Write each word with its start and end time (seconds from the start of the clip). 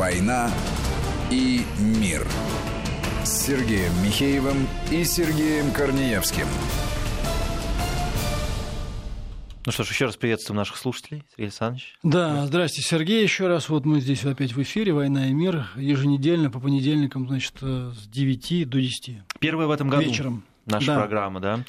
«Война 0.00 0.50
и 1.30 1.60
мир» 1.78 2.26
с 3.22 3.44
Сергеем 3.44 3.92
Михеевым 4.02 4.66
и 4.90 5.04
Сергеем 5.04 5.70
Корнеевским. 5.72 6.46
Ну 9.66 9.72
что 9.72 9.84
ж, 9.84 9.90
еще 9.90 10.06
раз 10.06 10.16
приветствуем 10.16 10.56
наших 10.56 10.78
слушателей, 10.78 11.22
Сергей 11.28 11.48
Александрович. 11.48 11.98
Да, 12.02 12.46
здрасте, 12.46 12.80
Сергей, 12.80 13.22
еще 13.22 13.46
раз. 13.46 13.68
Вот 13.68 13.84
мы 13.84 14.00
здесь 14.00 14.24
опять 14.24 14.54
в 14.54 14.62
эфире 14.62 14.94
«Война 14.94 15.28
и 15.28 15.34
мир» 15.34 15.68
еженедельно 15.76 16.50
по 16.50 16.60
понедельникам, 16.60 17.28
значит, 17.28 17.56
э, 17.60 17.92
с 17.94 18.06
9 18.06 18.64
до 18.64 18.80
10. 18.80 19.18
Первая 19.38 19.66
в 19.66 19.70
этом 19.70 19.90
году 19.90 20.04
Вечером. 20.04 20.44
наша 20.64 20.86
Да. 20.86 20.98
программа, 20.98 21.40
да? 21.40 21.64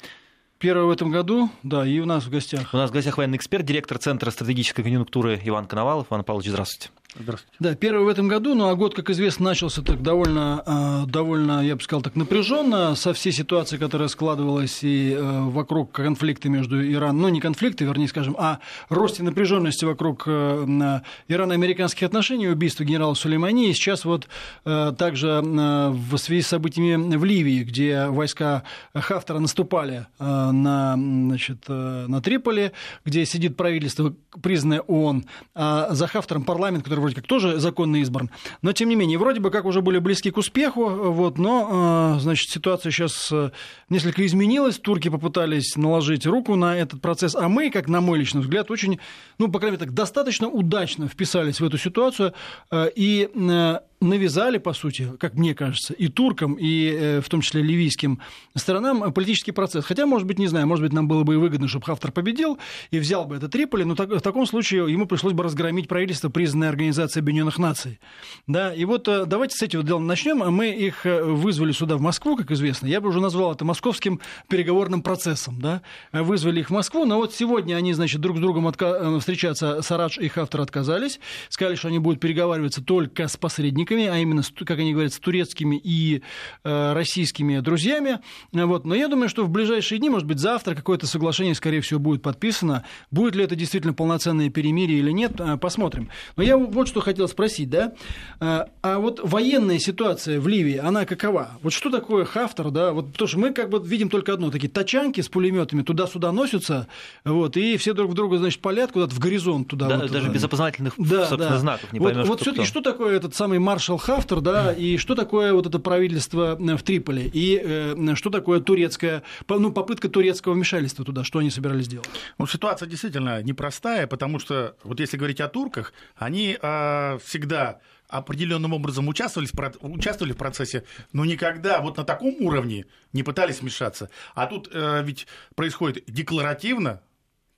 Первое 0.58 0.86
в 0.86 0.90
этом 0.90 1.10
году, 1.10 1.50
да, 1.62 1.86
и 1.86 1.98
у 1.98 2.06
нас 2.06 2.24
в 2.24 2.30
гостях. 2.30 2.72
У 2.72 2.78
нас 2.78 2.88
в 2.88 2.94
гостях 2.94 3.18
военный 3.18 3.36
эксперт, 3.36 3.66
директор 3.66 3.98
Центра 3.98 4.30
стратегической 4.30 4.82
конъюнктуры 4.84 5.38
Иван 5.44 5.66
Коновалов. 5.66 6.06
Иван 6.08 6.24
Павлович, 6.24 6.48
здравствуйте. 6.48 6.88
Здравствуйте. 7.14 7.56
Да, 7.60 7.74
первый 7.74 8.04
в 8.04 8.08
этом 8.08 8.26
году, 8.26 8.54
ну 8.54 8.68
а 8.68 8.74
год, 8.74 8.94
как 8.94 9.10
известно, 9.10 9.46
начался 9.46 9.82
так 9.82 10.02
довольно, 10.02 10.62
э, 10.64 11.10
довольно, 11.10 11.64
я 11.64 11.76
бы 11.76 11.82
сказал, 11.82 12.00
так 12.00 12.16
напряженно 12.16 12.94
со 12.94 13.12
всей 13.12 13.32
ситуацией, 13.32 13.78
которая 13.78 14.08
складывалась 14.08 14.82
и 14.82 15.12
э, 15.12 15.40
вокруг 15.42 15.92
конфликта 15.92 16.48
между 16.48 16.82
Ираном, 16.90 17.20
ну 17.20 17.28
не 17.28 17.40
конфликта, 17.40 17.84
вернее, 17.84 18.08
скажем, 18.08 18.34
а 18.38 18.60
росте 18.88 19.22
напряженности 19.22 19.84
вокруг 19.84 20.24
э, 20.26 21.00
ирано-американских 21.28 22.06
отношений, 22.06 22.48
убийства 22.48 22.84
генерала 22.84 23.12
Сулеймани, 23.12 23.68
и 23.68 23.74
сейчас 23.74 24.06
вот 24.06 24.26
э, 24.64 24.94
также 24.96 25.42
в 25.42 26.16
связи 26.16 26.40
с 26.40 26.48
событиями 26.48 27.16
в 27.16 27.24
Ливии, 27.24 27.62
где 27.62 28.06
войска 28.06 28.62
Хафтера 28.94 29.38
наступали 29.38 30.06
на, 30.18 30.94
значит, 30.94 31.68
на 31.68 32.20
Триполи, 32.22 32.72
где 33.04 33.26
сидит 33.26 33.56
правительство, 33.56 34.14
признанное 34.42 34.80
ООН, 34.80 35.24
а 35.54 35.88
за 35.92 36.06
Хафтером 36.06 36.44
парламент, 36.44 36.84
который 36.84 37.01
вроде 37.02 37.16
как 37.16 37.26
тоже 37.26 37.58
законно 37.58 37.96
избран. 37.96 38.30
Но, 38.62 38.72
тем 38.72 38.88
не 38.88 38.96
менее, 38.96 39.18
вроде 39.18 39.40
бы 39.40 39.50
как 39.50 39.64
уже 39.64 39.82
были 39.82 39.98
близки 39.98 40.30
к 40.30 40.38
успеху, 40.38 40.88
вот, 40.88 41.38
но, 41.38 42.16
э, 42.16 42.20
значит, 42.20 42.50
ситуация 42.50 42.90
сейчас 42.90 43.30
э, 43.30 43.50
несколько 43.88 44.24
изменилась. 44.24 44.78
Турки 44.78 45.08
попытались 45.08 45.76
наложить 45.76 46.26
руку 46.26 46.56
на 46.56 46.76
этот 46.76 47.00
процесс, 47.00 47.34
а 47.34 47.48
мы, 47.48 47.70
как 47.70 47.88
на 47.88 48.00
мой 48.00 48.18
личный 48.18 48.40
взгляд, 48.40 48.70
очень, 48.70 48.98
ну, 49.38 49.48
по 49.48 49.58
крайней 49.58 49.76
мере, 49.76 49.86
так, 49.86 49.94
достаточно 49.94 50.48
удачно 50.48 51.08
вписались 51.08 51.60
в 51.60 51.64
эту 51.64 51.78
ситуацию 51.78 52.32
э, 52.70 52.90
и 52.94 53.28
э, 53.34 53.78
навязали, 54.02 54.58
по 54.58 54.72
сути, 54.72 55.08
как 55.18 55.34
мне 55.34 55.54
кажется, 55.54 55.94
и 55.94 56.08
туркам, 56.08 56.54
и 56.54 56.90
э, 56.90 57.20
в 57.20 57.28
том 57.28 57.40
числе 57.40 57.62
ливийским 57.62 58.18
сторонам 58.54 59.04
э, 59.04 59.10
политический 59.12 59.52
процесс. 59.52 59.84
Хотя, 59.84 60.06
может 60.06 60.26
быть, 60.26 60.38
не 60.38 60.46
знаю, 60.48 60.66
может 60.66 60.82
быть, 60.84 60.92
нам 60.92 61.08
было 61.08 61.22
бы 61.24 61.34
и 61.34 61.36
выгодно, 61.36 61.68
чтобы 61.68 61.84
Хафтар 61.86 62.12
победил 62.12 62.58
и 62.90 62.98
взял 62.98 63.24
бы 63.24 63.36
это 63.36 63.48
Триполи, 63.48 63.84
но 63.84 63.94
так- 63.94 64.10
в 64.10 64.20
таком 64.20 64.46
случае 64.46 64.90
ему 64.92 65.06
пришлось 65.06 65.32
бы 65.32 65.42
разгромить 65.44 65.88
правительство, 65.88 66.28
признанное 66.28 66.68
Организацией 66.68 67.22
Объединенных 67.22 67.58
Наций. 67.58 68.00
Да, 68.46 68.74
и 68.74 68.84
вот 68.84 69.06
э, 69.08 69.24
давайте 69.26 69.56
с 69.56 69.62
этого 69.62 69.84
дела 69.84 69.98
начнем. 70.00 70.38
Мы 70.52 70.70
их 70.70 71.04
вызвали 71.04 71.72
сюда, 71.72 71.96
в 71.96 72.00
Москву, 72.00 72.36
как 72.36 72.50
известно. 72.50 72.86
Я 72.86 73.00
бы 73.00 73.08
уже 73.08 73.20
назвал 73.20 73.52
это 73.52 73.64
московским 73.64 74.20
переговорным 74.48 75.02
процессом. 75.02 75.60
Да? 75.60 75.82
Вызвали 76.12 76.60
их 76.60 76.70
в 76.70 76.72
Москву, 76.72 77.04
но 77.04 77.18
вот 77.18 77.34
сегодня 77.34 77.74
они, 77.76 77.92
значит, 77.92 78.20
друг 78.20 78.38
с 78.38 78.40
другом 78.40 78.66
отка- 78.66 79.18
встречаться, 79.20 79.82
Сарадж 79.82 80.18
и 80.18 80.28
Хафтар 80.28 80.62
отказались. 80.62 81.20
Сказали, 81.50 81.76
что 81.76 81.88
они 81.88 81.98
будут 81.98 82.20
переговариваться 82.20 82.82
только 82.82 83.28
с 83.28 83.36
посредниками, 83.36 83.91
а 84.00 84.18
именно, 84.18 84.42
как 84.64 84.78
они 84.78 84.92
говорят, 84.92 85.12
с 85.12 85.18
турецкими 85.18 85.80
и 85.82 86.22
э, 86.64 86.92
российскими 86.92 87.60
друзьями. 87.60 88.20
Э, 88.52 88.64
Вот. 88.64 88.84
Но 88.84 88.94
я 88.94 89.08
думаю, 89.08 89.28
что 89.28 89.44
в 89.44 89.50
ближайшие 89.50 89.98
дни, 89.98 90.10
может 90.10 90.26
быть, 90.26 90.38
завтра 90.38 90.74
какое-то 90.74 91.06
соглашение, 91.06 91.54
скорее 91.54 91.80
всего, 91.80 92.00
будет 92.00 92.22
подписано. 92.22 92.84
Будет 93.10 93.34
ли 93.34 93.44
это 93.44 93.54
действительно 93.56 93.94
полноценное 93.94 94.50
перемирие 94.50 94.98
или 94.98 95.10
нет, 95.10 95.32
э, 95.38 95.56
посмотрим. 95.56 96.08
Но 96.36 96.42
я 96.42 96.56
вот 96.56 96.88
что 96.88 97.00
хотел 97.00 97.28
спросить, 97.28 97.70
да? 97.70 97.92
А 98.40 98.98
вот 98.98 99.20
военная 99.22 99.78
ситуация 99.78 100.40
в 100.40 100.48
Ливии, 100.48 100.76
она 100.76 101.04
какова? 101.04 101.58
Вот 101.62 101.72
что 101.72 101.90
такое 101.90 102.24
Хафтар, 102.24 102.70
да? 102.70 102.92
Вот, 102.92 103.12
потому 103.12 103.28
что 103.28 103.38
мы 103.38 103.52
как 103.52 103.70
бы 103.70 103.80
видим 103.84 104.08
только 104.08 104.32
одно, 104.32 104.50
такие 104.50 104.68
тачанки 104.68 105.20
с 105.20 105.28
пулеметами 105.28 105.82
туда-сюда 105.82 106.32
носятся, 106.32 106.88
вот, 107.24 107.56
и 107.56 107.76
все 107.76 107.92
друг 107.92 108.10
в 108.10 108.14
друга, 108.14 108.38
значит, 108.38 108.60
палят 108.60 108.92
куда-то 108.92 109.14
в 109.14 109.18
горизонт 109.18 109.68
туда. 109.68 109.88
Да, 109.88 109.98
вот, 109.98 110.10
даже 110.10 110.28
без 110.30 110.44
опознавательных, 110.44 110.94
да, 110.98 111.28
да. 111.36 111.58
знаков 111.58 111.92
не 111.92 111.98
вот, 111.98 112.12
поймешь, 112.12 112.26
вот 112.28 112.36
кто 112.36 112.44
все-таки 112.44 112.68
кто. 112.68 112.80
что 112.80 112.80
такое 112.80 113.16
этот 113.16 113.34
самый 113.34 113.58
маршал 113.82 113.98
Хафтер, 113.98 114.40
да, 114.40 114.72
и 114.72 114.96
что 114.96 115.16
такое 115.16 115.52
вот 115.52 115.66
это 115.66 115.80
правительство 115.80 116.56
э, 116.56 116.76
в 116.76 116.82
Триполи, 116.84 117.28
и 117.32 117.60
э, 117.60 118.14
что 118.14 118.30
такое 118.30 118.60
турецкая, 118.60 119.24
ну, 119.48 119.72
попытка 119.72 120.08
турецкого 120.08 120.54
вмешательства 120.54 121.04
туда, 121.04 121.24
что 121.24 121.40
они 121.40 121.50
собирались 121.50 121.88
делать? 121.88 122.08
Ну, 122.38 122.46
ситуация 122.46 122.86
действительно 122.86 123.42
непростая, 123.42 124.06
потому 124.06 124.38
что, 124.38 124.76
вот 124.84 125.00
если 125.00 125.16
говорить 125.16 125.40
о 125.40 125.48
турках, 125.48 125.92
они 126.14 126.56
а, 126.62 127.18
всегда 127.24 127.80
определенным 128.08 128.72
образом 128.72 129.08
участвовали, 129.08 129.48
участвовали 129.80 130.32
в 130.32 130.36
процессе, 130.36 130.84
но 131.12 131.24
никогда 131.24 131.80
вот 131.80 131.96
на 131.96 132.04
таком 132.04 132.36
уровне 132.38 132.86
не 133.12 133.24
пытались 133.24 133.62
вмешаться. 133.62 134.10
А 134.36 134.46
тут 134.46 134.68
э, 134.72 135.02
ведь 135.02 135.26
происходит 135.56 136.04
декларативно, 136.06 137.00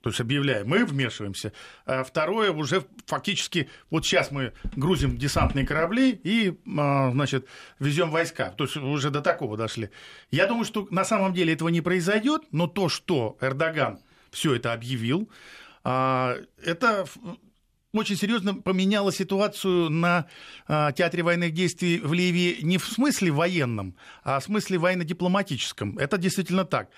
то 0.05 0.09
есть 0.09 0.21
объявляем, 0.21 0.67
мы 0.67 0.85
вмешиваемся. 0.85 1.51
А 1.87 2.03
второе, 2.03 2.51
уже 2.51 2.85
фактически, 3.07 3.71
вот 3.89 4.05
сейчас 4.05 4.29
мы 4.29 4.53
грузим 4.75 5.17
десантные 5.17 5.65
корабли 5.65 6.11
и, 6.11 6.59
а, 6.77 7.09
значит, 7.09 7.47
везем 7.79 8.11
войска. 8.11 8.51
То 8.51 8.65
есть 8.65 8.77
уже 8.77 9.09
до 9.09 9.21
такого 9.21 9.57
дошли. 9.57 9.89
Я 10.29 10.45
думаю, 10.45 10.63
что 10.63 10.87
на 10.91 11.05
самом 11.05 11.33
деле 11.33 11.53
этого 11.53 11.69
не 11.69 11.81
произойдет, 11.81 12.43
но 12.51 12.67
то, 12.67 12.87
что 12.87 13.35
Эрдоган 13.41 13.97
все 14.29 14.53
это 14.53 14.73
объявил, 14.73 15.27
а, 15.83 16.37
это 16.63 17.07
очень 17.91 18.15
серьезно 18.15 18.53
поменяло 18.53 19.11
ситуацию 19.11 19.89
на 19.89 20.27
а, 20.67 20.91
театре 20.91 21.23
военных 21.23 21.51
действий 21.51 21.97
в 21.97 22.13
Ливии 22.13 22.59
не 22.61 22.77
в 22.77 22.85
смысле 22.85 23.31
военном, 23.31 23.95
а 24.23 24.39
в 24.39 24.43
смысле 24.43 24.77
военно-дипломатическом. 24.77 25.97
Это 25.97 26.19
действительно 26.19 26.63
так. 26.63 26.91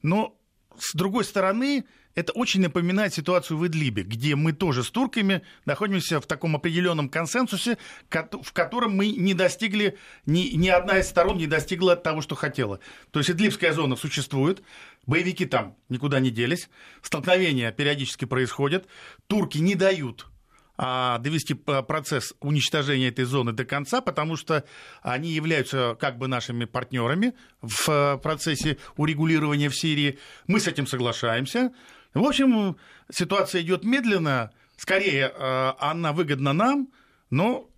Но 0.00 0.34
с 0.78 0.94
другой 0.94 1.24
стороны, 1.24 1.84
это 2.14 2.32
очень 2.32 2.60
напоминает 2.60 3.14
ситуацию 3.14 3.58
в 3.58 3.66
Идлибе, 3.66 4.02
где 4.02 4.36
мы 4.36 4.52
тоже 4.52 4.84
с 4.84 4.90
турками 4.90 5.42
находимся 5.64 6.20
в 6.20 6.26
таком 6.26 6.56
определенном 6.56 7.08
консенсусе, 7.08 7.78
в 8.08 8.52
котором 8.52 8.96
мы 8.96 9.10
не 9.10 9.34
достигли, 9.34 9.98
ни, 10.26 10.54
ни 10.54 10.68
одна 10.68 10.98
из 10.98 11.08
сторон 11.08 11.38
не 11.38 11.46
достигла 11.46 11.96
того, 11.96 12.22
что 12.22 12.34
хотела. 12.34 12.80
То 13.10 13.20
есть 13.20 13.30
Идлибская 13.30 13.72
зона 13.72 13.96
существует, 13.96 14.62
боевики 15.06 15.46
там 15.46 15.76
никуда 15.88 16.20
не 16.20 16.30
делись, 16.30 16.68
столкновения 17.02 17.72
периодически 17.72 18.24
происходят, 18.24 18.86
турки 19.26 19.58
не 19.58 19.74
дают 19.74 20.28
а, 20.76 21.18
довести 21.18 21.54
процесс 21.54 22.34
уничтожения 22.40 23.08
этой 23.08 23.24
зоны 23.24 23.52
до 23.52 23.64
конца, 23.64 24.00
потому 24.00 24.36
что 24.36 24.64
они 25.02 25.30
являются 25.30 25.96
как 26.00 26.18
бы 26.18 26.26
нашими 26.26 26.64
партнерами 26.64 27.34
в 27.60 27.88
э, 27.88 28.18
процессе 28.18 28.78
урегулирования 28.96 29.68
в 29.68 29.76
Сирии. 29.76 30.18
Мы 30.48 30.58
с 30.58 30.66
этим 30.66 30.88
соглашаемся. 30.88 31.72
В 32.14 32.24
общем, 32.24 32.76
ситуация 33.12 33.62
идет 33.62 33.84
медленно. 33.84 34.52
Скорее, 34.76 35.32
э, 35.34 35.72
она 35.78 36.12
выгодна 36.12 36.52
нам, 36.52 36.88
но 37.30 37.70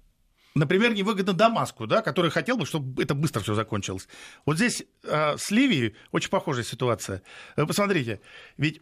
Например, 0.54 0.94
невыгодно 0.94 1.34
Дамаску, 1.34 1.86
да, 1.86 2.00
который 2.00 2.30
хотел 2.30 2.56
бы, 2.56 2.64
чтобы 2.64 3.02
это 3.02 3.14
быстро 3.14 3.42
все 3.42 3.52
закончилось. 3.52 4.08
Вот 4.46 4.56
здесь 4.56 4.86
э, 5.02 5.36
с 5.36 5.50
Ливией 5.50 5.94
очень 6.12 6.30
похожая 6.30 6.64
ситуация. 6.64 7.22
Вы 7.56 7.66
посмотрите, 7.66 8.22
ведь 8.56 8.80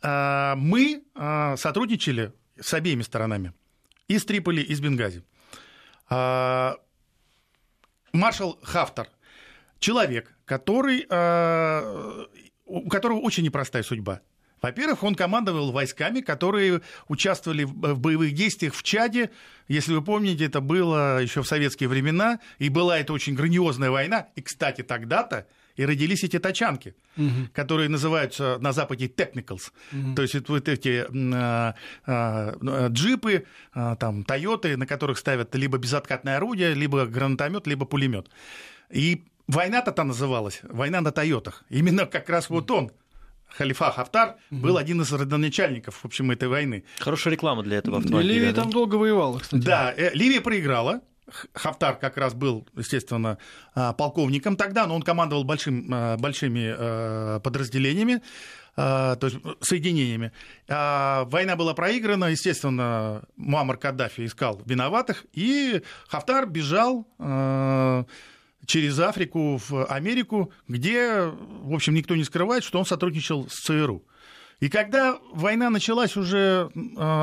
э, 0.00 0.54
мы 0.54 1.02
э, 1.16 1.56
сотрудничали 1.56 2.32
с 2.60 2.72
обеими 2.72 3.02
сторонами, 3.02 3.52
и 4.06 4.16
с 4.16 4.24
Триполи, 4.24 4.62
и 4.62 4.72
с 4.72 4.80
Бенгази. 4.80 5.24
Маршал 6.08 6.78
Хафтар, 8.62 9.08
человек, 9.80 10.34
который, 10.44 11.06
э, 11.08 12.26
у 12.64 12.88
которого 12.88 13.18
очень 13.18 13.44
непростая 13.44 13.82
судьба. 13.82 14.20
Во-первых, 14.62 15.02
он 15.02 15.14
командовал 15.14 15.72
войсками, 15.72 16.20
которые 16.20 16.80
участвовали 17.08 17.64
в 17.64 17.98
в 17.98 18.00
боевых 18.00 18.32
действиях 18.32 18.74
в 18.74 18.82
Чаде. 18.82 19.30
Если 19.66 19.92
вы 19.92 20.02
помните, 20.02 20.46
это 20.46 20.60
было 20.60 21.22
еще 21.22 21.42
в 21.42 21.46
советские 21.46 21.88
времена, 21.88 22.40
и 22.58 22.68
была 22.68 22.98
это 22.98 23.12
очень 23.12 23.34
грандиозная 23.34 23.90
война. 23.90 24.28
И, 24.36 24.40
кстати, 24.40 24.82
тогда-то 24.82 25.46
и 25.76 25.84
родились 25.86 26.24
эти 26.24 26.38
тачанки, 26.38 26.94
которые 27.52 27.88
называются 27.88 28.58
на 28.60 28.72
Западе 28.72 29.06
technicals. 29.06 29.70
То 30.16 30.22
есть 30.22 30.34
это 30.34 30.52
вот 30.52 30.68
эти 30.68 31.06
м, 31.08 31.32
а, 31.34 31.74
а, 32.04 32.88
джипы, 32.88 33.44
а, 33.72 33.94
там, 33.94 34.24
Тойоты, 34.24 34.76
на 34.76 34.86
которых 34.86 35.18
ставят 35.18 35.54
либо 35.54 35.78
безоткатное 35.78 36.36
орудие, 36.36 36.74
либо 36.74 37.06
гранатомет, 37.06 37.68
либо 37.68 37.86
пулемет. 37.86 38.28
И 38.90 39.24
война-то 39.46 39.92
там 39.92 40.08
называлась, 40.08 40.60
война 40.64 41.00
на 41.00 41.12
Тойотах. 41.12 41.64
Именно 41.70 42.06
как 42.06 42.28
раз 42.28 42.50
вот 42.50 42.70
он, 42.72 42.90
Халифа 43.56 43.90
Хафтар, 43.90 44.36
был 44.50 44.76
один 44.76 45.00
из 45.00 45.12
родоначальников, 45.12 45.96
в 45.96 46.04
общем, 46.04 46.30
этой 46.30 46.48
войны. 46.48 46.84
Хорошая 46.98 47.32
реклама 47.32 47.62
для 47.62 47.78
этого 47.78 47.98
автомобиля. 47.98 48.32
Ливия 48.32 48.52
да? 48.52 48.62
там 48.62 48.70
долго 48.70 48.96
воевала, 48.96 49.38
кстати. 49.38 49.62
Да, 49.62 49.92
э, 49.96 50.10
Ливия 50.14 50.40
проиграла. 50.40 51.00
Хафтар 51.52 51.96
как 51.96 52.16
раз 52.16 52.34
был, 52.34 52.66
естественно, 52.76 53.38
а, 53.74 53.92
полковником 53.92 54.56
тогда, 54.56 54.86
но 54.86 54.94
он 54.94 55.02
командовал 55.02 55.44
большим, 55.44 55.88
а, 55.92 56.16
большими 56.16 56.74
а, 56.76 57.40
подразделениями. 57.40 58.22
то 58.76 59.18
есть 59.20 59.36
соединениями. 59.60 60.30
А, 60.68 61.24
война 61.24 61.56
была 61.56 61.74
проиграна, 61.74 62.26
естественно, 62.26 63.24
Муаммар 63.36 63.76
Каддафи 63.76 64.24
искал 64.24 64.62
виноватых, 64.64 65.26
и 65.32 65.82
Хафтар 66.06 66.46
бежал 66.46 67.04
через 68.66 68.98
Африку 68.98 69.60
в 69.68 69.86
Америку, 69.86 70.52
где, 70.66 71.22
в 71.22 71.74
общем, 71.74 71.94
никто 71.94 72.16
не 72.16 72.24
скрывает, 72.24 72.64
что 72.64 72.78
он 72.78 72.86
сотрудничал 72.86 73.48
с 73.48 73.54
ЦРУ. 73.64 74.04
И 74.60 74.68
когда 74.68 75.18
война 75.32 75.70
началась 75.70 76.16
уже, 76.16 76.70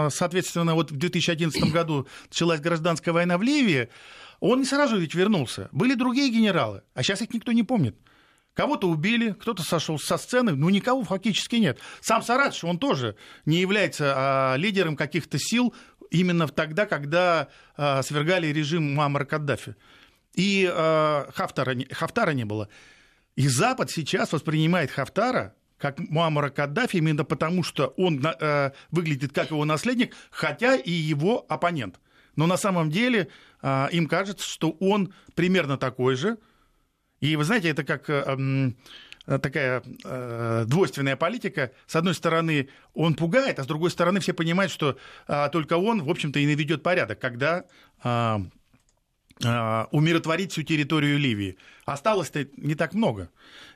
соответственно, 0.10 0.74
вот 0.74 0.92
в 0.92 0.98
2011 0.98 1.72
году 1.72 2.08
началась 2.30 2.62
гражданская 2.62 3.14
война 3.14 3.38
в 3.38 3.42
Ливии, 3.42 3.90
он 4.40 4.60
не 4.60 4.66
сразу 4.66 4.98
ведь 4.98 5.16
вернулся. 5.16 5.70
Были 5.72 5.96
другие 5.96 6.30
генералы, 6.30 6.84
а 6.94 7.04
сейчас 7.04 7.22
их 7.22 7.34
никто 7.34 7.52
не 7.52 7.64
помнит. 7.64 7.96
Кого-то 8.54 8.88
убили, 8.88 9.32
кто-то 9.32 9.64
сошел 9.64 10.00
со 10.00 10.18
сцены, 10.18 10.56
но 10.56 10.70
никого 10.70 11.04
фактически 11.04 11.58
нет. 11.58 11.78
Сам 12.00 12.24
Сарадж, 12.24 12.66
он 12.66 12.80
тоже 12.80 13.18
не 13.46 13.60
является 13.60 14.14
а, 14.16 14.56
лидером 14.56 14.96
каких-то 14.96 15.38
сил 15.38 15.74
именно 16.10 16.48
тогда, 16.48 16.86
когда 16.86 17.50
а, 17.76 18.02
свергали 18.02 18.48
режим 18.48 18.96
Муаммара 18.96 19.26
Каддафи. 19.26 19.76
И 20.36 20.70
а, 20.72 21.30
Хафтара, 21.34 21.76
Хафтара 21.92 22.32
не 22.32 22.46
было. 22.46 22.70
И 23.36 23.48
Запад 23.48 23.92
сейчас 23.92 24.32
воспринимает 24.32 24.92
Хафтара 24.92 25.56
как 25.78 26.00
Муаммара 26.00 26.50
Каддафи 26.50 26.98
именно 26.98 27.26
потому, 27.26 27.62
что 27.62 27.88
он 27.98 28.26
э, 28.26 28.72
выглядит 28.92 29.34
как 29.34 29.52
его 29.52 29.66
наследник, 29.66 30.16
хотя 30.32 30.76
и 30.76 30.92
его 30.92 31.46
оппонент. 31.50 32.00
Но 32.36 32.48
на 32.48 32.58
самом 32.58 32.90
деле 32.90 33.28
э, 33.62 33.88
им 33.92 34.08
кажется, 34.08 34.48
что 34.50 34.72
он 34.80 35.14
примерно 35.36 35.78
такой 35.78 36.16
же, 36.16 36.38
и 37.20 37.36
вы 37.36 37.44
знаете, 37.44 37.70
это 37.70 37.84
как 37.84 38.10
э, 38.10 38.72
такая 39.26 39.84
э, 40.04 40.66
двойственная 40.68 41.16
политика. 41.16 41.72
С 41.88 41.96
одной 41.96 42.14
стороны, 42.14 42.70
он 42.94 43.16
пугает, 43.16 43.60
а 43.60 43.64
с 43.64 43.68
другой 43.68 43.90
стороны, 43.90 44.20
все 44.20 44.34
понимают, 44.34 44.72
что 44.72 44.98
э, 45.28 45.50
только 45.52 45.78
он, 45.78 46.04
в 46.04 46.10
общем-то, 46.10 46.40
и 46.40 46.46
наведет 46.46 46.84
порядок, 46.84 47.20
когда 47.20 47.66
э, 48.04 48.04
э, 48.04 48.38
умиротворить 49.42 50.52
всю 50.54 50.64
территорию 50.64 51.20
Ливии. 51.20 51.58
Осталось-то 51.86 52.48
не 52.58 52.76
так 52.76 52.94
много. 52.94 53.30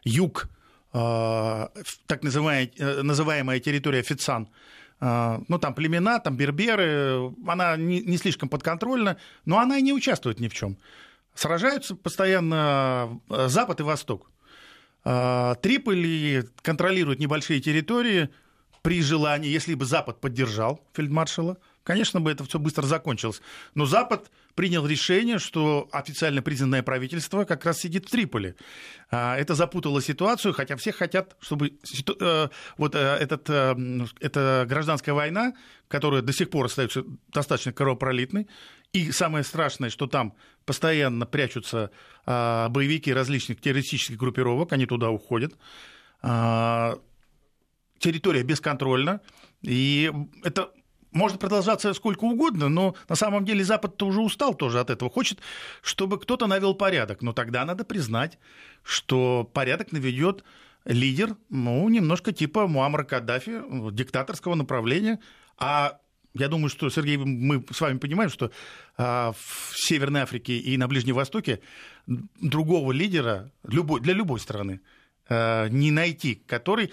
Юг, 0.03 0.49
э, 0.93 1.67
так 2.07 2.23
называемая, 2.23 2.71
э, 2.77 3.01
называемая 3.01 3.59
территория 3.59 4.01
Фицан, 4.01 4.49
э, 5.01 5.39
ну, 5.47 5.59
там 5.59 5.73
племена, 5.73 6.19
там 6.19 6.35
берберы, 6.35 7.33
она 7.47 7.77
не, 7.77 8.17
слишком 8.17 8.49
подконтрольна, 8.49 9.17
но 9.45 9.59
она 9.59 9.77
и 9.77 9.81
не 9.81 9.93
участвует 9.93 10.39
ни 10.39 10.47
в 10.47 10.53
чем. 10.53 10.77
Сражаются 11.35 11.95
постоянно 11.95 13.19
э, 13.29 13.47
Запад 13.47 13.79
и 13.79 13.83
Восток. 13.83 14.31
Триполи 15.01 16.43
контролирует 16.61 17.19
небольшие 17.19 17.61
территории 17.61 18.29
при 18.81 19.01
желании, 19.01 19.49
если 19.49 19.73
бы 19.73 19.85
Запад 19.85 20.19
поддержал 20.19 20.81
фельдмаршала, 20.93 21.57
конечно 21.83 22.19
бы 22.19 22.29
это 22.29 22.43
все 22.43 22.59
быстро 22.59 22.85
закончилось. 22.85 23.41
Но 23.75 23.85
Запад 23.85 24.29
принял 24.59 24.85
решение, 24.85 25.39
что 25.39 25.87
официально 25.93 26.41
признанное 26.41 26.83
правительство 26.83 27.45
как 27.45 27.63
раз 27.63 27.79
сидит 27.79 28.07
в 28.07 28.11
Триполи. 28.11 28.55
А, 29.09 29.37
это 29.37 29.55
запутало 29.55 30.01
ситуацию, 30.01 30.53
хотя 30.53 30.75
все 30.75 30.91
хотят, 30.91 31.37
чтобы 31.39 31.79
э, 32.19 32.47
вот 32.77 32.93
э, 32.93 32.99
этот, 32.99 33.49
эта 34.19 34.65
гражданская 34.67 35.15
война, 35.15 35.53
которая 35.87 36.21
до 36.21 36.33
сих 36.33 36.49
пор 36.49 36.65
остается 36.65 37.05
достаточно 37.29 37.71
кровопролитной, 37.71 38.49
и 38.91 39.13
самое 39.13 39.45
страшное, 39.45 39.89
что 39.89 40.07
там 40.07 40.33
постоянно 40.65 41.25
прячутся 41.25 41.91
а, 42.25 42.67
боевики 42.67 43.13
различных 43.13 43.61
террористических 43.61 44.17
группировок, 44.17 44.73
они 44.73 44.85
туда 44.85 45.09
уходят. 45.09 45.53
А, 46.21 46.99
территория 47.97 48.43
бесконтрольна, 48.43 49.21
и 49.61 50.11
это 50.43 50.69
может 51.11 51.39
продолжаться 51.39 51.93
сколько 51.93 52.23
угодно, 52.25 52.69
но 52.69 52.95
на 53.07 53.15
самом 53.15 53.45
деле 53.45 53.63
Запад-то 53.63 54.07
уже 54.07 54.21
устал 54.21 54.53
тоже 54.53 54.79
от 54.79 54.89
этого. 54.89 55.09
Хочет, 55.09 55.39
чтобы 55.81 56.19
кто-то 56.19 56.47
навел 56.47 56.73
порядок. 56.73 57.21
Но 57.21 57.33
тогда 57.33 57.65
надо 57.65 57.83
признать, 57.83 58.37
что 58.83 59.49
порядок 59.53 59.91
наведет 59.91 60.43
лидер, 60.85 61.35
ну, 61.49 61.87
немножко 61.89 62.31
типа 62.31 62.67
Муаммара 62.67 63.03
Каддафи, 63.03 63.61
диктаторского 63.91 64.55
направления. 64.55 65.19
А 65.57 65.99
я 66.33 66.47
думаю, 66.47 66.69
что, 66.69 66.89
Сергей, 66.89 67.17
мы 67.17 67.63
с 67.71 67.81
вами 67.81 67.97
понимаем, 67.97 68.29
что 68.29 68.51
а, 68.97 69.33
в 69.33 69.73
Северной 69.75 70.21
Африке 70.21 70.57
и 70.57 70.77
на 70.77 70.87
Ближнем 70.87 71.15
Востоке 71.15 71.59
другого 72.07 72.91
лидера 72.91 73.51
любой, 73.63 73.99
для 73.99 74.13
любой 74.13 74.39
страны 74.39 74.81
а, 75.27 75.67
не 75.69 75.91
найти, 75.91 76.35
который 76.35 76.91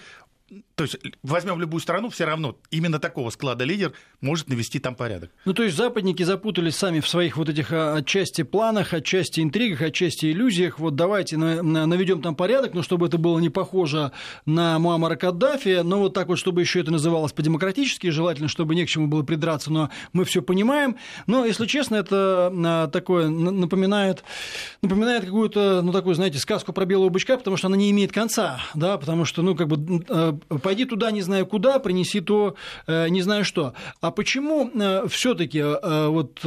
то 0.77 0.83
есть 0.83 0.95
возьмем 1.23 1.59
любую 1.59 1.81
страну, 1.81 2.09
все 2.09 2.25
равно 2.25 2.55
именно 2.69 2.99
такого 2.99 3.31
склада 3.31 3.63
лидер 3.63 3.93
может 4.21 4.47
навести 4.47 4.77
там 4.77 4.93
порядок. 4.93 5.31
Ну, 5.43 5.53
то 5.53 5.63
есть 5.63 5.75
западники 5.75 6.21
запутались 6.21 6.75
сами 6.75 6.99
в 6.99 7.07
своих 7.07 7.35
вот 7.35 7.49
этих 7.49 7.71
а, 7.71 7.95
отчасти 7.95 8.43
планах, 8.43 8.93
отчасти 8.93 9.41
интригах, 9.41 9.81
отчасти 9.81 10.31
иллюзиях. 10.31 10.77
Вот 10.77 10.95
давайте 10.95 11.35
наведем 11.35 12.21
там 12.21 12.35
порядок, 12.35 12.75
но 12.75 12.83
чтобы 12.83 13.07
это 13.07 13.17
было 13.17 13.39
не 13.39 13.49
похоже 13.49 14.11
на 14.45 14.77
Муаммара 14.77 15.15
Каддафи, 15.15 15.81
но 15.81 15.97
вот 15.97 16.13
так 16.13 16.27
вот, 16.27 16.37
чтобы 16.37 16.61
еще 16.61 16.79
это 16.79 16.91
называлось 16.91 17.33
по-демократически, 17.33 18.11
желательно, 18.11 18.47
чтобы 18.47 18.75
не 18.75 18.85
к 18.85 18.89
чему 18.89 19.07
было 19.07 19.23
придраться, 19.23 19.73
но 19.73 19.89
мы 20.13 20.25
все 20.25 20.43
понимаем. 20.43 20.97
Но, 21.25 21.43
если 21.43 21.65
честно, 21.65 21.95
это 21.95 22.53
а, 22.53 22.87
такое 22.87 23.29
напоминает, 23.29 24.23
напоминает 24.83 25.25
какую-то, 25.25 25.81
ну, 25.83 25.91
такую, 25.91 26.13
знаете, 26.13 26.37
сказку 26.37 26.71
про 26.71 26.85
белого 26.85 27.09
бычка, 27.09 27.35
потому 27.35 27.57
что 27.57 27.65
она 27.65 27.77
не 27.77 27.89
имеет 27.89 28.11
конца, 28.11 28.61
да, 28.75 28.99
потому 28.99 29.25
что, 29.25 29.41
ну, 29.41 29.55
как 29.55 29.67
бы 29.67 30.05
а, 30.07 30.37
пойди 30.67 30.83
туда 30.83 31.11
не 31.11 31.21
знаю 31.21 31.45
куда, 31.45 31.79
принеси 31.79 32.19
то 32.19 32.55
э, 32.87 33.07
не 33.07 33.21
знаю 33.21 33.45
что. 33.45 33.73
А 34.01 34.11
почему 34.11 34.69
э, 34.69 35.07
все-таки 35.07 35.59
э, 35.59 36.07
вот 36.07 36.45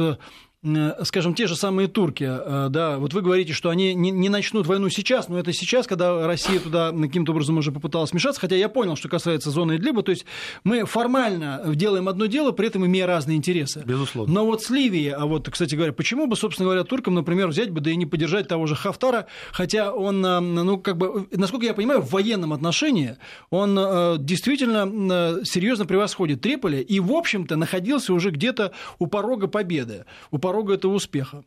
скажем, 0.63 1.33
те 1.33 1.47
же 1.47 1.55
самые 1.55 1.87
турки, 1.87 2.23
э, 2.23 2.67
да, 2.69 2.99
вот 2.99 3.13
вы 3.13 3.21
говорите, 3.21 3.51
что 3.51 3.71
они 3.71 3.95
не, 3.95 4.11
не 4.11 4.29
начнут 4.29 4.67
войну 4.67 4.89
сейчас, 4.89 5.27
но 5.27 5.39
это 5.39 5.53
сейчас, 5.53 5.87
когда 5.87 6.27
Россия 6.27 6.59
туда 6.59 6.91
каким-то 6.91 7.31
образом 7.31 7.57
уже 7.57 7.71
попыталась 7.71 8.11
вмешаться, 8.11 8.39
хотя 8.39 8.55
я 8.55 8.69
понял, 8.69 8.95
что 8.95 9.09
касается 9.09 9.49
зоны 9.49 9.77
Идлиба, 9.77 10.03
то 10.03 10.11
есть 10.11 10.25
мы 10.63 10.85
формально 10.85 11.63
делаем 11.73 12.07
одно 12.07 12.27
дело, 12.27 12.51
при 12.51 12.67
этом 12.67 12.85
имея 12.85 13.07
разные 13.07 13.37
интересы. 13.37 13.83
Безусловно. 13.85 14.31
Но 14.31 14.45
вот 14.45 14.61
с 14.61 14.69
Ливией, 14.69 15.09
а 15.13 15.25
вот, 15.25 15.49
кстати 15.49 15.73
говоря, 15.73 15.93
почему 15.93 16.27
бы, 16.27 16.35
собственно 16.35 16.67
говоря, 16.67 16.83
туркам, 16.83 17.15
например, 17.15 17.47
взять 17.47 17.71
бы, 17.71 17.81
да 17.81 17.89
и 17.89 17.95
не 17.95 18.05
поддержать 18.05 18.47
того 18.47 18.67
же 18.67 18.75
Хафтара, 18.75 19.25
хотя 19.51 19.91
он, 19.91 20.23
э, 20.23 20.39
ну, 20.41 20.77
как 20.77 20.95
бы, 20.95 21.27
насколько 21.31 21.65
я 21.65 21.73
понимаю, 21.73 22.01
в 22.01 22.11
военном 22.11 22.53
отношении 22.53 23.17
он 23.49 23.75
действительно 24.19 25.43
серьезно 25.43 25.87
превосходит 25.87 26.41
Триполи 26.41 26.81
и, 26.81 26.99
в 26.99 27.11
общем-то, 27.13 27.55
находился 27.55 28.13
уже 28.13 28.29
где-то 28.29 28.73
у 28.99 29.07
порога 29.07 29.47
победы, 29.47 30.05
у 30.29 30.37
порога 30.37 30.50
порога 30.51 30.73
этого 30.73 30.93
успеха? 30.93 31.45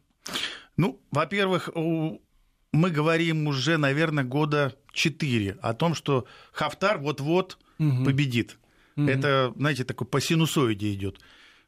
Ну, 0.78 0.98
во-первых, 1.10 1.68
мы 1.74 2.90
говорим 2.90 3.46
уже, 3.46 3.76
наверное, 3.76 4.24
года 4.24 4.74
четыре 4.92 5.58
о 5.60 5.74
том, 5.74 5.94
что 5.94 6.24
Хафтар 6.52 6.98
вот-вот 6.98 7.58
угу. 7.78 8.04
победит. 8.06 8.56
Угу. 8.96 9.06
Это, 9.06 9.52
знаете, 9.56 9.84
такой 9.84 10.06
по 10.06 10.22
синусоиде 10.22 10.94
идет. 10.94 11.20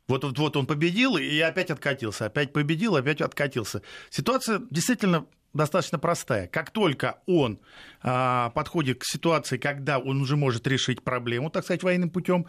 Вот, 0.09 0.25
вот, 0.25 0.38
вот 0.38 0.57
он 0.57 0.66
победил 0.66 1.19
и 1.19 1.38
опять 1.40 1.71
откатился, 1.71 2.25
опять 2.25 2.55
победил, 2.55 2.97
опять 2.97 3.21
откатился. 3.21 3.83
Ситуация 4.09 4.62
действительно 4.71 5.26
достаточно 5.52 5.99
простая. 5.99 6.47
Как 6.47 6.71
только 6.71 7.19
он 7.26 7.59
а, 8.02 8.49
подходит 8.50 9.00
к 9.00 9.05
ситуации, 9.05 9.59
когда 9.59 9.99
он 9.99 10.23
уже 10.23 10.37
может 10.37 10.66
решить 10.66 11.02
проблему, 11.02 11.50
так 11.50 11.64
сказать, 11.64 11.83
военным 11.83 12.09
путем, 12.09 12.47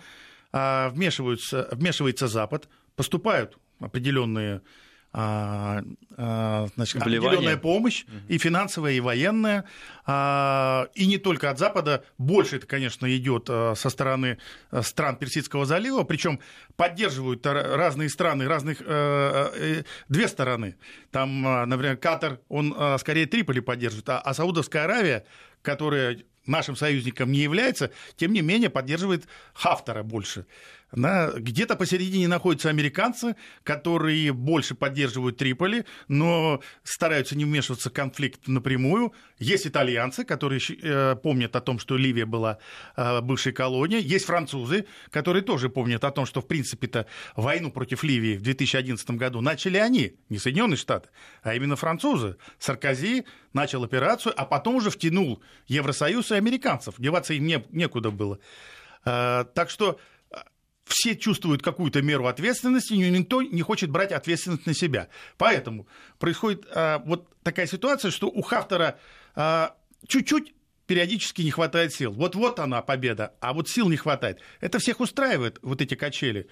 а, 0.54 0.90
вмешиваются, 0.90 1.68
вмешивается 1.74 2.28
Запад, 2.28 2.70
поступают 2.96 3.58
определенные 3.80 4.62
а, 5.14 5.84
а, 6.16 6.68
значит, 6.76 7.02
определенная 7.02 7.58
помощь, 7.58 8.06
и 8.28 8.38
финансовая, 8.38 8.92
и 8.92 9.00
военная, 9.00 9.66
а, 10.06 10.90
и 10.94 11.08
не 11.08 11.18
только 11.18 11.50
от 11.50 11.58
Запада, 11.58 12.04
больше 12.20 12.58
это, 12.58 12.68
конечно, 12.68 13.08
идет 13.16 13.48
со 13.48 13.90
стороны 13.90 14.38
стран 14.82 15.16
Персидского 15.16 15.66
залива, 15.66 16.04
причем 16.04 16.40
поддерживают 16.76 17.44
разные 17.46 18.10
страны, 18.10 18.48
разных 18.48 18.82
э, 18.86 19.84
две 20.08 20.28
стороны. 20.28 20.76
Там, 21.10 21.42
например, 21.68 21.98
Катар, 21.98 22.40
он 22.48 22.76
скорее 23.00 23.26
Триполи 23.26 23.62
поддерживает, 23.62 24.10
а 24.10 24.34
Саудовская 24.36 24.84
Аравия, 24.84 25.26
которая 25.64 26.20
нашим 26.46 26.76
союзником 26.76 27.32
не 27.32 27.40
является, 27.40 27.92
тем 28.16 28.34
не 28.34 28.42
менее 28.42 28.70
поддерживает 28.70 29.28
Хафтара 29.54 30.04
больше. 30.04 30.46
Да, 30.94 31.34
где-то 31.36 31.76
посередине 31.76 32.30
находятся 32.30 32.70
американцы, 32.70 33.36
которые 33.64 34.32
больше 34.32 34.74
поддерживают 34.74 35.36
Триполи, 35.36 35.84
но 36.08 36.62
стараются 36.84 37.38
не 37.38 37.44
вмешиваться 37.44 37.90
в 37.90 37.94
конфликт 37.94 38.48
напрямую. 38.48 39.14
Есть 39.38 39.68
итальянцы, 39.68 40.24
которые 40.24 40.62
э, 40.62 41.16
помнят 41.22 41.54
о 41.58 41.62
том, 41.62 41.80
что 41.80 41.98
Ливия 41.98 42.26
была 42.26 42.60
э, 42.96 43.20
бывшей 43.20 43.52
колонией. 43.52 44.02
Есть 44.02 44.26
французы, 44.26 44.86
которые 45.12 45.44
тоже 45.44 45.68
помнят 45.68 46.06
о 46.06 46.12
том, 46.12 46.26
что, 46.26 46.40
в 46.40 46.48
принципе-то, 46.48 47.06
войну 47.36 47.70
против 47.70 48.04
Ливии 48.04 48.38
в 48.38 48.42
2011 48.42 49.10
году 49.12 49.42
начали 49.42 49.78
они, 49.78 50.14
не 50.30 50.38
Соединенные 50.38 50.78
Штаты, 50.78 51.10
а 51.44 51.54
именно 51.54 51.76
французы. 51.76 52.38
Саркози 52.60 53.26
начал 53.52 53.84
операцию, 53.84 54.34
а 54.38 54.46
потом 54.46 54.76
уже 54.76 54.90
втянул 54.90 55.44
Евросоюз 55.68 56.32
и 56.32 56.36
американцев. 56.36 56.96
Деваться 56.98 57.34
им 57.34 57.46
не, 57.46 57.66
некуда 57.72 58.10
было. 58.10 58.40
Э, 59.04 59.44
так 59.54 59.70
что 59.70 60.00
все 60.88 61.16
чувствуют 61.16 61.62
какую-то 61.62 62.02
меру 62.02 62.28
ответственности, 62.28 62.94
но 62.94 63.18
никто 63.18 63.42
не 63.42 63.62
хочет 63.62 63.90
брать 63.90 64.12
ответственность 64.12 64.66
на 64.66 64.74
себя. 64.74 65.10
Поэтому 65.38 65.88
происходит 66.20 66.66
а, 66.74 67.00
вот 67.06 67.28
такая 67.44 67.68
ситуация, 67.68 68.12
что 68.12 68.28
у 68.28 68.42
Хафтера 68.42 69.00
а, 69.36 69.76
чуть-чуть 70.08 70.54
периодически 70.86 71.42
не 71.42 71.52
хватает 71.52 71.94
сил. 71.94 72.14
Вот-вот 72.14 72.60
она 72.60 72.82
победа, 72.82 73.34
а 73.42 73.54
вот 73.54 73.70
сил 73.70 73.90
не 73.90 73.98
хватает. 73.98 74.40
Это 74.62 74.80
всех 74.80 75.00
устраивает, 75.00 75.60
вот 75.62 75.82
эти 75.82 75.96
качели. 75.96 76.48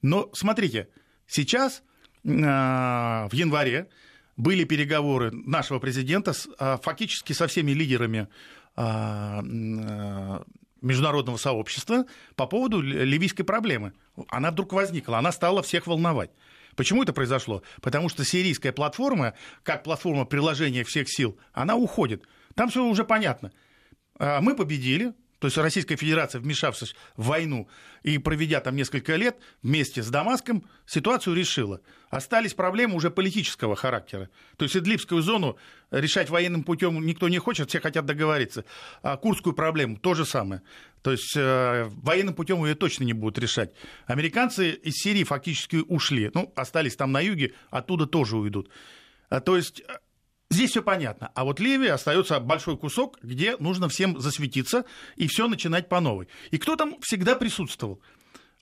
Но 0.00 0.30
смотрите, 0.32 0.88
сейчас 1.26 1.82
а, 2.24 3.28
в 3.28 3.34
январе 3.34 3.88
были 4.36 4.64
переговоры 4.64 5.32
нашего 5.32 5.78
президента 5.80 6.32
с, 6.32 6.48
а, 6.58 6.78
фактически 6.78 7.32
со 7.32 7.46
всеми 7.46 7.72
лидерами 7.72 8.28
а, 8.76 9.42
а, 9.42 10.44
международного 10.82 11.36
сообщества 11.36 12.06
по 12.36 12.46
поводу 12.46 12.80
ливийской 12.80 13.42
проблемы. 13.42 13.92
Она 14.28 14.50
вдруг 14.50 14.72
возникла, 14.72 15.18
она 15.18 15.32
стала 15.32 15.62
всех 15.62 15.86
волновать. 15.86 16.30
Почему 16.76 17.02
это 17.02 17.12
произошло? 17.12 17.62
Потому 17.80 18.08
что 18.08 18.24
сирийская 18.24 18.72
платформа, 18.72 19.34
как 19.62 19.82
платформа 19.82 20.24
приложения 20.24 20.84
всех 20.84 21.08
сил, 21.08 21.38
она 21.52 21.76
уходит. 21.76 22.26
Там 22.54 22.68
все 22.68 22.84
уже 22.84 23.04
понятно. 23.04 23.52
А, 24.18 24.40
мы 24.40 24.54
победили, 24.54 25.12
то 25.40 25.46
есть 25.46 25.56
Российская 25.56 25.96
Федерация, 25.96 26.40
вмешавшись 26.40 26.94
в 27.16 27.26
войну 27.26 27.66
и 28.02 28.18
проведя 28.18 28.60
там 28.60 28.76
несколько 28.76 29.16
лет 29.16 29.38
вместе 29.62 30.02
с 30.02 30.10
Дамаском, 30.10 30.68
ситуацию 30.86 31.34
решила. 31.34 31.80
Остались 32.10 32.52
проблемы 32.52 32.94
уже 32.94 33.10
политического 33.10 33.74
характера. 33.74 34.28
То 34.58 34.66
есть 34.66 34.76
Идлибскую 34.76 35.22
зону 35.22 35.56
решать 35.90 36.28
военным 36.28 36.62
путем 36.62 37.04
никто 37.06 37.28
не 37.30 37.38
хочет, 37.38 37.70
все 37.70 37.80
хотят 37.80 38.04
договориться. 38.04 38.66
А 39.02 39.16
Курскую 39.16 39.54
проблему 39.54 39.96
то 39.96 40.12
же 40.12 40.26
самое. 40.26 40.60
То 41.00 41.12
есть 41.12 41.34
э, 41.34 41.88
военным 42.02 42.34
путем 42.34 42.62
ее 42.62 42.74
точно 42.74 43.04
не 43.04 43.14
будут 43.14 43.38
решать. 43.38 43.72
Американцы 44.06 44.72
из 44.72 44.96
Сирии 44.96 45.24
фактически 45.24 45.76
ушли. 45.88 46.30
Ну, 46.34 46.52
остались 46.54 46.96
там 46.96 47.12
на 47.12 47.20
юге, 47.20 47.54
оттуда 47.70 48.06
тоже 48.06 48.36
уйдут. 48.36 48.68
А, 49.30 49.40
то 49.40 49.56
есть 49.56 49.82
Здесь 50.50 50.70
все 50.70 50.82
понятно. 50.82 51.30
А 51.34 51.44
вот 51.44 51.60
Ливия 51.60 51.92
остается 51.92 52.40
большой 52.40 52.76
кусок, 52.76 53.18
где 53.22 53.56
нужно 53.58 53.88
всем 53.88 54.20
засветиться 54.20 54.84
и 55.14 55.28
все 55.28 55.46
начинать 55.46 55.88
по 55.88 56.00
новой. 56.00 56.28
И 56.50 56.58
кто 56.58 56.74
там 56.74 56.96
всегда 57.00 57.36
присутствовал? 57.36 58.00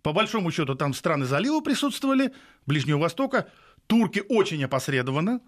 По 0.03 0.13
большому 0.13 0.51
счету, 0.51 0.75
там 0.75 0.93
страны 0.93 1.25
залива 1.25 1.61
присутствовали, 1.61 2.33
Ближнего 2.67 2.99
Востока. 2.99 3.49
Турки 3.87 4.23
очень 4.29 4.63
опосредованно. 4.63 5.41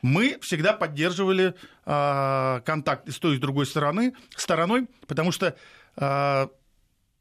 Мы 0.00 0.38
всегда 0.40 0.72
поддерживали 0.72 1.54
э, 1.84 2.60
контакт 2.64 3.10
с 3.10 3.18
той, 3.18 3.34
и 3.34 3.36
с 3.36 3.40
другой 3.40 3.66
стороны, 3.66 4.14
стороной, 4.36 4.86
потому 5.06 5.32
что 5.32 5.56
э, 5.96 6.46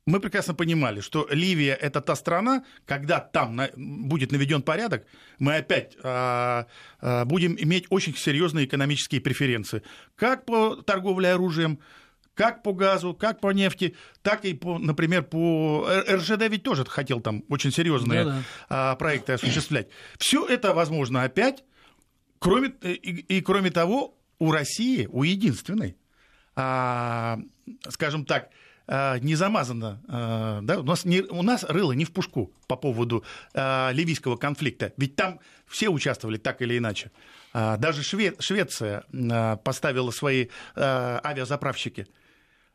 мы 0.10 0.20
прекрасно 0.20 0.56
понимали, 0.56 1.02
что 1.02 1.28
Ливия– 1.30 1.76
это 1.82 2.02
та 2.02 2.16
страна, 2.16 2.64
когда 2.86 3.20
там 3.20 3.56
на, 3.56 3.70
будет 3.76 4.32
наведен 4.32 4.62
порядок, 4.62 5.06
мы 5.38 5.58
опять 5.58 5.96
а, 6.04 6.66
а, 7.00 7.26
будем 7.26 7.56
иметь 7.60 7.86
очень 7.90 8.16
серьезные 8.16 8.66
экономические 8.66 9.22
преференции. 9.22 9.84
Как 10.16 10.46
по 10.46 10.76
торговле 10.78 11.32
оружием, 11.32 11.80
как 12.34 12.64
по 12.64 12.74
газу, 12.74 13.14
как 13.14 13.40
по 13.40 13.52
нефти, 13.52 13.96
так 14.24 14.46
и, 14.46 14.54
по, 14.54 14.80
например, 14.80 15.24
по 15.24 15.88
РЖД 16.10 16.48
ведь 16.50 16.64
тоже 16.64 16.86
хотел 16.86 17.22
там 17.22 17.44
очень 17.50 17.72
серьезные 17.72 18.26
да 18.26 18.44
-да. 18.70 18.96
Проекты 18.98 19.34
осуществлять. 19.34 19.90
Все 20.18 20.46
это 20.46 20.74
возможно 20.74 21.24
опять, 21.24 21.64
кроме, 22.40 22.70
и, 22.82 23.38
и 23.38 23.42
кроме 23.42 23.70
того, 23.70 24.18
у 24.40 24.52
России, 24.52 25.08
у 25.12 25.24
единственной, 25.24 25.98
а, 26.56 27.40
скажем 27.90 28.26
так, 28.26 28.50
Э, 28.50 28.69
не 29.22 29.36
замазано, 29.36 30.02
э, 30.08 30.60
да, 30.64 30.80
у 30.80 30.84
нас, 30.84 31.06
не, 31.06 31.22
у 31.22 31.44
нас 31.44 31.64
рыло 31.64 31.92
не 31.92 32.06
в 32.06 32.12
пушку 32.12 32.52
по 32.68 32.76
поводу 32.76 33.24
э, 33.54 33.94
ливийского 33.94 34.36
конфликта, 34.36 34.94
ведь 34.98 35.16
там 35.16 35.40
все 35.68 35.90
участвовали 35.90 36.38
так 36.38 36.62
или 36.62 36.78
иначе. 36.78 37.12
Даже 37.54 38.04
Шве, 38.04 38.36
Швеция 38.40 39.04
поставила 39.64 40.12
свои 40.12 40.48
авиазаправщики. 40.76 42.08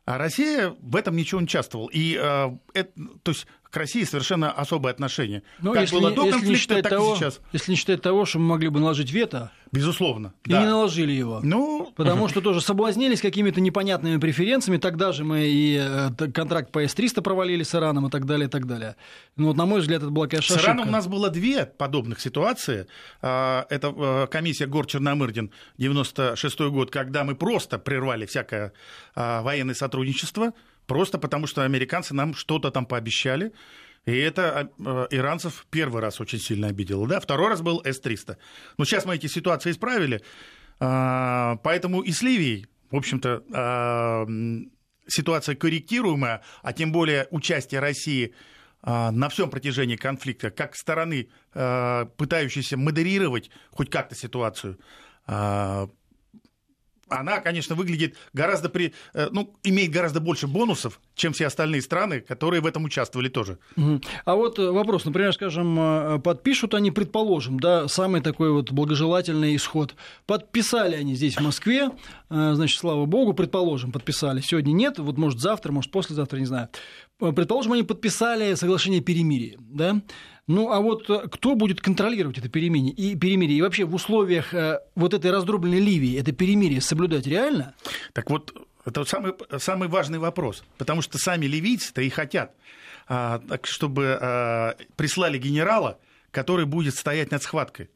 А 0.04 0.18
Россия 0.18 0.74
в 0.80 0.96
этом 0.96 1.16
ничего 1.16 1.40
не 1.40 1.44
участвовала. 1.44 1.88
И, 1.92 2.12
это, 2.12 2.90
то 3.22 3.30
есть 3.30 3.46
к 3.74 3.76
России 3.76 4.04
совершенно 4.04 4.52
особое 4.52 4.92
отношение. 4.92 5.42
Но 5.58 5.70
ну, 5.70 5.72
как 5.72 5.82
если, 5.82 5.96
было 5.96 6.12
до 6.12 6.30
конфликта, 6.30 6.80
так 6.80 6.90
того, 6.90 7.14
и 7.14 7.16
сейчас. 7.16 7.40
Если 7.52 7.72
не 7.72 7.76
считать 7.76 8.00
того, 8.00 8.24
что 8.24 8.38
мы 8.38 8.46
могли 8.46 8.68
бы 8.68 8.78
наложить 8.78 9.10
вето. 9.10 9.50
Безусловно. 9.72 10.32
И 10.44 10.50
да. 10.50 10.60
не 10.60 10.66
наложили 10.66 11.10
его. 11.10 11.40
Ну... 11.42 11.92
Потому 11.96 12.28
что 12.30 12.40
тоже 12.40 12.60
соблазнились 12.60 13.20
какими-то 13.20 13.60
непонятными 13.60 14.18
преференциями. 14.18 14.78
Тогда 14.78 15.10
же 15.10 15.24
мы 15.24 15.46
и 15.46 15.76
э, 15.76 16.10
контракт 16.32 16.70
по 16.70 16.82
С-300 16.86 17.20
провалили 17.22 17.64
с 17.64 17.74
Ираном 17.74 18.06
и 18.06 18.10
так 18.10 18.26
далее, 18.26 18.46
и 18.46 18.50
так 18.50 18.68
далее. 18.68 18.94
Ну, 19.36 19.48
вот, 19.48 19.56
на 19.56 19.66
мой 19.66 19.80
взгляд, 19.80 20.02
это 20.02 20.12
была, 20.12 20.28
конечно, 20.28 20.56
С 20.56 20.64
Ираном 20.64 20.88
у 20.88 20.92
нас 20.92 21.08
было 21.08 21.28
две 21.28 21.66
подобных 21.66 22.20
ситуации. 22.20 22.86
А, 23.22 23.66
это 23.70 23.92
э, 23.96 24.26
комиссия 24.30 24.66
Гор-Черномырдин, 24.66 25.50
96 25.78 26.60
год, 26.60 26.92
когда 26.92 27.24
мы 27.24 27.34
просто 27.34 27.80
прервали 27.80 28.26
всякое 28.26 28.72
а, 29.16 29.42
военное 29.42 29.74
сотрудничество 29.74 30.52
Просто 30.86 31.18
потому, 31.18 31.46
что 31.46 31.62
американцы 31.62 32.14
нам 32.14 32.34
что-то 32.34 32.70
там 32.70 32.86
пообещали. 32.86 33.52
И 34.04 34.16
это 34.16 34.70
э, 34.78 35.06
иранцев 35.10 35.66
первый 35.70 36.02
раз 36.02 36.20
очень 36.20 36.38
сильно 36.38 36.68
обидело. 36.68 37.08
Да? 37.08 37.20
Второй 37.20 37.48
раз 37.48 37.62
был 37.62 37.80
С-300. 37.84 38.36
Но 38.76 38.84
сейчас 38.84 39.06
мы 39.06 39.14
эти 39.14 39.26
ситуации 39.26 39.70
исправили. 39.70 40.22
А, 40.80 41.56
поэтому 41.62 42.00
и 42.02 42.12
с 42.12 42.22
Ливией, 42.22 42.66
в 42.90 42.96
общем-то, 42.96 43.44
а, 43.52 44.26
ситуация 45.06 45.54
корректируемая, 45.54 46.42
а 46.62 46.72
тем 46.72 46.92
более 46.92 47.28
участие 47.30 47.80
России 47.80 48.34
а, 48.82 49.10
на 49.10 49.28
всем 49.28 49.50
протяжении 49.50 49.96
конфликта, 49.96 50.50
как 50.50 50.76
стороны, 50.76 51.28
пытающейся 51.52 52.76
модерировать 52.76 53.50
хоть 53.70 53.88
как-то 53.88 54.14
ситуацию, 54.16 54.78
она, 57.08 57.40
конечно, 57.40 57.74
выглядит 57.74 58.16
гораздо 58.32 58.68
при, 58.68 58.92
э, 59.12 59.28
ну, 59.30 59.54
имеет 59.62 59.90
гораздо 59.90 60.20
больше 60.20 60.46
бонусов, 60.46 61.00
чем 61.14 61.32
все 61.32 61.46
остальные 61.46 61.82
страны, 61.82 62.20
которые 62.20 62.60
в 62.60 62.66
этом 62.66 62.84
участвовали 62.84 63.28
тоже. 63.28 63.58
А 64.24 64.34
вот 64.34 64.58
э, 64.58 64.70
вопрос, 64.70 65.04
например, 65.04 65.32
скажем, 65.32 65.78
э, 65.78 66.18
подпишут 66.20 66.74
они, 66.74 66.90
предположим, 66.90 67.60
да, 67.60 67.88
самый 67.88 68.20
такой 68.20 68.52
вот 68.52 68.70
благожелательный 68.70 69.56
исход. 69.56 69.94
Подписали 70.26 70.96
они 70.96 71.14
здесь 71.14 71.36
в 71.36 71.40
Москве, 71.40 71.90
значит, 72.28 72.78
слава 72.78 73.04
богу, 73.06 73.34
предположим, 73.34 73.92
подписали. 73.92 74.40
Сегодня 74.40 74.72
нет, 74.72 74.98
вот 74.98 75.18
может 75.18 75.40
завтра, 75.40 75.72
может 75.72 75.90
послезавтра, 75.90 76.38
не 76.38 76.46
знаю. 76.46 76.68
Предположим, 77.18 77.72
они 77.72 77.82
подписали 77.84 78.54
соглашение 78.54 79.00
о 79.00 79.04
перемирии, 79.04 79.56
да, 79.60 80.02
ну, 80.46 80.70
а 80.70 80.80
вот 80.80 81.08
э, 81.08 81.26
кто 81.28 81.54
будет 81.54 81.80
контролировать 81.80 82.36
это 82.36 82.48
перемирие? 82.50 82.92
И, 82.92 83.16
перемирие? 83.16 83.58
и 83.58 83.62
вообще 83.62 83.84
в 83.84 83.94
условиях 83.94 84.52
э, 84.52 84.80
вот 84.94 85.14
этой 85.14 85.30
раздробленной 85.30 85.80
Ливии 85.80 86.20
это 86.20 86.32
перемирие 86.32 86.82
соблюдать 86.82 87.26
реально? 87.26 87.74
Так 88.12 88.28
вот, 88.28 88.52
это 88.84 89.04
самый, 89.04 89.32
самый 89.58 89.88
важный 89.88 90.18
вопрос, 90.18 90.62
потому 90.76 91.00
что 91.00 91.16
сами 91.16 91.46
ливийцы-то 91.46 92.02
и 92.02 92.10
хотят, 92.10 92.54
а, 93.08 93.40
чтобы 93.62 94.18
а, 94.20 94.76
прислали 94.96 95.38
генерала, 95.38 95.98
который 96.30 96.66
будет 96.66 96.94
стоять 96.94 97.30
над 97.30 97.42
схваткой. 97.42 97.88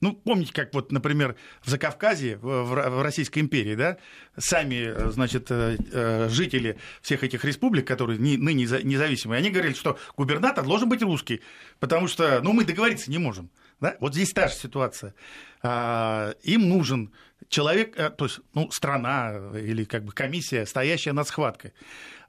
Ну, 0.00 0.12
помните, 0.12 0.52
как 0.52 0.72
вот, 0.74 0.92
например, 0.92 1.34
в 1.60 1.68
Закавказье, 1.70 2.38
в 2.40 3.02
Российской 3.02 3.40
империи, 3.40 3.74
да, 3.74 3.98
сами, 4.36 5.10
значит, 5.10 5.50
э, 5.50 5.76
э, 5.92 6.28
жители 6.30 6.78
всех 7.02 7.24
этих 7.24 7.44
республик, 7.44 7.86
которые 7.86 8.18
ныне 8.18 8.52
независимые, 8.62 9.38
они 9.38 9.50
говорили, 9.50 9.74
что 9.74 9.98
губернатор 10.16 10.64
должен 10.64 10.88
быть 10.88 11.02
русский, 11.02 11.40
потому 11.80 12.06
что, 12.06 12.40
ну, 12.42 12.52
мы 12.52 12.64
договориться 12.64 13.10
не 13.10 13.18
можем. 13.18 13.50
Да? 13.80 13.96
Вот 14.00 14.14
здесь 14.14 14.30
та 14.30 14.48
же 14.48 14.54
ситуация. 14.54 15.14
А, 15.62 16.34
им 16.42 16.68
нужен 16.68 17.12
человек, 17.48 17.98
э, 17.98 18.10
то 18.10 18.26
есть, 18.26 18.40
ну, 18.54 18.70
страна 18.70 19.52
или 19.54 19.84
как 19.84 20.04
бы 20.04 20.12
комиссия, 20.12 20.66
стоящая 20.66 21.12
над 21.12 21.26
схваткой. 21.26 21.72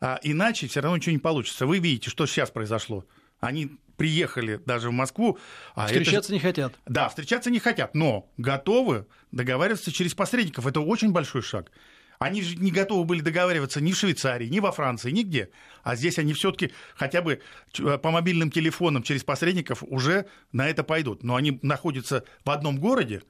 А, 0.02 0.20
иначе 0.24 0.68
все 0.68 0.82
равно 0.82 0.98
ничего 0.98 1.14
не 1.14 1.20
получится. 1.20 1.66
Вы 1.66 1.80
видите, 1.80 2.10
что 2.10 2.26
сейчас 2.26 2.52
произошло. 2.52 3.06
Они 3.40 3.78
приехали 3.98 4.62
даже 4.66 4.90
в 4.90 4.94
Москву. 4.94 5.38
А 5.76 5.88
встречаться 5.88 6.30
это... 6.30 6.34
не 6.34 6.40
хотят. 6.40 6.74
Да, 6.86 7.10
встречаться 7.10 7.50
не 7.50 7.60
хотят, 7.60 7.96
но 7.96 8.32
готовы 8.38 9.06
договариваться 9.32 9.92
через 9.92 10.14
посредников. 10.14 10.66
Это 10.66 10.80
очень 10.80 11.12
большой 11.12 11.42
шаг. 11.42 11.72
Они 12.18 12.42
же 12.42 12.58
не 12.58 12.72
готовы 12.72 13.06
были 13.06 13.22
договариваться 13.22 13.80
ни 13.80 13.94
в 13.94 13.98
Швейцарии, 13.98 14.48
ни 14.48 14.60
во 14.60 14.74
Франции, 14.74 15.10
нигде. 15.12 15.52
А 15.84 15.96
здесь 15.96 16.20
они 16.20 16.34
все-таки 16.34 16.74
хотя 16.96 17.22
бы 17.22 17.40
э, 17.78 17.98
по 17.98 18.12
мобильным 18.12 18.52
телефонам 18.52 19.04
через 19.04 19.24
посредников 19.24 19.84
уже 19.84 20.26
на 20.52 20.68
это 20.70 20.84
пойдут. 20.84 21.24
Но 21.24 21.36
они 21.36 21.60
находятся 21.62 22.26
в 22.44 22.50
одном 22.50 22.78
городе, 22.78 23.22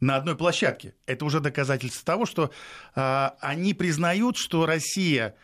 на 0.00 0.16
одной 0.16 0.36
площадке. 0.36 0.94
Это 1.06 1.24
уже 1.24 1.40
доказательство 1.40 2.04
того, 2.04 2.26
что 2.26 2.52
э, 2.94 3.30
они 3.40 3.74
признают, 3.74 4.36
что 4.36 4.66
Россия, 4.66 5.34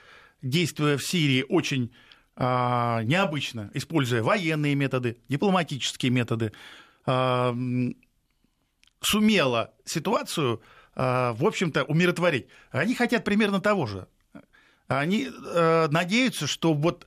действуя 0.43 0.97
в 0.97 1.05
Сирии 1.05 1.45
очень 1.49 1.93
необычно, 2.37 3.71
используя 3.75 4.23
военные 4.23 4.75
методы, 4.75 5.19
дипломатические 5.29 6.11
методы, 6.11 6.53
э, 7.07 7.55
сумела 9.01 9.73
ситуацию 9.85 10.61
а, 10.97 11.33
в 11.35 11.45
общем-то, 11.45 11.85
умиротворить. 11.85 12.47
Они 12.71 12.95
хотят 12.95 13.25
примерно 13.25 13.61
того 13.61 13.87
же. 13.87 14.07
Они 14.87 15.29
э, 15.29 15.89
надеются, 15.91 16.47
что 16.47 16.75
вот 16.75 17.07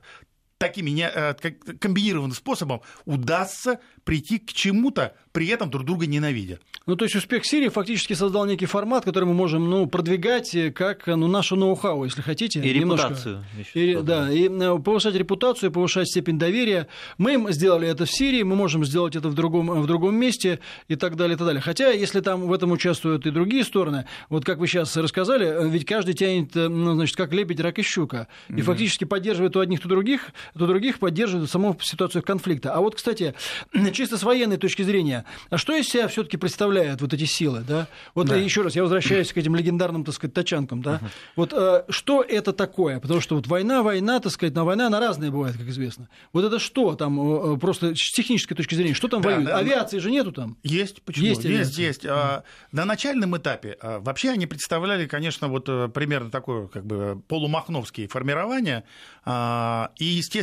такими 0.58 0.90
не, 0.90 1.08
э, 1.08 1.34
комбинированным 1.80 2.34
способом 2.34 2.82
удастся 3.04 3.78
прийти 4.04 4.38
к 4.38 4.52
чему-то, 4.52 5.14
при 5.32 5.46
этом 5.48 5.70
друг 5.70 5.84
друга 5.84 6.06
ненавидя. 6.06 6.58
Ну, 6.86 6.96
то 6.96 7.04
есть 7.04 7.14
успех 7.14 7.44
Сирии 7.44 7.68
фактически 7.68 8.14
создал 8.14 8.46
некий 8.46 8.66
формат, 8.66 9.04
который 9.04 9.24
мы 9.24 9.34
можем 9.34 9.68
ну, 9.68 9.86
продвигать 9.86 10.56
как 10.74 11.06
ну, 11.06 11.28
нашу 11.28 11.54
ноу-хау, 11.54 12.04
если 12.04 12.22
хотите. 12.22 12.60
И 12.60 12.78
немножко. 12.78 13.08
репутацию. 13.08 13.44
И, 13.74 13.98
да, 14.02 14.32
и 14.32 14.48
э, 14.48 14.78
повышать 14.78 15.14
репутацию, 15.14 15.70
повышать 15.70 16.08
степень 16.08 16.38
доверия. 16.38 16.88
Мы 17.18 17.52
сделали 17.52 17.86
это 17.86 18.06
в 18.06 18.10
Сирии, 18.10 18.42
мы 18.42 18.56
можем 18.56 18.84
сделать 18.84 19.14
это 19.14 19.28
в 19.28 19.34
другом, 19.34 19.82
в 19.82 19.86
другом 19.86 20.16
месте 20.16 20.60
и 20.88 20.96
так 20.96 21.16
далее, 21.16 21.34
и 21.34 21.38
так 21.38 21.46
далее. 21.46 21.60
Хотя, 21.60 21.90
если 21.90 22.20
там 22.20 22.46
в 22.46 22.52
этом 22.52 22.72
участвуют 22.72 23.26
и 23.26 23.30
другие 23.30 23.64
стороны, 23.64 24.06
вот 24.30 24.44
как 24.46 24.58
вы 24.58 24.66
сейчас 24.66 24.96
рассказали, 24.96 25.68
ведь 25.68 25.84
каждый 25.84 26.14
тянет, 26.14 26.56
э, 26.56 26.68
ну, 26.68 26.94
значит, 26.94 27.16
как 27.16 27.32
лебедь, 27.34 27.60
рак 27.60 27.78
и 27.78 27.82
щука. 27.82 28.26
И 28.48 28.54
mm-hmm. 28.54 28.62
фактически 28.62 29.04
поддерживает 29.04 29.52
то 29.52 29.60
одних, 29.60 29.80
то 29.80 29.88
других, 29.88 30.30
то 30.54 30.66
других 30.66 30.98
поддерживает 30.98 31.50
саму 31.50 31.76
ситуацию 31.82 32.22
конфликта. 32.22 32.74
А 32.74 32.80
вот, 32.80 32.94
кстати, 32.94 33.34
чисто 33.92 34.18
с 34.18 34.22
военной 34.22 34.56
точки 34.56 34.82
зрения, 34.82 35.24
а 35.50 35.58
что 35.58 35.74
из 35.74 35.88
себя 35.88 36.08
все-таки 36.08 36.36
представляют 36.36 37.00
вот 37.00 37.12
эти 37.12 37.24
силы, 37.24 37.64
да? 37.66 37.88
Вот 38.14 38.28
да. 38.28 38.36
еще 38.36 38.62
раз, 38.62 38.76
я 38.76 38.82
возвращаюсь 38.82 39.32
к 39.32 39.36
этим 39.36 39.54
легендарным, 39.54 40.04
так 40.04 40.14
сказать, 40.14 40.34
тачанкам, 40.34 40.82
да? 40.82 41.00
Uh-huh. 41.02 41.08
Вот 41.36 41.52
э, 41.52 41.84
что 41.88 42.22
это 42.22 42.52
такое? 42.52 43.00
Потому 43.00 43.20
что 43.20 43.36
вот 43.36 43.46
война, 43.46 43.82
война, 43.82 44.20
так 44.20 44.32
сказать, 44.32 44.54
на 44.54 44.64
война, 44.64 44.86
она 44.86 45.00
разная 45.00 45.30
бывает, 45.30 45.56
как 45.56 45.66
известно. 45.68 46.08
Вот 46.32 46.44
это 46.44 46.58
что 46.58 46.94
там, 46.94 47.54
э, 47.54 47.58
просто 47.58 47.94
с 47.94 48.12
технической 48.12 48.56
точки 48.56 48.74
зрения, 48.74 48.94
что 48.94 49.08
там 49.08 49.22
да, 49.22 49.28
воюют? 49.28 49.46
Да, 49.46 49.58
Авиации 49.58 49.98
же 49.98 50.10
нету 50.10 50.32
там? 50.32 50.56
Есть, 50.62 51.02
почему? 51.02 51.26
Есть, 51.26 51.44
есть. 51.44 51.78
есть. 51.78 52.04
Uh-huh. 52.04 52.42
На 52.72 52.84
начальном 52.84 53.36
этапе 53.36 53.76
а, 53.80 54.00
вообще 54.00 54.30
они 54.30 54.46
представляли, 54.46 55.06
конечно, 55.06 55.48
вот 55.48 55.68
э, 55.68 55.88
примерно 55.88 56.30
такое, 56.30 56.68
как 56.68 56.84
бы, 56.84 57.22
полумахновские 57.28 58.08
формирования, 58.08 58.84
а, 59.24 59.90
и, 59.98 60.04
естественно, 60.04 60.37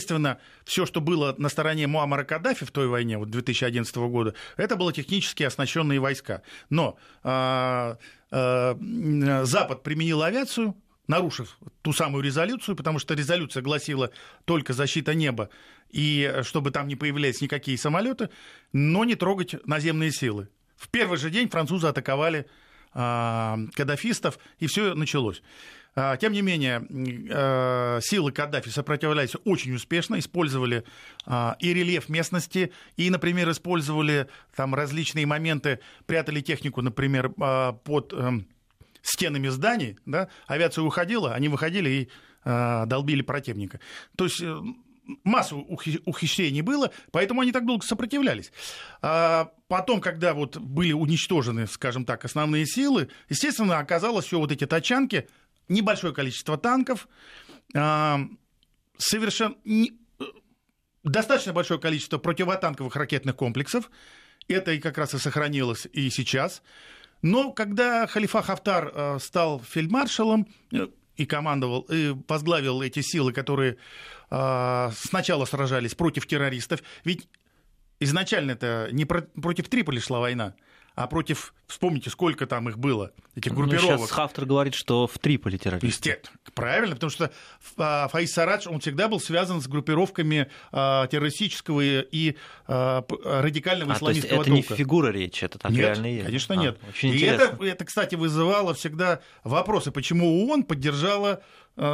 все, 0.66 0.86
что 0.86 1.02
было 1.02 1.36
на 1.38 1.50
стороне 1.50 1.88
Муаммара 1.88 2.24
Каддафи 2.24 2.66
в 2.66 2.72
той 2.72 2.88
войне, 2.88 3.18
вот 3.18 3.30
2011 3.30 3.96
года, 3.96 4.34
это 4.58 4.76
было 4.76 4.94
технически 4.94 5.44
оснащенные 5.44 6.00
войска. 6.00 6.42
Но 6.70 6.98
а, 7.24 7.98
а, 8.32 8.78
Запад 9.44 9.84
применил 9.84 10.24
авиацию, 10.24 10.76
нарушив 11.08 11.58
ту 11.82 11.94
самую 11.94 12.24
резолюцию, 12.24 12.76
потому 12.76 13.00
что 13.00 13.14
резолюция 13.14 13.62
гласила 13.62 14.12
только 14.46 14.74
защита 14.74 15.14
неба, 15.14 15.50
и 15.90 16.42
чтобы 16.44 16.72
там 16.72 16.88
не 16.88 16.96
появлялись 16.96 17.42
никакие 17.42 17.78
самолеты, 17.78 18.30
но 18.74 19.06
не 19.06 19.16
трогать 19.16 19.66
наземные 19.66 20.12
силы. 20.12 20.50
В 20.76 20.90
первый 20.90 21.18
же 21.18 21.30
день 21.30 21.50
французы 21.50 21.88
атаковали 21.88 22.48
э, 22.94 23.58
каддафистов, 23.74 24.40
и 24.60 24.68
все 24.68 24.94
началось. 24.94 25.42
А, 25.98 26.18
тем 26.18 26.34
не 26.34 26.42
менее, 26.42 26.86
э, 26.90 28.00
силы 28.02 28.34
Каддафи 28.34 28.68
сопротивлялись 28.68 29.34
очень 29.46 29.74
успешно, 29.74 30.20
использовали 30.20 30.84
а, 31.26 31.56
и 31.60 31.74
рельеф 31.74 32.10
местности, 32.10 32.74
и, 32.98 33.10
например, 33.10 33.50
использовали 33.50 34.28
там 34.56 34.76
различные 34.76 35.26
моменты, 35.26 35.80
прятали 36.06 36.42
технику, 36.42 36.82
например, 36.82 37.32
а, 37.40 37.72
под 37.72 38.12
эм, 38.12 38.46
стенами 39.02 39.48
зданий, 39.48 39.98
да, 40.06 40.28
авиация 40.48 40.84
уходила, 40.84 41.34
они 41.34 41.48
выходили 41.48 41.90
и 41.90 42.10
долбили 42.44 43.24
противника. 43.24 43.80
То 44.16 44.26
есть 44.26 44.40
э, 44.40 44.56
массу 45.24 45.58
ухищрений 46.06 46.62
было, 46.62 46.92
поэтому 47.10 47.42
они 47.42 47.52
так 47.52 47.66
долго 47.66 47.84
сопротивлялись. 47.84 48.52
Потом, 49.02 50.00
когда 50.00 50.36
вот 50.36 50.58
были 50.58 50.92
уничтожены, 50.92 51.66
скажем 51.66 52.06
так, 52.06 52.24
основные 52.24 52.68
силы, 52.68 53.10
естественно, 53.30 53.80
оказалось 53.80 54.26
все 54.26 54.38
вот 54.38 54.52
эти 54.52 54.68
тачанки– 54.68 55.28
небольшое 55.68 56.14
количество 56.14 56.58
танков, 56.58 57.08
а, 57.76 58.20
совершенно 58.98 59.56
достаточно 61.04 61.54
большое 61.54 61.80
количество 61.80 62.18
противотанковых 62.18 62.96
ракетных 62.96 63.36
комплексов. 63.36 63.90
Это 64.48 64.72
и 64.72 64.80
как 64.80 64.98
раз 64.98 65.14
и 65.14 65.18
сохранилось 65.18 65.88
и 65.92 66.10
сейчас. 66.10 66.62
Но 67.22 67.52
когда 67.52 68.06
Халифа 68.08 68.42
Хафтар 68.42 68.92
а, 68.94 69.18
стал 69.20 69.60
фельдмаршалом 69.60 70.48
э, 70.72 70.88
и 71.16 71.26
командовал, 71.26 71.82
и 71.90 72.16
возглавил 72.28 72.82
эти 72.82 73.02
силы, 73.02 73.34
которые 73.34 73.78
а, 74.30 74.92
сначала 74.96 75.46
сражались 75.46 75.96
против 75.96 76.28
террористов, 76.28 76.84
ведь 77.04 77.28
изначально 78.00 78.52
это 78.52 78.90
не 78.92 79.06
против 79.06 79.70
Триполи 79.70 80.00
шла 80.00 80.20
война, 80.20 80.56
а 80.96 81.08
против, 81.08 81.54
вспомните, 81.68 82.10
сколько 82.10 82.48
там 82.48 82.70
их 82.70 82.80
было, 82.80 83.12
этих 83.36 83.52
ну, 83.52 83.60
группировок. 83.60 83.92
Ну, 83.92 83.98
сейчас 83.98 84.12
Хафтер 84.12 84.46
говорит, 84.46 84.74
что 84.74 85.08
в 85.08 85.20
Триполи 85.20 85.58
террористы. 85.58 85.88
Естественно, 85.88 86.38
правильно, 86.54 86.96
потому 86.96 87.10
что 87.10 87.32
а, 87.78 88.08
Фаис 88.08 88.32
Сарадж, 88.32 88.68
он 88.70 88.80
всегда 88.80 89.10
был 89.10 89.20
связан 89.20 89.62
с 89.62 89.68
группировками 89.68 90.50
а, 90.72 91.08
террористического 91.08 91.82
и 91.84 92.38
а, 92.68 93.06
радикального 93.26 93.94
а, 93.94 93.98
исламистского 93.98 94.44
то 94.44 94.52
есть 94.52 94.66
это 94.68 94.74
не 94.74 94.78
фигура 94.78 95.10
речи, 95.10 95.44
это 95.44 95.60
так 95.60 95.72
нет, 95.72 95.82
реально 95.82 96.06
есть? 96.08 96.26
конечно, 96.26 96.56
а, 96.56 96.58
нет. 96.58 96.80
Очень 96.88 97.10
и 97.10 97.20
это, 97.20 97.64
это, 97.64 97.86
кстати, 97.86 98.16
вызывало 98.16 98.74
всегда 98.74 99.20
вопросы, 99.44 99.92
почему 99.92 100.48
ООН 100.48 100.64
поддержала 100.64 101.42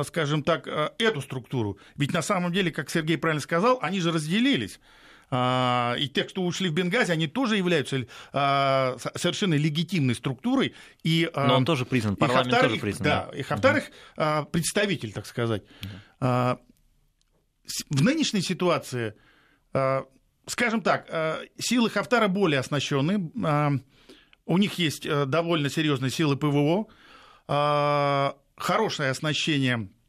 скажем 0.04 0.44
так, 0.44 0.68
эту 1.00 1.22
структуру. 1.22 1.80
Ведь 1.96 2.14
на 2.14 2.22
самом 2.22 2.54
деле, 2.54 2.70
как 2.70 2.92
Сергей 2.92 3.18
правильно 3.18 3.42
сказал, 3.42 3.80
они 3.82 4.00
же 4.00 4.12
разделились. 4.12 4.80
А, 5.34 5.96
и 5.98 6.10
те, 6.10 6.26
кто 6.26 6.44
ушли 6.44 6.70
в 6.70 6.74
Бенгази, 6.74 7.12
они 7.12 7.28
тоже 7.28 7.56
являются 7.56 8.06
а, 8.34 8.98
совершенно 9.16 9.54
легитимной 9.54 10.14
структурой. 10.14 10.76
И, 11.04 11.30
а, 11.34 11.48
Но 11.48 11.56
он 11.56 11.66
тоже 11.66 11.86
признан, 11.86 12.18
парламент 12.18 12.60
тоже 12.60 12.76
признан. 12.76 13.04
Да, 13.06 13.30
и 13.34 13.42
Хафтар 13.42 13.78
их 13.78 13.86
представитель, 14.52 15.14
так 15.14 15.26
сказать. 15.26 15.64
В 16.20 16.58
нынешней 17.90 18.42
ситуации, 18.42 19.14
скажем 20.46 20.82
так, 20.82 21.08
силы 21.58 21.90
Хафтара 21.90 22.28
более 22.28 22.60
оснащены. 22.60 23.32
У 24.46 24.58
них 24.58 24.74
есть 24.74 25.08
довольно 25.08 25.70
серьезные 25.70 26.12
силы 26.12 26.36
ПВО, 26.36 26.88
хорошее 28.58 29.12
оснащение 29.12 29.88
Э, 29.88 30.01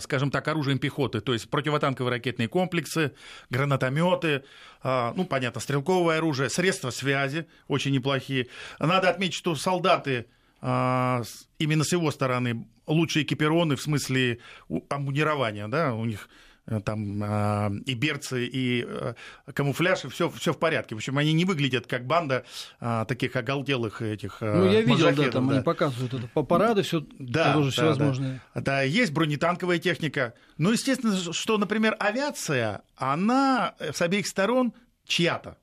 скажем 0.00 0.30
так, 0.30 0.48
оружием 0.48 0.78
пехоты, 0.78 1.20
то 1.20 1.32
есть 1.32 1.48
противотанковые 1.48 2.10
ракетные 2.10 2.48
комплексы, 2.48 3.12
гранатометы, 3.50 4.44
э, 4.82 5.12
ну, 5.14 5.24
понятно, 5.24 5.60
стрелковое 5.60 6.18
оружие, 6.18 6.50
средства 6.50 6.90
связи 6.90 7.46
очень 7.68 7.92
неплохие. 7.92 8.48
Надо 8.78 9.08
отметить, 9.08 9.34
что 9.34 9.54
солдаты 9.54 10.26
э, 10.60 11.22
именно 11.58 11.84
с 11.84 11.92
его 11.92 12.10
стороны 12.10 12.66
лучше 12.86 13.22
экипированы 13.22 13.76
в 13.76 13.82
смысле 13.82 14.40
амунирования, 14.88 15.68
да, 15.68 15.94
у 15.94 16.04
них 16.04 16.28
Э, 16.28 16.49
там 16.78 17.20
а, 17.24 17.72
и 17.84 17.94
берцы, 17.94 18.46
и 18.46 18.84
э, 18.86 19.14
камуфляж, 19.52 20.04
и 20.04 20.08
все, 20.08 20.30
все 20.30 20.52
в 20.52 20.58
порядке. 20.58 20.94
В 20.94 20.98
общем, 20.98 21.18
они 21.18 21.32
не 21.32 21.44
выглядят 21.44 21.88
как 21.88 22.06
банда 22.06 22.44
а, 22.78 23.04
таких 23.06 23.34
оголтелых 23.34 24.02
этих 24.02 24.38
э, 24.40 24.54
Ну, 24.54 24.70
я 24.70 24.82
видел, 24.82 25.12
да, 25.12 25.30
там 25.30 25.48
да. 25.48 25.54
они 25.56 25.64
показывают 25.64 26.14
это 26.14 26.28
по 26.28 26.44
парады, 26.44 26.82
все 26.82 27.04
да, 27.18 27.54
тоже 27.54 27.70
да, 27.70 27.72
всевозможные. 27.72 28.40
Да. 28.54 28.60
да, 28.60 28.82
есть 28.82 29.12
бронетанковая 29.12 29.78
техника. 29.78 30.34
Ну, 30.58 30.70
естественно, 30.70 31.16
что, 31.32 31.58
например, 31.58 31.96
авиация, 31.98 32.82
она 32.96 33.74
с 33.80 34.00
обеих 34.00 34.28
сторон 34.28 34.72
чья-то. 35.06 35.56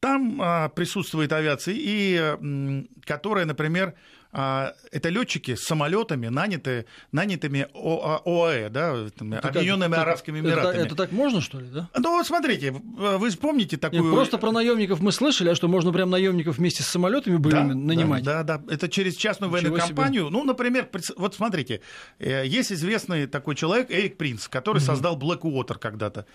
Там 0.00 0.40
а, 0.40 0.68
присутствует 0.70 1.32
авиация, 1.32 1.74
и, 1.76 2.86
которая, 3.04 3.44
например, 3.44 3.94
это 4.34 5.08
летчики 5.08 5.54
с 5.54 5.62
самолетами, 5.62 6.26
нанятые, 6.26 6.86
нанятыми 7.12 7.68
ОАЭ, 7.74 8.68
да, 8.68 9.06
это 9.06 9.48
Объединенными 9.48 9.92
как, 9.92 10.00
Арабскими 10.00 10.40
Эмиратами. 10.40 10.74
Это, 10.74 10.86
это 10.86 10.96
так 10.96 11.12
можно, 11.12 11.40
что 11.40 11.60
ли, 11.60 11.68
да? 11.68 11.88
Ну, 11.96 12.10
вот 12.16 12.26
смотрите, 12.26 12.72
вы 12.72 13.30
вспомните 13.30 13.76
такую... 13.76 14.02
Нет, 14.02 14.12
просто 14.12 14.38
про 14.38 14.50
наемников 14.50 15.00
мы 15.00 15.12
слышали, 15.12 15.50
а 15.50 15.54
что 15.54 15.68
можно 15.68 15.92
прям 15.92 16.10
наемников 16.10 16.58
вместе 16.58 16.82
с 16.82 16.86
самолетами 16.86 17.36
были 17.36 17.54
да, 17.54 17.64
нанимать? 17.64 18.24
Да, 18.24 18.42
да, 18.42 18.58
да, 18.58 18.74
это 18.74 18.88
через 18.88 19.14
частную 19.14 19.50
Ничего 19.50 19.70
военную 19.70 19.86
компанию. 19.86 20.22
Себе. 20.24 20.32
Ну, 20.32 20.44
например, 20.44 20.88
вот 21.16 21.34
смотрите, 21.34 21.80
э, 22.18 22.44
есть 22.46 22.72
известный 22.72 23.26
такой 23.26 23.54
человек, 23.54 23.90
Эрик 23.90 24.16
Принц, 24.16 24.48
который 24.48 24.78
угу. 24.78 24.84
создал 24.84 25.18
Blackwater 25.18 25.78
когда-то. 25.78 26.26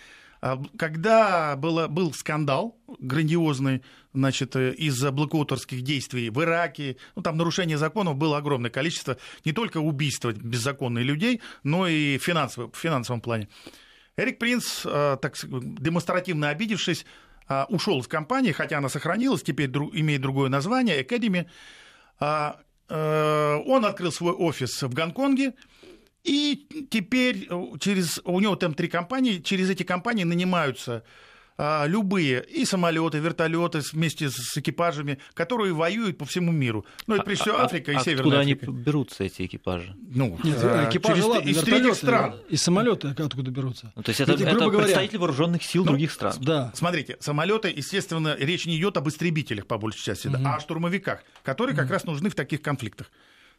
А, 0.41 0.61
когда 0.77 1.55
было, 1.55 1.87
был 1.87 2.13
скандал 2.13 2.77
грандиозный, 2.99 3.83
значит, 4.13 4.55
э, 4.55 4.73
из-за 4.73 5.11
блокуотерских 5.11 5.81
действий 5.81 6.29
в 6.29 6.41
Ираке. 6.41 6.97
Ну, 7.15 7.21
там 7.21 7.37
нарушение 7.37 7.77
законов 7.77 8.15
было 8.15 8.37
огромное 8.37 8.71
количество. 8.71 9.17
Не 9.43 9.51
только 9.51 9.79
убийства 9.79 10.31
беззаконных 10.31 11.03
людей, 11.03 11.41
но 11.63 11.87
и 11.87 12.17
финансово, 12.17 12.71
в 12.71 12.77
финансовом 12.77 13.21
плане. 13.21 13.49
Эрик 14.15 14.39
Принц, 14.39 14.85
э, 14.85 15.17
так 15.21 15.35
демонстративно 15.43 16.49
обидевшись, 16.49 17.05
э, 17.49 17.65
ушел 17.69 17.99
из 17.99 18.07
компании, 18.07 18.53
хотя 18.53 18.77
она 18.77 18.87
сохранилась, 18.87 19.43
теперь 19.43 19.69
имеет 19.69 20.21
другое 20.21 20.49
название, 20.49 21.03
Academy. 21.03 21.47
А, 22.21 22.59
он 22.89 23.85
открыл 23.85 24.11
свой 24.11 24.33
офис 24.33 24.81
в 24.81 24.91
Гонконге, 24.95 25.53
и 26.23 26.87
теперь 26.89 27.47
через, 27.79 28.19
у 28.23 28.39
него 28.39 28.55
там 28.55 28.73
три 28.73 28.87
компании, 28.87 29.39
через 29.39 29.69
эти 29.69 29.83
компании 29.83 30.23
нанимаются 30.23 31.03
а, 31.61 31.85
любые 31.87 32.45
и 32.45 32.63
самолеты, 32.63 33.19
вертолеты 33.19 33.81
вместе 33.91 34.29
с 34.29 34.57
экипажами, 34.57 35.19
которые 35.33 35.73
воюют 35.73 36.17
по 36.17 36.23
всему 36.23 36.53
миру. 36.53 36.85
Ну, 37.05 37.15
это 37.15 37.25
прежде 37.25 37.43
всего 37.43 37.59
а, 37.59 37.65
Африка 37.65 37.91
а, 37.91 37.95
и 37.95 37.99
Северная 37.99 38.21
откуда 38.21 38.39
Африка. 38.39 38.65
они 38.71 38.81
берутся, 38.81 39.23
эти 39.25 39.45
экипажи? 39.45 39.93
Ну, 39.99 40.39
Нет, 40.41 40.57
экипажи, 40.57 41.15
через, 41.15 41.25
ладно, 41.25 41.49
из 41.49 41.57
третьих 41.61 41.95
стран. 41.95 42.35
И 42.47 42.55
самолеты 42.55 43.09
откуда 43.09 43.51
берутся? 43.51 43.91
Ну, 43.97 44.03
то 44.03 44.09
есть 44.09 44.21
это, 44.21 44.31
Ведь, 44.31 44.41
это 44.41 44.55
говоря, 44.57 44.83
представители 44.83 45.17
вооруженных 45.17 45.61
сил 45.61 45.83
ну, 45.83 45.91
других 45.91 46.13
стран. 46.13 46.33
Да. 46.39 46.71
Смотрите, 46.75 47.17
самолеты, 47.19 47.73
естественно, 47.75 48.37
речь 48.39 48.65
не 48.65 48.77
идет 48.77 48.95
об 48.95 49.09
истребителях, 49.09 49.67
по 49.67 49.77
большей 49.77 50.01
части, 50.01 50.27
угу. 50.27 50.37
да, 50.37 50.53
а 50.53 50.55
о 50.55 50.59
штурмовиках, 50.61 51.23
которые 51.43 51.73
угу. 51.75 51.81
как 51.81 51.91
раз 51.91 52.05
нужны 52.05 52.29
в 52.29 52.35
таких 52.35 52.61
конфликтах. 52.61 53.11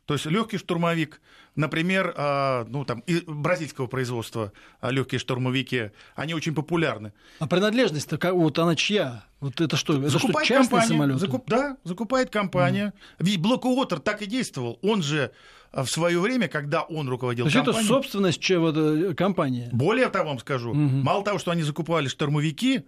То 0.07 0.15
есть 0.15 0.27
легкий 0.27 0.59
штурмовик, 0.59 1.21
например, 1.55 2.15
а, 2.17 2.67
ну, 2.69 2.85
там, 2.85 3.05
бразильского 3.27 3.87
производства 3.87 4.53
а, 4.81 4.91
легкие 4.91 5.19
штурмовики, 5.19 5.91
они 6.17 6.35
очень 6.35 6.55
популярны. 6.55 7.13
А 7.39 7.47
принадлежность 7.47 8.11
вот 8.11 8.59
она 8.59 8.75
чья? 8.75 9.25
Вот 9.41 9.61
это 9.61 9.77
что? 9.77 9.99
Это 9.99 10.09
закупает 10.09 10.47
что, 10.47 10.55
частный 10.57 10.83
самолет? 10.83 11.19
Закуп, 11.19 11.49
да, 11.49 11.77
закупает 11.85 12.31
компания. 12.31 12.93
Mm. 13.21 13.27
Ведь 13.27 13.41
Блокуотер 13.41 14.01
так 14.01 14.23
и 14.23 14.27
действовал. 14.27 14.79
Он 14.83 15.03
же 15.03 15.31
а, 15.73 15.85
в 15.85 15.91
свое 15.91 16.19
время, 16.19 16.49
когда 16.49 16.83
он 16.83 17.09
руководил 17.09 17.45
То 17.45 17.49
есть 17.49 17.57
компанией... 17.57 17.85
это 17.85 17.89
собственность 17.89 18.41
чего-то 18.41 19.15
компании? 19.15 19.69
Более 19.73 20.09
того, 20.09 20.31
вам 20.31 20.39
скажу, 20.41 20.75
mm-hmm. 20.75 21.03
мало 21.03 21.25
того, 21.25 21.39
что 21.39 21.53
они 21.53 21.63
закупали 21.63 22.09
штурмовики 22.09 22.83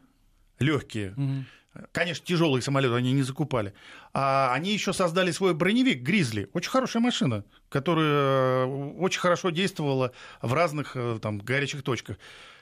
легкие, 0.59 1.15
mm-hmm 1.17 1.45
Конечно, 1.93 2.25
тяжелые 2.25 2.61
самолеты 2.61 2.95
они 2.95 3.13
не 3.13 3.23
закупали. 3.23 3.73
А 4.13 4.53
они 4.53 4.73
еще 4.73 4.93
создали 4.93 5.31
свой 5.31 5.55
броневик 5.55 6.03
Гризли. 6.03 6.51
Очень 6.53 6.71
хорошая 6.71 7.03
машина, 7.03 7.45
которая 7.71 8.67
э, 8.67 8.93
очень 8.99 9.21
хорошо 9.21 9.51
действовала 9.51 10.13
в 10.43 10.53
разных 10.53 10.97
э, 10.97 11.19
там, 11.21 11.39
горячих 11.39 11.83
точках. 11.83 12.19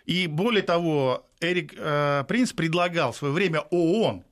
И 0.06 0.28
более 0.28 0.62
того, 0.62 1.28
Эрик 1.40 1.74
э, 1.76 2.24
Принц 2.28 2.52
предлагал 2.52 3.10
в 3.10 3.16
свое 3.16 3.34
время 3.34 3.60
ООН 3.70 4.24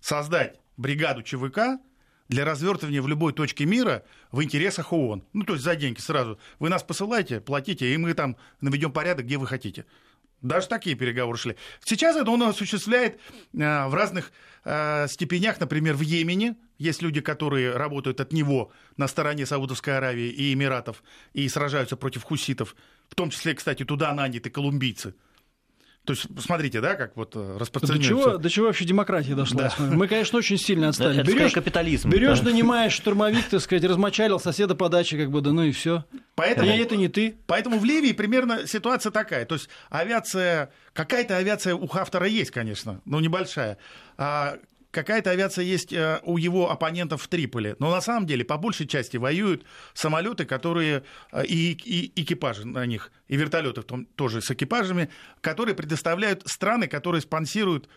создать 0.00 0.58
бригаду 0.76 1.22
ЧВК 1.22 1.80
для 2.28 2.44
развертывания 2.44 3.02
в 3.02 3.08
любой 3.08 3.32
точке 3.34 3.66
мира 3.66 4.02
в 4.32 4.42
интересах 4.42 4.92
ООН. 4.92 5.22
Ну, 5.32 5.44
то 5.44 5.52
есть 5.52 5.64
за 5.64 5.76
деньги 5.76 6.00
сразу. 6.00 6.40
Вы 6.58 6.70
нас 6.70 6.82
посылаете, 6.82 7.40
платите, 7.40 7.94
и 7.94 7.96
мы 7.96 8.14
там 8.14 8.36
наведем 8.60 8.90
порядок, 8.90 9.26
где 9.26 9.38
вы 9.38 9.46
хотите. 9.46 9.84
Даже 10.44 10.68
такие 10.68 10.94
переговоры 10.94 11.38
шли. 11.38 11.56
Сейчас 11.82 12.16
это 12.16 12.30
он 12.30 12.42
осуществляет 12.42 13.14
э, 13.14 13.16
в 13.86 13.94
разных 13.94 14.30
э, 14.64 15.08
степенях, 15.08 15.58
например, 15.58 15.94
в 15.94 16.02
Йемене. 16.02 16.56
Есть 16.76 17.00
люди, 17.00 17.22
которые 17.22 17.74
работают 17.74 18.20
от 18.20 18.30
него 18.34 18.70
на 18.98 19.08
стороне 19.08 19.46
Саудовской 19.46 19.96
Аравии 19.96 20.28
и 20.28 20.52
Эмиратов 20.52 21.02
и 21.32 21.48
сражаются 21.48 21.96
против 21.96 22.24
хуситов. 22.24 22.76
В 23.08 23.14
том 23.14 23.30
числе, 23.30 23.54
кстати, 23.54 23.86
туда 23.86 24.12
наняты 24.12 24.50
колумбийцы. 24.50 25.14
То 26.04 26.12
есть, 26.12 26.26
посмотрите, 26.34 26.82
да, 26.82 26.96
как 26.96 27.16
вот 27.16 27.34
э, 27.34 27.56
распространяется... 27.58 28.14
До 28.14 28.22
чего, 28.22 28.36
до 28.36 28.50
чего 28.50 28.66
вообще 28.66 28.84
демократия 28.84 29.34
дошла? 29.34 29.72
Да. 29.78 29.84
Мы, 29.84 30.06
конечно, 30.06 30.38
очень 30.38 30.58
сильно 30.58 30.90
отстали. 30.90 31.20
Это 31.20 31.32
берешь, 31.32 31.52
капитализм. 31.52 32.10
Берешь, 32.10 32.40
да. 32.40 32.50
нанимаешь 32.50 32.92
штурмовик, 32.92 33.48
так 33.48 33.62
сказать, 33.62 33.84
размочалил 33.84 34.38
соседа 34.38 34.74
по 34.74 34.90
даче, 34.90 35.16
как 35.16 35.30
бы, 35.30 35.40
да 35.40 35.52
ну 35.52 35.62
и 35.62 35.72
все. 35.72 36.04
Поэтому, 36.34 36.68
и 36.68 36.76
это 36.76 36.96
не 36.96 37.08
ты. 37.08 37.36
Поэтому 37.46 37.78
в 37.78 37.84
Ливии 37.86 38.12
примерно 38.12 38.66
ситуация 38.66 39.12
такая. 39.12 39.46
То 39.46 39.54
есть 39.54 39.70
авиация, 39.88 40.70
какая-то 40.92 41.38
авиация 41.38 41.74
у 41.74 41.86
Хафтера 41.86 42.26
есть, 42.26 42.50
конечно, 42.50 43.00
но 43.06 43.20
небольшая. 43.20 43.78
А 44.18 44.58
какая-то 44.94 45.30
авиация 45.30 45.64
есть 45.64 45.92
э, 45.92 46.20
у 46.22 46.38
его 46.38 46.70
оппонентов 46.70 47.22
в 47.22 47.28
Триполи. 47.28 47.76
Но 47.78 47.90
на 47.90 48.00
самом 48.00 48.26
деле, 48.26 48.44
по 48.44 48.56
большей 48.56 48.86
части, 48.86 49.18
воюют 49.18 49.64
самолеты, 49.92 50.46
которые 50.46 51.02
э, 51.32 51.44
и, 51.44 51.72
и 51.72 52.22
экипажи 52.22 52.66
на 52.66 52.86
них, 52.86 53.12
и 53.28 53.36
вертолеты 53.36 53.82
в 53.82 53.84
том, 53.84 54.06
тоже 54.06 54.40
с 54.40 54.50
экипажами, 54.50 55.10
которые 55.40 55.74
предоставляют 55.74 56.42
страны, 56.46 56.86
которые 56.86 57.20
спонсируют 57.20 57.88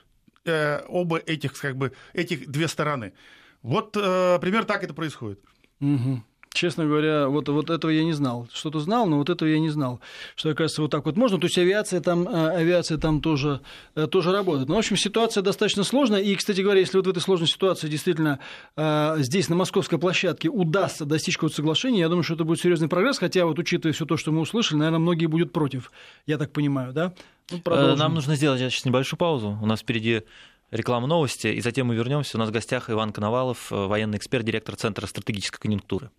э, 0.45 0.81
оба 0.87 1.17
этих, 1.19 1.57
как 1.57 1.77
бы, 1.77 1.93
этих 2.13 2.49
две 2.49 2.67
стороны. 2.67 3.13
Вот 3.61 3.95
э, 3.95 4.39
примерно 4.41 4.67
так 4.67 4.83
это 4.83 4.93
происходит. 4.93 5.39
Угу 5.79 6.23
честно 6.57 6.85
говоря, 6.85 7.27
вот, 7.27 7.47
вот 7.47 7.69
этого 7.69 7.91
я 7.91 8.03
не 8.03 8.13
знал. 8.13 8.47
Что-то 8.51 8.79
знал, 8.79 9.05
но 9.05 9.17
вот 9.17 9.29
этого 9.29 9.47
я 9.47 9.59
не 9.59 9.69
знал. 9.69 10.01
Что, 10.35 10.49
оказывается, 10.49 10.81
вот 10.81 10.91
так 10.91 11.05
вот 11.05 11.15
можно. 11.15 11.39
То 11.39 11.45
есть 11.45 11.57
авиация 11.57 12.01
там, 12.01 12.27
э, 12.27 12.49
авиация 12.57 12.97
там 12.97 13.21
тоже, 13.21 13.61
э, 13.95 14.07
тоже 14.07 14.31
работает. 14.31 14.67
Но, 14.67 14.75
в 14.75 14.79
общем, 14.79 14.97
ситуация 14.97 15.43
достаточно 15.43 15.83
сложная. 15.83 16.21
И, 16.21 16.35
кстати 16.35 16.61
говоря, 16.61 16.79
если 16.79 16.97
вот 16.97 17.05
в 17.05 17.09
этой 17.09 17.21
сложной 17.21 17.47
ситуации 17.47 17.87
действительно 17.87 18.39
э, 18.75 19.15
здесь, 19.19 19.49
на 19.49 19.55
московской 19.55 19.99
площадке, 19.99 20.49
удастся 20.49 21.05
достичь 21.05 21.37
какого-то 21.37 21.55
соглашения, 21.55 21.99
я 21.99 22.09
думаю, 22.09 22.23
что 22.23 22.33
это 22.33 22.43
будет 22.43 22.59
серьезный 22.59 22.87
прогресс. 22.87 23.19
Хотя, 23.19 23.45
вот 23.45 23.59
учитывая 23.59 23.93
все 23.93 24.05
то, 24.05 24.17
что 24.17 24.31
мы 24.31 24.41
услышали, 24.41 24.79
наверное, 24.79 24.99
многие 24.99 25.27
будут 25.27 25.53
против. 25.53 25.91
Я 26.25 26.37
так 26.37 26.51
понимаю, 26.51 26.91
да? 26.91 27.13
Ну, 27.51 27.95
Нам 27.95 28.15
нужно 28.15 28.35
сделать 28.35 28.59
сейчас 28.59 28.83
небольшую 28.83 29.19
паузу. 29.19 29.57
У 29.61 29.65
нас 29.65 29.81
впереди 29.81 30.23
реклама 30.71 31.07
новости, 31.07 31.47
и 31.47 31.61
затем 31.61 31.87
мы 31.87 31.95
вернемся. 31.95 32.35
У 32.35 32.39
нас 32.39 32.49
в 32.49 32.51
гостях 32.51 32.89
Иван 32.89 33.13
Коновалов, 33.13 33.69
военный 33.69 34.17
эксперт, 34.17 34.43
директор 34.43 34.75
Центра 34.75 35.05
стратегической 35.05 35.59
конъюнктуры. 35.59 36.09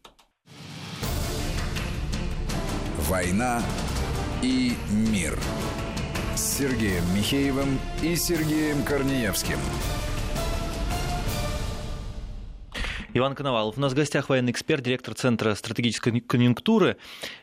«Война 3.08 3.62
и 4.42 4.76
мир» 4.90 5.38
с 6.36 6.58
Сергеем 6.58 7.04
Михеевым 7.16 7.80
и 8.02 8.14
Сергеем 8.16 8.82
Корнеевским. 8.82 9.58
Иван 13.14 13.34
Коновалов. 13.34 13.78
У 13.78 13.80
нас 13.80 13.92
в 13.92 13.96
гостях 13.96 14.28
военный 14.28 14.52
эксперт, 14.52 14.82
директор 14.82 15.14
Центра 15.14 15.54
стратегической 15.54 16.20
конъюнктуры. 16.20 16.98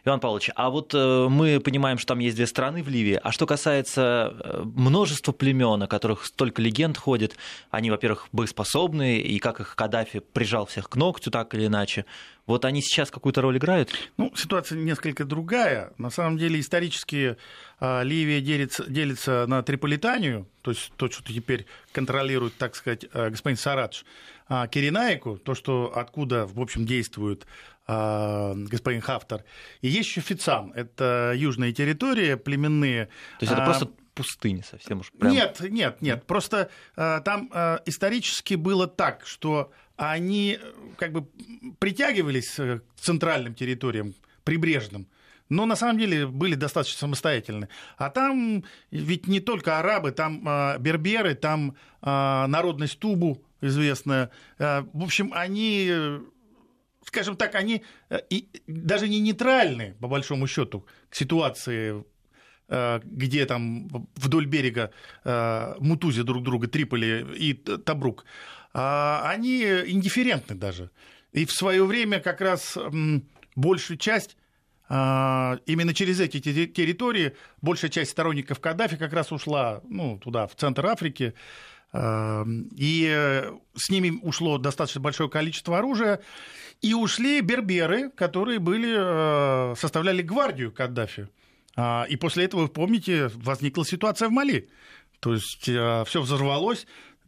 Иван 0.05 0.19
Павлович, 0.19 0.51
а 0.55 0.69
вот 0.69 0.93
э, 0.93 1.27
мы 1.27 1.59
понимаем, 1.59 1.97
что 1.97 2.09
там 2.09 2.19
есть 2.19 2.35
две 2.35 2.45
страны 2.45 2.83
в 2.83 2.87
Ливии. 2.87 3.19
А 3.21 3.31
что 3.31 3.47
касается 3.47 4.33
э, 4.39 4.61
множества 4.63 5.31
племен, 5.31 5.81
о 5.81 5.87
которых 5.87 6.25
столько 6.25 6.61
легенд 6.61 6.97
ходит, 6.97 7.35
они, 7.71 7.89
во-первых, 7.89 8.27
боеспособны, 8.31 9.17
и 9.17 9.39
как 9.39 9.59
их 9.59 9.75
Каддафи 9.75 10.19
прижал 10.19 10.67
всех 10.67 10.87
к 10.87 10.95
ногтю 10.95 11.31
так 11.31 11.55
или 11.55 11.65
иначе. 11.65 12.05
Вот 12.45 12.63
они 12.63 12.81
сейчас 12.81 13.09
какую-то 13.09 13.41
роль 13.41 13.57
играют? 13.57 13.91
Ну, 14.17 14.31
ситуация 14.35 14.77
несколько 14.77 15.25
другая. 15.25 15.93
На 15.97 16.11
самом 16.11 16.37
деле, 16.37 16.59
исторически 16.59 17.37
а, 17.74 17.74
Ливия 17.79 18.41
делится, 18.41 18.85
делится 18.89 19.45
на 19.47 19.61
Триполитанию, 19.63 20.47
то 20.61 20.71
есть 20.71 20.91
то, 20.95 21.09
что 21.09 21.33
теперь 21.33 21.65
контролирует, 21.91 22.55
так 22.55 22.75
сказать, 22.75 23.05
а, 23.13 23.29
господин 23.29 23.57
Сарадж, 23.57 24.03
а 24.47 24.67
Киренайку, 24.67 25.37
то, 25.37 25.55
что 25.55 25.91
откуда, 25.95 26.45
в 26.45 26.59
общем, 26.59 26.85
действует 26.85 27.45
господин 27.87 28.99
Хафтар. 28.99 29.43
И 29.81 29.87
есть 29.87 30.09
еще 30.09 30.21
Фицан, 30.21 30.71
это 30.73 31.33
южные 31.35 31.71
территории 31.71 32.33
племенные. 32.33 33.05
То 33.05 33.11
есть 33.41 33.53
это 33.53 33.61
а... 33.61 33.65
просто 33.65 33.91
пустыня 34.15 34.63
совсем 34.63 35.01
уж 35.01 35.11
прям... 35.11 35.31
Нет, 35.31 35.59
нет, 35.59 36.01
нет. 36.01 36.25
Просто 36.25 36.71
там 36.95 37.51
исторически 37.85 38.55
было 38.55 38.87
так, 38.87 39.27
что 39.27 39.71
они 39.97 40.59
э, 40.61 40.73
как 40.97 41.11
бы 41.11 41.27
притягивались 41.79 42.59
э, 42.59 42.79
к 42.79 42.99
центральным 42.99 43.53
территориям, 43.53 44.13
прибрежным, 44.43 45.07
но 45.49 45.65
на 45.65 45.75
самом 45.75 45.99
деле 45.99 46.27
были 46.27 46.55
достаточно 46.55 46.99
самостоятельны. 46.99 47.69
А 47.97 48.09
там 48.09 48.63
ведь 48.91 49.27
не 49.27 49.39
только 49.39 49.79
арабы, 49.79 50.11
там 50.11 50.47
э, 50.47 50.77
берберы, 50.79 51.35
там 51.35 51.75
э, 52.01 52.45
народность 52.47 52.99
Тубу 52.99 53.43
известная. 53.61 54.31
Э, 54.57 54.83
в 54.93 55.03
общем, 55.03 55.31
они, 55.33 55.91
скажем 57.05 57.35
так, 57.35 57.55
они 57.55 57.83
э, 58.09 58.21
и, 58.29 58.49
даже 58.67 59.07
не 59.07 59.19
нейтральны, 59.19 59.95
по 59.99 60.07
большому 60.07 60.47
счету, 60.47 60.85
к 61.09 61.15
ситуации 61.15 62.03
э, 62.67 62.99
где 63.03 63.45
там 63.45 63.87
вдоль 64.15 64.47
берега 64.47 64.91
э, 65.23 65.75
мутузи 65.79 66.23
друг 66.23 66.43
друга, 66.43 66.67
Триполи 66.67 67.25
и 67.37 67.53
Табрук. 67.53 68.25
Они 68.77 69.63
индифферентны 69.63 70.53
даже. 70.53 70.91
И 71.31 71.45
в 71.45 71.51
свое 71.53 71.85
время 71.85 72.19
как 72.19 72.41
раз 72.41 72.77
большую 73.55 73.97
часть 73.97 74.35
именно 74.87 75.93
через 75.93 76.19
эти 76.19 76.39
территории 76.39 77.35
большая 77.61 77.89
часть 77.89 78.11
сторонников 78.11 78.59
Каддафи 78.59 78.97
как 78.97 79.13
раз 79.13 79.31
ушла 79.31 79.81
ну, 79.89 80.19
туда, 80.19 80.45
в 80.47 80.55
центр 80.55 80.85
Африки. 80.85 81.33
А, 81.91 82.45
и 82.75 83.43
с 83.75 83.89
ними 83.89 84.19
ушло 84.21 84.57
достаточно 84.57 85.01
большое 85.01 85.29
количество 85.29 85.77
оружия. 85.77 86.21
И 86.81 86.93
ушли 86.93 87.41
берберы, 87.41 88.09
которые 88.11 88.59
были, 88.59 89.75
составляли 89.75 90.21
гвардию 90.21 90.71
Каддафи. 90.71 91.29
И 92.09 92.15
после 92.17 92.45
этого, 92.45 92.61
вы 92.61 92.67
помните, 92.67 93.31
возникла 93.33 93.85
ситуация 93.85 94.27
в 94.29 94.31
Мали. 94.31 94.69
То 95.19 95.33
есть 95.33 95.61
все 95.61 96.21
взорвалось, 96.21 96.85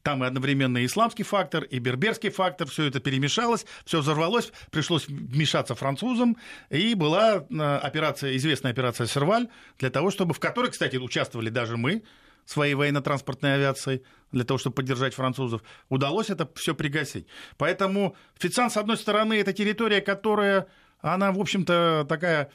там 0.08 0.24
и 0.24 0.28
одновременно 0.28 0.86
исламский 0.86 1.24
фактор, 1.24 1.66
и 1.66 1.80
берберский 1.80 2.30
фактор, 2.30 2.66
все 2.70 2.86
это 2.86 3.02
перемешалось, 3.02 3.66
все 3.84 4.00
взорвалось, 4.00 4.54
пришлось 4.72 5.06
вмешаться 5.10 5.76
французам, 5.76 6.38
и 6.70 6.94
была 6.94 7.46
операция, 7.82 8.38
известная 8.38 8.72
операция 8.72 9.06
«Серваль», 9.06 9.50
для 9.80 9.90
того, 9.90 10.10
чтобы, 10.10 10.34
в 10.34 10.40
которой, 10.40 10.72
кстати, 10.72 10.96
участвовали 10.96 11.50
даже 11.50 11.76
мы, 11.76 12.04
своей 12.46 12.76
военно-транспортной 12.76 13.56
авиацией 13.56 14.02
для 14.32 14.46
того, 14.46 14.58
чтобы 14.58 14.76
поддержать 14.76 15.14
французов, 15.14 15.62
удалось 15.90 16.30
это 16.30 16.50
все 16.56 16.74
пригасить. 16.74 17.28
Поэтому 17.58 18.16
Фицан, 18.40 18.70
с 18.70 18.78
одной 18.78 18.96
стороны, 18.96 19.34
это 19.34 19.52
территория, 19.52 20.00
которая, 20.00 20.68
она, 21.02 21.34
в 21.34 21.40
общем-то, 21.42 22.06
такая 22.08 22.50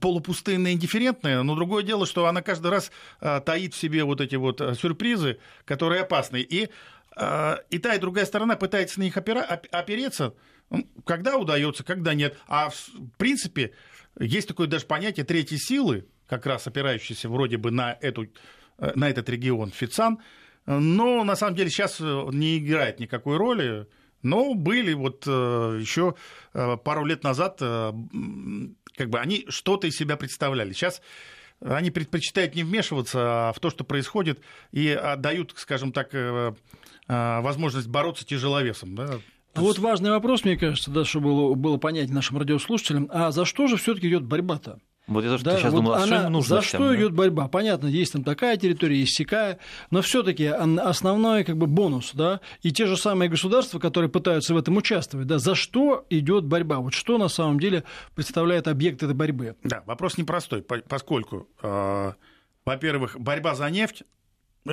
полупустынная, 0.00 0.72
индифферентная, 0.72 1.42
но 1.42 1.54
другое 1.54 1.82
дело, 1.82 2.06
что 2.06 2.26
она 2.26 2.42
каждый 2.42 2.70
раз 2.70 2.90
а, 3.20 3.40
таит 3.40 3.74
в 3.74 3.78
себе 3.78 4.04
вот 4.04 4.20
эти 4.20 4.36
вот 4.36 4.60
а, 4.60 4.74
сюрпризы, 4.74 5.38
которые 5.64 6.02
опасны. 6.02 6.40
И, 6.40 6.68
и 7.70 7.78
та, 7.78 7.94
и 7.94 7.98
другая 7.98 8.26
сторона 8.26 8.56
пытается 8.56 9.00
на 9.00 9.04
них 9.04 9.16
опера, 9.16 9.40
опереться, 9.40 10.34
когда 11.04 11.36
удается, 11.36 11.82
когда 11.82 12.14
нет. 12.14 12.36
А 12.46 12.70
в 12.70 12.76
принципе, 13.16 13.72
есть 14.20 14.46
такое 14.46 14.66
даже 14.66 14.86
понятие 14.86 15.24
третьей 15.24 15.58
силы, 15.58 16.06
как 16.28 16.46
раз 16.46 16.66
опирающейся 16.66 17.28
вроде 17.28 17.56
бы 17.56 17.70
на 17.70 17.98
эту 18.00 18.28
Э, 18.78 18.92
на 18.94 19.10
этот 19.10 19.28
регион 19.28 19.70
Фицан, 19.70 20.18
но 20.66 21.24
на 21.24 21.34
самом 21.34 21.56
деле 21.56 21.68
сейчас 21.68 22.00
э, 22.00 22.28
не 22.32 22.58
играет 22.58 23.00
никакой 23.00 23.36
роли. 23.36 23.86
Но 24.22 24.54
были 24.54 24.94
вот 24.94 25.24
э, 25.26 25.78
еще 25.80 26.14
пару 26.52 27.04
лет 27.04 27.22
назад, 27.22 27.60
как 27.60 29.10
бы 29.10 29.20
они 29.20 29.46
что-то 29.48 29.86
из 29.86 29.96
себя 29.96 30.16
представляли. 30.16 30.72
Сейчас 30.72 31.02
они 31.60 31.90
предпочитают 31.90 32.54
не 32.54 32.62
вмешиваться 32.64 33.52
в 33.54 33.60
то, 33.60 33.70
что 33.70 33.84
происходит, 33.84 34.40
и 34.72 34.88
отдают, 34.88 35.54
скажем 35.56 35.92
так, 35.92 36.10
возможность 37.08 37.88
бороться 37.88 38.24
тяжеловесом. 38.24 38.94
Да? 38.94 39.18
Вот 39.54 39.78
важный 39.78 40.10
вопрос, 40.10 40.44
мне 40.44 40.56
кажется, 40.56 40.90
да, 40.90 41.04
чтобы 41.04 41.28
было, 41.28 41.54
было 41.54 41.76
понятно 41.78 42.14
нашим 42.14 42.38
радиослушателям. 42.38 43.08
А 43.10 43.32
за 43.32 43.44
что 43.44 43.66
же 43.66 43.76
все-таки 43.76 44.08
идет 44.08 44.24
борьба-то? 44.24 44.78
Вот 45.08 45.24
я 45.24 45.30
тоже 45.30 45.44
да, 45.44 45.56
сейчас 45.56 45.72
вот 45.72 45.78
думал, 45.78 45.94
а 45.94 46.06
что 46.06 46.26
им 46.26 46.32
нужно 46.32 46.56
За 46.56 46.60
всем, 46.60 46.80
что 46.80 46.88
да? 46.90 46.96
идет 46.96 47.12
борьба? 47.12 47.48
Понятно, 47.48 47.86
есть 47.86 48.12
там 48.12 48.24
такая 48.24 48.58
территория, 48.58 49.00
есть 49.00 49.16
сякая, 49.16 49.58
но 49.90 50.02
все-таки 50.02 50.44
основной 50.44 51.44
как 51.44 51.56
бы 51.56 51.66
бонус, 51.66 52.12
да, 52.12 52.40
и 52.62 52.70
те 52.70 52.86
же 52.86 52.96
самые 52.96 53.30
государства, 53.30 53.78
которые 53.78 54.10
пытаются 54.10 54.52
в 54.52 54.58
этом 54.58 54.76
участвовать, 54.76 55.26
да, 55.26 55.38
за 55.38 55.54
что 55.54 56.04
идет 56.10 56.44
борьба? 56.44 56.78
Вот 56.78 56.92
что 56.92 57.16
на 57.16 57.28
самом 57.28 57.58
деле 57.58 57.84
представляет 58.14 58.68
объект 58.68 59.02
этой 59.02 59.14
борьбы? 59.14 59.56
Да, 59.64 59.82
вопрос 59.86 60.18
непростой, 60.18 60.62
поскольку, 60.62 61.48
э, 61.62 62.12
во-первых, 62.66 63.18
борьба 63.18 63.54
за 63.54 63.70
нефть 63.70 64.02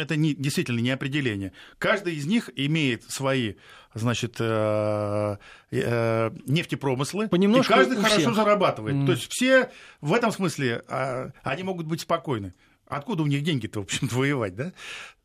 это 0.04 0.16
не, 0.16 0.34
действительно 0.34 0.80
не 0.80 0.92
определение. 0.92 1.52
Каждый 1.78 2.16
из 2.16 2.26
них 2.26 2.50
имеет 2.56 3.04
свои, 3.04 3.56
значит, 3.94 4.36
э, 4.40 5.38
э, 5.72 6.32
нефтепромыслы, 6.46 7.28
Понемножку 7.28 7.74
и 7.74 7.76
каждый 7.76 7.98
хорошо 7.98 8.20
всех. 8.20 8.36
зарабатывает. 8.36 8.96
Mm. 8.96 9.06
То 9.06 9.12
есть 9.14 9.28
все 9.30 9.72
в 10.02 10.14
этом 10.14 10.32
смысле, 10.32 10.84
э, 10.88 11.30
они 11.44 11.64
могут 11.64 11.88
быть 11.88 12.02
спокойны. 12.02 12.54
Откуда 12.88 13.24
у 13.24 13.28
них 13.28 13.44
деньги-то, 13.44 13.80
в 13.80 13.84
общем-то, 13.84 14.16
воевать, 14.16 14.56
да? 14.56 14.74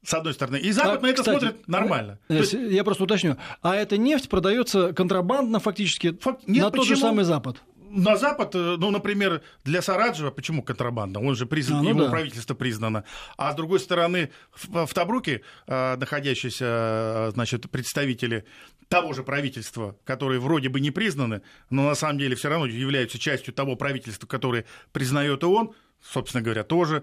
С 0.02 0.14
одной 0.14 0.32
стороны. 0.32 0.56
И 0.56 0.72
Запад 0.72 1.00
а, 1.00 1.02
на 1.02 1.06
это 1.08 1.22
кстати, 1.22 1.38
смотрит 1.40 1.68
нормально. 1.68 2.18
Я, 2.28 2.38
есть... 2.38 2.54
я 2.54 2.84
просто 2.84 3.04
уточню. 3.04 3.36
А 3.60 3.76
эта 3.76 3.98
нефть 3.98 4.30
продается 4.30 4.94
контрабандно 4.94 5.60
фактически 5.60 6.16
Факт... 6.22 6.48
Нет, 6.48 6.64
на 6.64 6.70
почему? 6.70 6.84
тот 6.84 6.88
же 6.88 6.96
самый 6.96 7.24
Запад? 7.24 7.62
На 7.90 8.16
Запад, 8.16 8.54
э, 8.54 8.76
ну, 8.78 8.90
например, 8.90 9.42
для 9.64 9.82
Сараджева, 9.82 10.30
почему 10.30 10.62
контрабанда? 10.62 11.20
Он 11.20 11.34
же 11.34 11.46
признан, 11.46 11.80
а, 11.80 11.82
ну 11.82 11.88
его 11.88 12.04
да. 12.04 12.10
правительство 12.10 12.54
признано. 12.54 13.04
А 13.36 13.52
с 13.52 13.56
другой 13.56 13.80
стороны, 13.80 14.30
в, 14.52 14.86
в 14.86 14.94
Табруке 14.94 15.42
э, 15.66 15.96
находящиеся, 15.96 16.64
э, 16.64 17.30
значит, 17.34 17.70
представители 17.70 18.44
того 18.88 19.12
же 19.12 19.22
правительства, 19.22 19.96
которые 20.04 20.40
вроде 20.40 20.68
бы 20.68 20.80
не 20.80 20.90
признаны, 20.90 21.42
но 21.68 21.88
на 21.88 21.94
самом 21.94 22.18
деле 22.18 22.36
все 22.36 22.48
равно 22.48 22.66
являются 22.66 23.18
частью 23.18 23.52
того 23.52 23.76
правительства, 23.76 24.26
которое 24.26 24.64
признает 24.92 25.42
и 25.42 25.46
он, 25.46 25.74
собственно 26.00 26.42
говоря, 26.42 26.64
тоже. 26.64 27.02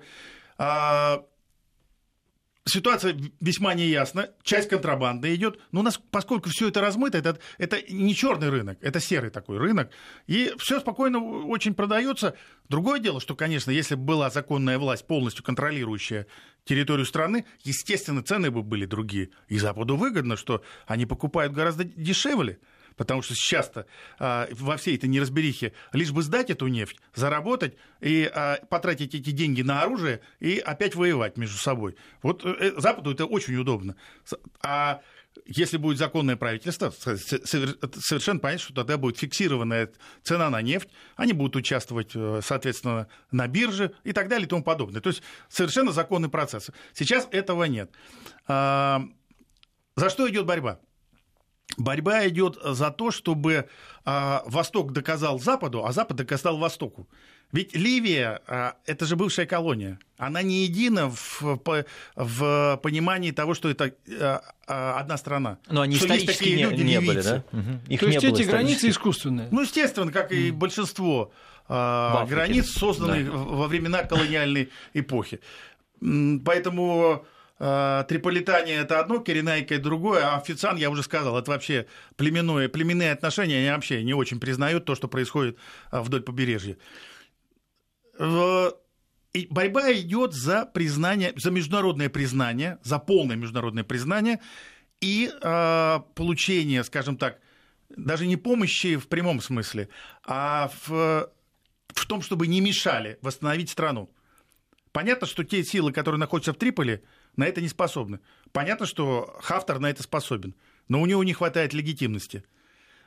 А, 0.57 1.23
ситуация 2.67 3.17
весьма 3.39 3.73
неясна, 3.73 4.29
часть 4.43 4.69
контрабанды 4.69 5.33
идет, 5.33 5.59
но 5.71 5.79
у 5.79 5.83
нас, 5.83 5.99
поскольку 6.11 6.49
все 6.49 6.67
это 6.67 6.81
размыто, 6.81 7.17
это, 7.17 7.39
это 7.57 7.81
не 7.91 8.13
черный 8.15 8.49
рынок, 8.49 8.77
это 8.81 8.99
серый 8.99 9.29
такой 9.29 9.57
рынок, 9.57 9.91
и 10.27 10.53
все 10.57 10.79
спокойно 10.79 11.19
очень 11.19 11.73
продается. 11.73 12.35
Другое 12.69 12.99
дело, 12.99 13.19
что, 13.19 13.35
конечно, 13.35 13.71
если 13.71 13.95
бы 13.95 14.03
была 14.03 14.29
законная 14.29 14.77
власть, 14.77 15.07
полностью 15.07 15.43
контролирующая 15.43 16.27
территорию 16.65 17.05
страны, 17.05 17.45
естественно, 17.63 18.21
цены 18.21 18.51
бы 18.51 18.61
были 18.61 18.85
другие. 18.85 19.29
И 19.47 19.57
Западу 19.57 19.95
выгодно, 19.95 20.35
что 20.35 20.61
они 20.85 21.05
покупают 21.05 21.53
гораздо 21.53 21.85
дешевле 21.85 22.59
потому 22.97 23.21
что 23.21 23.35
сейчас-то 23.35 23.85
а, 24.19 24.49
во 24.51 24.75
всей 24.75 24.97
этой 24.97 25.07
неразберихе 25.07 25.73
лишь 25.93 26.11
бы 26.11 26.23
сдать 26.23 26.49
эту 26.49 26.67
нефть, 26.67 26.97
заработать 27.15 27.75
и 28.01 28.29
а, 28.33 28.57
потратить 28.69 29.15
эти 29.15 29.29
деньги 29.29 29.61
на 29.61 29.83
оружие 29.83 30.21
и 30.39 30.57
опять 30.57 30.95
воевать 30.95 31.37
между 31.37 31.57
собой. 31.57 31.95
Вот 32.21 32.43
э, 32.43 32.55
э 32.59 32.71
Западу 32.77 33.11
это 33.11 33.25
очень 33.25 33.55
удобно. 33.55 33.95
А 34.61 35.01
если 35.45 35.77
будет 35.77 35.97
законное 35.97 36.35
правительство, 36.35 36.89
совершенно 36.89 38.39
понятно, 38.39 38.63
что 38.63 38.73
тогда 38.73 38.97
будет 38.97 39.17
фиксированная 39.17 39.91
цена 40.23 40.49
на 40.49 40.61
нефть, 40.61 40.89
они 41.15 41.33
будут 41.33 41.55
участвовать, 41.55 42.11
э, 42.15 42.41
соответственно, 42.43 43.07
на 43.31 43.47
бирже 43.47 43.93
и 44.03 44.13
так 44.13 44.27
далее 44.27 44.47
и 44.47 44.49
тому 44.49 44.63
подобное. 44.63 45.01
То 45.01 45.09
есть 45.09 45.21
совершенно 45.49 45.91
законный 45.91 46.29
процесс. 46.29 46.71
Сейчас 46.93 47.27
этого 47.31 47.65
нет. 47.65 47.91
А, 48.47 49.03
за 49.95 50.09
что 50.09 50.29
идет 50.29 50.45
борьба? 50.45 50.79
Борьба 51.77 52.27
идет 52.27 52.57
за 52.63 52.89
то, 52.89 53.11
чтобы 53.11 53.69
а, 54.03 54.43
Восток 54.47 54.93
доказал 54.93 55.39
Западу, 55.39 55.85
а 55.85 55.91
Запад 55.91 56.17
доказал 56.17 56.57
Востоку. 56.57 57.07
Ведь 57.51 57.75
Ливия 57.75 58.41
а, 58.47 58.75
это 58.85 59.05
же 59.05 59.15
бывшая 59.15 59.45
колония. 59.45 59.99
Она 60.17 60.41
не 60.41 60.63
едина 60.63 61.11
в, 61.11 61.61
в 62.15 62.79
понимании 62.81 63.29
того, 63.29 63.53
что 63.53 63.69
это 63.69 63.93
а, 64.19 64.99
одна 64.99 65.17
страна. 65.17 65.59
Но 65.69 65.81
они 65.81 65.97
что 65.97 66.07
исторически 66.07 66.39
такие 66.39 66.55
не, 66.57 66.63
люди, 66.63 66.81
не 66.81 66.99
были, 66.99 67.21
да? 67.21 67.43
Угу. 67.51 67.71
Их 67.89 67.99
То 67.99 68.07
не 68.07 68.13
есть 68.13 68.25
эти 68.25 68.41
границы 68.41 68.89
искусственные? 68.89 69.49
Ну, 69.51 69.61
естественно, 69.61 70.11
как 70.11 70.31
и 70.31 70.49
большинство 70.49 71.31
границ, 71.67 72.71
созданных 72.71 73.29
да. 73.29 73.37
во 73.37 73.67
времена 73.67 74.03
колониальной 74.03 74.69
эпохи. 74.93 75.41
Поэтому 75.99 77.25
Э, 77.25 77.25
Триполитания 77.57 78.81
это 78.81 78.99
одно, 78.99 79.19
Киренайка 79.19 79.75
это 79.75 79.83
другое, 79.85 80.23
а 80.23 80.37
официан, 80.37 80.77
я 80.77 80.91
уже 80.91 81.01
сказал, 81.01 81.39
это 81.39 81.49
вообще 81.49 81.87
племенное, 82.15 82.69
племенные 82.69 83.11
отношения, 83.11 83.57
они 83.57 83.69
вообще 83.71 84.03
не 84.03 84.13
очень 84.13 84.39
признают 84.39 84.85
то, 84.85 84.93
что 84.93 85.07
происходит 85.07 85.57
э, 85.91 85.99
вдоль 85.99 86.21
побережья. 86.21 86.77
И 88.19 89.47
борьба 89.49 89.91
идет 89.93 90.33
за 90.33 90.65
признание, 90.65 91.33
за 91.35 91.49
международное 91.49 92.09
признание, 92.09 92.77
за 92.83 92.99
полное 92.99 93.35
международное 93.35 93.83
признание 93.83 94.39
и 95.01 95.31
э, 95.31 95.99
получение, 96.13 96.83
скажем 96.83 97.17
так, 97.17 97.39
даже 97.89 98.27
не 98.27 98.35
помощи 98.35 98.97
в 98.97 99.07
прямом 99.07 99.41
смысле, 99.41 99.89
а 100.25 100.69
в, 100.85 101.31
в 101.87 102.05
том, 102.07 102.21
чтобы 102.21 102.47
не 102.47 102.61
мешали 102.61 103.17
восстановить 103.21 103.69
страну. 103.69 104.11
Понятно, 104.91 105.27
что 105.27 105.43
те 105.43 105.63
силы, 105.63 105.91
которые 105.91 106.19
находятся 106.19 106.53
в 106.53 106.57
Триполи, 106.57 107.03
на 107.37 107.45
это 107.45 107.61
не 107.61 107.69
способны. 107.69 108.19
Понятно, 108.51 108.85
что 108.85 109.37
Хафтар 109.41 109.79
на 109.79 109.89
это 109.89 110.03
способен, 110.03 110.55
но 110.89 111.01
у 111.01 111.05
него 111.05 111.23
не 111.23 111.33
хватает 111.33 111.73
легитимности. 111.73 112.43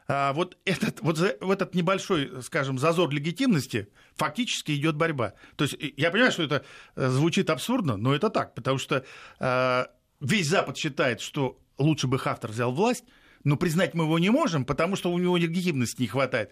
А 0.09 0.33
вот, 0.33 0.57
этот, 0.65 1.03
вот 1.03 1.19
в 1.19 1.51
этот 1.51 1.75
небольшой, 1.75 2.43
скажем, 2.43 2.79
зазор 2.79 3.11
легитимности 3.11 3.89
фактически 4.17 4.73
идет 4.73 4.97
борьба. 4.97 5.35
То 5.57 5.65
есть 5.65 5.77
я 5.97 6.11
понимаю, 6.11 6.33
что 6.33 6.43
это 6.43 6.65
э, 6.97 7.09
звучит 7.09 7.49
абсурдно, 7.49 7.97
но 7.97 8.15
это 8.15 8.29
так, 8.29 8.55
потому 8.55 8.79
что 8.79 9.05
э, 9.39 9.85
весь 10.21 10.49
Запад 10.49 10.77
считает, 10.77 11.21
что 11.21 11.61
лучше 11.79 12.09
бы 12.09 12.19
Хафтар 12.19 12.51
взял 12.51 12.73
власть, 12.73 13.05
но 13.45 13.57
признать 13.57 13.95
мы 13.95 14.05
его 14.05 14.19
не 14.19 14.31
можем, 14.31 14.65
потому 14.65 14.97
что 14.97 15.13
у 15.13 15.19
него 15.19 15.37
легитимности 15.37 16.03
не 16.03 16.09
хватает 16.09 16.51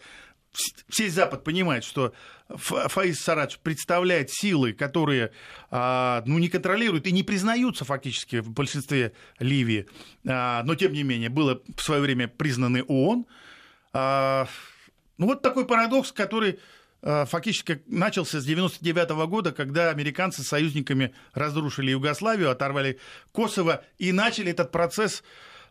весь 0.97 1.13
Запад 1.13 1.45
понимает, 1.45 1.85
что 1.85 2.13
Фаиз 2.49 3.21
Сарадж 3.21 3.57
представляет 3.63 4.31
силы, 4.31 4.73
которые 4.73 5.33
а, 5.71 6.23
ну, 6.27 6.39
не 6.39 6.49
контролируют 6.49 7.07
и 7.07 7.13
не 7.13 7.23
признаются 7.23 7.85
фактически 7.85 8.37
в 8.37 8.51
большинстве 8.51 9.13
Ливии, 9.39 9.87
а, 10.27 10.63
но 10.65 10.75
тем 10.75 10.93
не 10.93 11.03
менее 11.03 11.29
было 11.29 11.61
в 11.77 11.83
свое 11.83 12.01
время 12.01 12.29
признаны 12.29 12.83
ООН. 12.83 13.27
А, 13.93 14.49
ну 15.19 15.27
вот 15.27 15.43
такой 15.43 15.67
парадокс, 15.67 16.13
который 16.13 16.59
фактически 17.01 17.81
начался 17.87 18.41
с 18.41 18.43
1999 18.43 19.29
года, 19.29 19.53
когда 19.53 19.91
американцы 19.91 20.43
с 20.43 20.49
союзниками 20.49 21.15
разрушили 21.33 21.93
Югославию, 21.93 22.51
оторвали 22.51 22.99
Косово 23.31 23.85
и 23.99 24.11
начали 24.11 24.51
этот 24.51 24.73
процесс 24.73 25.23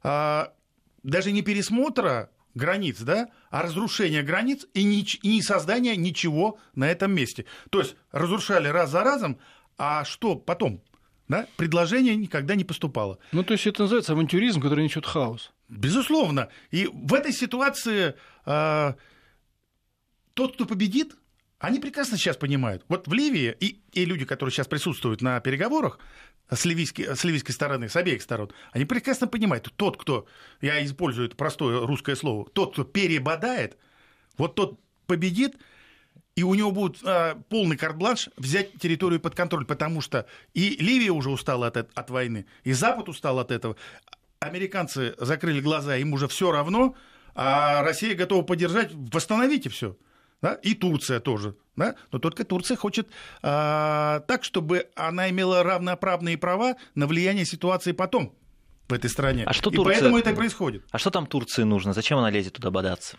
даже 0.03 1.31
не 1.33 1.41
пересмотра 1.41 2.29
границ, 2.57 2.99
да, 2.99 3.29
а 3.49 3.61
разрушение 3.61 4.23
границ 4.23 4.65
и 4.73 4.83
не, 4.83 5.01
и 5.01 5.29
не 5.29 5.41
создание 5.41 5.95
ничего 5.95 6.59
на 6.75 6.89
этом 6.89 7.13
месте. 7.13 7.45
То 7.69 7.79
есть 7.79 7.95
разрушали 8.11 8.67
раз 8.67 8.89
за 8.89 9.03
разом, 9.03 9.39
а 9.77 10.03
что 10.03 10.35
потом? 10.35 10.81
Да? 11.29 11.47
Предложение 11.57 12.15
никогда 12.15 12.55
не 12.55 12.63
поступало. 12.63 13.19
Ну, 13.31 13.43
то 13.43 13.53
есть 13.53 13.67
это 13.67 13.83
называется 13.83 14.13
авантюризм, 14.13 14.61
который 14.61 14.83
несет 14.83 15.05
хаос. 15.05 15.51
Безусловно. 15.69 16.49
И 16.71 16.89
в 16.91 17.13
этой 17.13 17.33
ситуации 17.33 18.15
э, 18.45 18.93
тот, 20.33 20.53
кто 20.53 20.65
победит, 20.65 21.15
они 21.59 21.79
прекрасно 21.79 22.17
сейчас 22.17 22.37
понимают. 22.37 22.83
Вот 22.87 23.07
в 23.07 23.13
Ливии 23.13 23.55
и, 23.59 23.81
и 23.91 24.05
люди, 24.05 24.25
которые 24.25 24.53
сейчас 24.53 24.67
присутствуют 24.67 25.21
на 25.21 25.39
переговорах 25.39 25.99
с 26.49 26.65
ливийской, 26.65 27.15
с 27.15 27.23
ливийской 27.23 27.51
стороны, 27.51 27.89
с 27.89 27.95
обеих 27.95 28.21
сторон, 28.21 28.51
они 28.71 28.85
прекрасно 28.85 29.27
понимают, 29.27 29.73
тот, 29.75 29.97
кто, 29.97 30.27
я 30.61 30.83
использую 30.85 31.27
это 31.27 31.35
простое 31.35 31.85
русское 31.85 32.15
слово, 32.15 32.47
тот, 32.51 32.73
кто 32.73 32.83
перебодает, 32.83 33.77
вот 34.37 34.55
тот 34.55 34.79
победит, 35.07 35.57
и 36.35 36.43
у 36.43 36.53
него 36.53 36.71
будет 36.71 37.03
э, 37.03 37.35
полный 37.49 37.75
карт-бланш 37.75 38.29
взять 38.37 38.79
территорию 38.79 39.19
под 39.19 39.35
контроль, 39.35 39.65
потому 39.65 39.99
что 40.01 40.27
и 40.53 40.77
Ливия 40.79 41.09
уже 41.09 41.31
устала 41.31 41.67
от, 41.67 41.77
от 41.77 42.09
войны, 42.09 42.45
и 42.63 42.71
Запад 42.71 43.09
устал 43.09 43.39
от 43.39 43.51
этого. 43.51 43.75
Американцы 44.39 45.15
закрыли 45.17 45.59
глаза, 45.59 45.97
им 45.97 46.13
уже 46.13 46.27
все 46.27 46.51
равно, 46.51 46.95
а 47.33 47.81
Россия 47.81 48.15
готова 48.15 48.43
поддержать, 48.43 48.91
восстановите 48.93 49.69
все 49.69 49.97
да, 50.41 50.53
и 50.55 50.75
Турция 50.75 51.19
тоже, 51.19 51.55
да, 51.75 51.95
но 52.11 52.19
только 52.19 52.43
Турция 52.43 52.77
хочет 52.77 53.07
а, 53.41 54.21
так, 54.21 54.43
чтобы 54.43 54.87
она 54.95 55.29
имела 55.29 55.63
равноправные 55.63 56.37
права 56.37 56.75
на 56.95 57.07
влияние 57.07 57.45
ситуации 57.45 57.91
потом 57.91 58.35
в 58.87 58.93
этой 58.93 59.09
стране. 59.09 59.43
А 59.45 59.53
что 59.53 59.69
и 59.69 59.75
Турция... 59.75 59.93
поэтому 59.93 60.17
это 60.17 60.31
и 60.31 60.35
происходит. 60.35 60.83
А 60.91 60.97
что 60.97 61.09
там 61.09 61.25
Турции 61.27 61.63
нужно? 61.63 61.93
Зачем 61.93 62.17
она 62.17 62.29
лезет 62.29 62.53
туда 62.53 62.71
бодаться? 62.71 63.17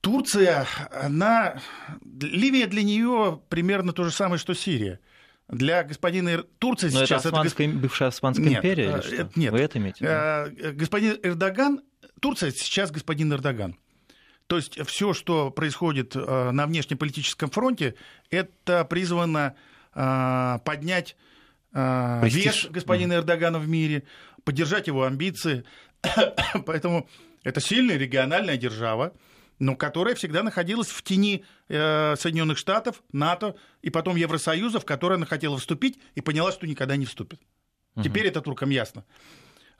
Турция, 0.00 0.66
она... 0.90 1.60
Ливия 2.04 2.66
для 2.66 2.82
нее 2.82 3.40
примерно 3.48 3.92
то 3.92 4.04
же 4.04 4.10
самое, 4.10 4.38
что 4.38 4.52
Сирия. 4.52 4.98
Для 5.48 5.84
господина 5.84 6.42
Турции 6.58 6.86
Но 6.86 7.04
сейчас... 7.04 7.26
это, 7.26 7.28
османская, 7.28 7.68
это... 7.68 7.76
бывшая 7.76 8.08
Османская 8.08 8.48
нет, 8.48 8.58
империя? 8.58 8.84
Или 8.84 8.98
э, 8.98 9.02
что? 9.02 9.30
Нет. 9.36 9.52
Вы 9.52 9.60
это 9.60 9.78
имеете? 9.78 10.04
Э, 10.04 10.72
господин 10.72 11.18
Эрдоган... 11.22 11.82
Турция 12.20 12.50
сейчас 12.52 12.90
господин 12.90 13.32
Эрдоган. 13.32 13.76
То 14.52 14.56
есть 14.56 14.78
все, 14.86 15.14
что 15.14 15.50
происходит 15.50 16.14
э, 16.14 16.50
на 16.50 16.66
внешнеполитическом 16.66 17.48
фронте, 17.48 17.94
это 18.28 18.84
призвано 18.84 19.54
э, 19.94 20.58
поднять 20.62 21.16
э, 21.72 22.20
вес 22.28 22.66
господина 22.68 23.14
Эрдогана 23.14 23.58
в 23.58 23.66
мире, 23.66 24.02
поддержать 24.44 24.88
его 24.88 25.04
амбиции. 25.04 25.64
Поэтому 26.66 27.08
это 27.44 27.62
сильная 27.62 27.96
региональная 27.96 28.58
держава, 28.58 29.14
но 29.58 29.74
которая 29.74 30.14
всегда 30.16 30.42
находилась 30.42 30.88
в 30.88 31.02
тени 31.02 31.46
Соединенных 31.68 32.58
Штатов, 32.58 33.02
НАТО 33.10 33.56
и 33.80 33.88
потом 33.88 34.16
Евросоюза, 34.16 34.80
в 34.80 34.84
который 34.84 35.16
она 35.16 35.24
хотела 35.24 35.56
вступить 35.56 35.98
и 36.14 36.20
поняла, 36.20 36.52
что 36.52 36.66
никогда 36.66 36.96
не 36.96 37.06
вступит. 37.06 37.40
Теперь 38.04 38.26
это 38.26 38.42
туркам 38.42 38.68
ясно. 38.68 39.06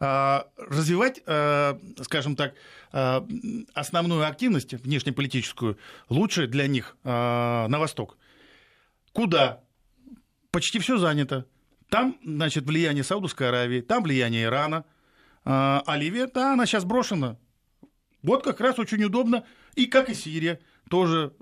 А, 0.04 0.48
развивать, 0.56 1.22
а, 1.26 1.78
скажем 2.02 2.34
так, 2.34 2.54
а, 2.90 3.24
основную 3.72 4.26
активность 4.26 4.74
внешнеполитическую 4.74 5.78
лучше 6.08 6.48
для 6.48 6.66
них 6.66 6.96
на 7.04 7.68
восток. 7.70 8.18
Куда? 9.12 9.60
Почти 10.50 10.80
все 10.80 10.96
занято. 10.96 11.46
Там, 11.88 12.18
значит, 12.24 12.64
влияние 12.64 13.04
Саудовской 13.04 13.48
Аравии, 13.48 13.80
там 13.80 14.02
влияние 14.02 14.46
Ирана, 14.46 14.84
а 15.44 15.94
Ливия, 15.96 16.26
да, 16.26 16.54
она 16.54 16.66
сейчас 16.66 16.84
брошена. 16.84 17.36
Вот 18.24 18.42
как 18.42 18.60
раз 18.60 18.80
очень 18.80 19.04
удобно, 19.04 19.44
и 19.76 19.86
как 19.86 20.10
и 20.10 20.14
Сирия, 20.14 20.58
тоже 20.90 21.32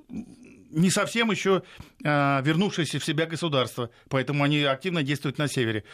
не 0.71 0.91
совсем 0.91 1.31
еще 1.31 1.63
вернувшееся 2.01 2.99
в 2.99 3.05
себя 3.05 3.25
государство, 3.25 3.91
поэтому 4.11 4.45
они 4.45 4.65
активно 4.65 5.03
действуют 5.03 5.39
на 5.39 5.49
севере. 5.49 5.85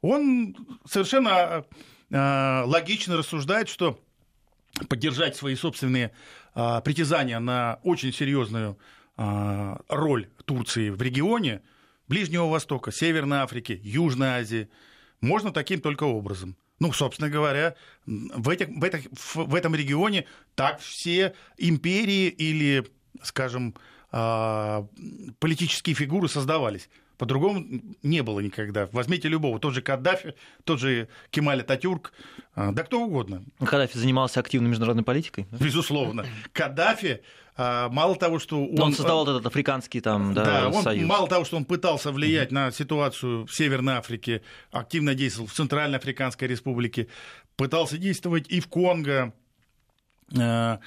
Он 0.00 0.56
совершенно 0.84 1.64
логично 2.10 3.16
рассуждает, 3.16 3.68
что 3.68 3.98
поддержать 4.88 5.36
свои 5.36 5.54
собственные 5.54 6.12
э, 6.54 6.80
притязания 6.84 7.40
на 7.40 7.80
очень 7.82 8.12
серьезную 8.12 8.78
э, 9.16 9.76
роль 9.88 10.28
Турции 10.44 10.90
в 10.90 11.00
регионе 11.02 11.62
Ближнего 12.06 12.46
Востока, 12.46 12.92
Северной 12.92 13.38
Африки, 13.38 13.80
Южной 13.82 14.28
Азии 14.28 14.68
можно 15.20 15.52
таким 15.52 15.80
только 15.80 16.04
образом. 16.04 16.56
Ну, 16.78 16.92
собственно 16.92 17.28
говоря, 17.28 17.74
в, 18.06 18.48
этих, 18.48 18.68
в, 18.68 18.84
этих, 18.84 19.08
в 19.34 19.54
этом 19.54 19.74
регионе 19.74 20.26
так 20.54 20.80
все 20.80 21.34
империи 21.56 22.28
или, 22.28 22.86
скажем, 23.20 23.74
политические 24.10 25.96
фигуры 25.96 26.28
создавались. 26.28 26.88
По-другому 27.18 27.64
не 28.04 28.22
было 28.22 28.38
никогда. 28.38 28.88
Возьмите 28.92 29.28
любого, 29.28 29.58
тот 29.58 29.74
же 29.74 29.82
Каддафи, 29.82 30.34
тот 30.62 30.78
же 30.78 31.08
Кемаль 31.30 31.60
Ататюрк, 31.60 32.12
а, 32.54 32.70
да 32.70 32.84
кто 32.84 33.02
угодно. 33.02 33.42
Ну, 33.58 33.66
Каддафи 33.66 33.98
занимался 33.98 34.38
активной 34.38 34.70
международной 34.70 35.02
политикой? 35.02 35.48
Безусловно. 35.50 36.24
Каддафи, 36.52 37.22
а, 37.56 37.88
мало 37.88 38.14
того, 38.14 38.38
что 38.38 38.64
он... 38.64 38.80
Он 38.80 38.92
создавал 38.92 39.28
этот 39.28 39.44
африканский 39.46 40.00
там, 40.00 40.32
да, 40.32 40.44
да, 40.44 40.68
он, 40.68 40.82
союз. 40.84 41.08
Мало 41.08 41.28
того, 41.28 41.44
что 41.44 41.56
он 41.56 41.64
пытался 41.64 42.12
влиять 42.12 42.52
на 42.52 42.70
ситуацию 42.70 43.46
в 43.46 43.52
Северной 43.52 43.94
Африке, 43.94 44.42
активно 44.70 45.16
действовал 45.16 45.48
в 45.48 45.52
Центральной 45.52 45.98
Африканской 45.98 46.46
Республике, 46.46 47.08
пытался 47.56 47.98
действовать 47.98 48.46
и 48.48 48.60
в 48.60 48.68
Конго, 48.68 49.34
а, 50.38 50.78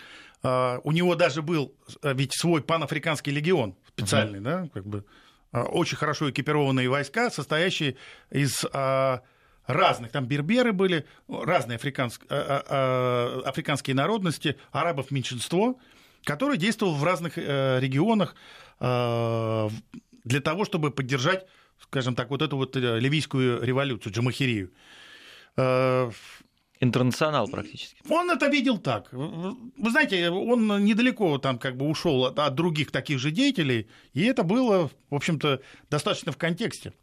у 0.83 0.91
него 0.93 1.15
даже 1.15 1.41
был 1.41 1.75
ведь 2.03 2.33
свой 2.33 2.61
панафриканский 2.63 3.33
легион 3.33 3.75
специальный, 3.89 4.39
uh 4.39 4.43
да, 4.43 4.69
как 4.73 4.87
бы 4.87 5.03
Э, 5.03 5.03
очень 5.51 5.97
хорошо 5.97 6.29
экипированные 6.29 6.89
войска, 6.89 7.29
состоящие 7.29 7.97
из 8.29 8.65
а, 8.71 9.21
разных, 9.67 10.11
там 10.11 10.25
берберы 10.25 10.71
были, 10.71 11.05
разные 11.27 11.75
африканск, 11.75 12.23
а, 12.29 12.63
а, 12.67 13.49
африканские 13.49 13.95
народности, 13.95 14.57
арабов 14.71 15.11
меньшинство, 15.11 15.77
которые 16.23 16.57
действовали 16.57 16.97
в 16.97 17.03
разных 17.03 17.37
э, 17.37 17.79
регионах 17.79 18.35
для 18.79 20.41
того, 20.43 20.65
чтобы 20.65 20.91
поддержать, 20.91 21.47
скажем 21.79 22.13
так, 22.13 22.29
вот 22.29 22.43
эту 22.43 22.57
вот 22.57 22.75
э, 22.75 22.99
ливийскую 22.99 23.63
революцию, 23.63 24.13
джамахирию. 24.13 24.71
Интернационал 26.81 27.47
практически. 27.47 28.01
Он 28.09 28.31
это 28.31 28.47
видел 28.47 28.79
так. 28.79 29.07
Вы 29.11 29.91
знаете, 29.91 30.31
он 30.31 30.83
недалеко 30.83 31.37
там 31.37 31.59
как 31.59 31.77
бы 31.77 31.87
ушел 31.87 32.25
от, 32.25 32.39
от 32.39 32.55
других 32.55 32.89
таких 32.89 33.19
же 33.19 33.29
деятелей, 33.29 33.87
и 34.13 34.23
это 34.23 34.41
было, 34.41 34.89
в 35.11 35.15
общем-то, 35.15 35.61
достаточно 35.91 36.31
в 36.31 36.37
контексте. 36.37 36.93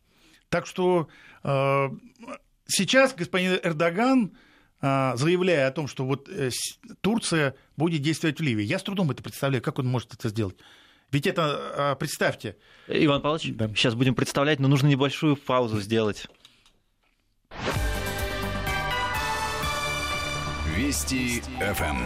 Так 0.48 0.66
что 0.66 1.08
э, 1.44 1.88
сейчас 2.66 3.14
господин 3.14 3.60
Эрдоган, 3.62 4.36
э, 4.82 5.12
заявляя 5.14 5.68
о 5.68 5.70
том, 5.70 5.86
что 5.86 6.04
вот 6.04 6.28
э, 6.28 6.50
Турция 7.00 7.54
будет 7.76 8.02
действовать 8.02 8.40
в 8.40 8.42
Ливии, 8.42 8.64
я 8.64 8.80
с 8.80 8.82
трудом 8.82 9.12
это 9.12 9.22
представляю, 9.22 9.62
как 9.62 9.78
он 9.78 9.86
может 9.86 10.12
это 10.12 10.28
сделать. 10.28 10.56
Ведь 11.12 11.28
это, 11.28 11.94
э, 11.94 11.96
представьте... 11.96 12.56
Иван 12.88 13.22
Павлович, 13.22 13.54
да. 13.54 13.68
сейчас 13.68 13.94
будем 13.94 14.16
представлять, 14.16 14.58
но 14.58 14.66
нужно 14.66 14.88
небольшую 14.88 15.36
паузу 15.36 15.80
сделать. 15.80 16.26
Вести 20.78 21.40
ФМ. 21.58 21.96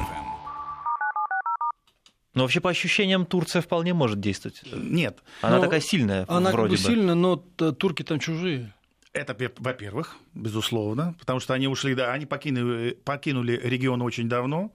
Но 2.33 2.43
вообще, 2.43 2.63
по 2.63 2.71
ощущениям, 2.71 3.27
Турция 3.27 3.61
вполне 3.61 3.93
может 3.93 4.19
действовать. 4.19 4.63
Нет. 4.73 5.23
Она 5.43 5.57
но 5.57 5.65
такая 5.65 5.81
сильная, 5.81 6.25
Она 6.27 6.51
вроде 6.53 6.77
как 6.77 6.81
бы, 6.81 6.89
бы 6.89 6.95
сильная, 6.95 7.15
но 7.15 7.37
турки 7.37 8.03
там 8.03 8.19
чужие. 8.19 8.73
Это, 9.13 9.37
во-первых, 9.59 10.17
безусловно, 10.33 11.15
потому 11.19 11.39
что 11.39 11.53
они 11.53 11.69
ушли, 11.69 11.95
да, 11.95 12.15
они 12.15 12.25
покинули, 12.25 12.93
покинули 13.05 13.61
регион 13.63 14.01
очень 14.01 14.31
давно. 14.31 14.73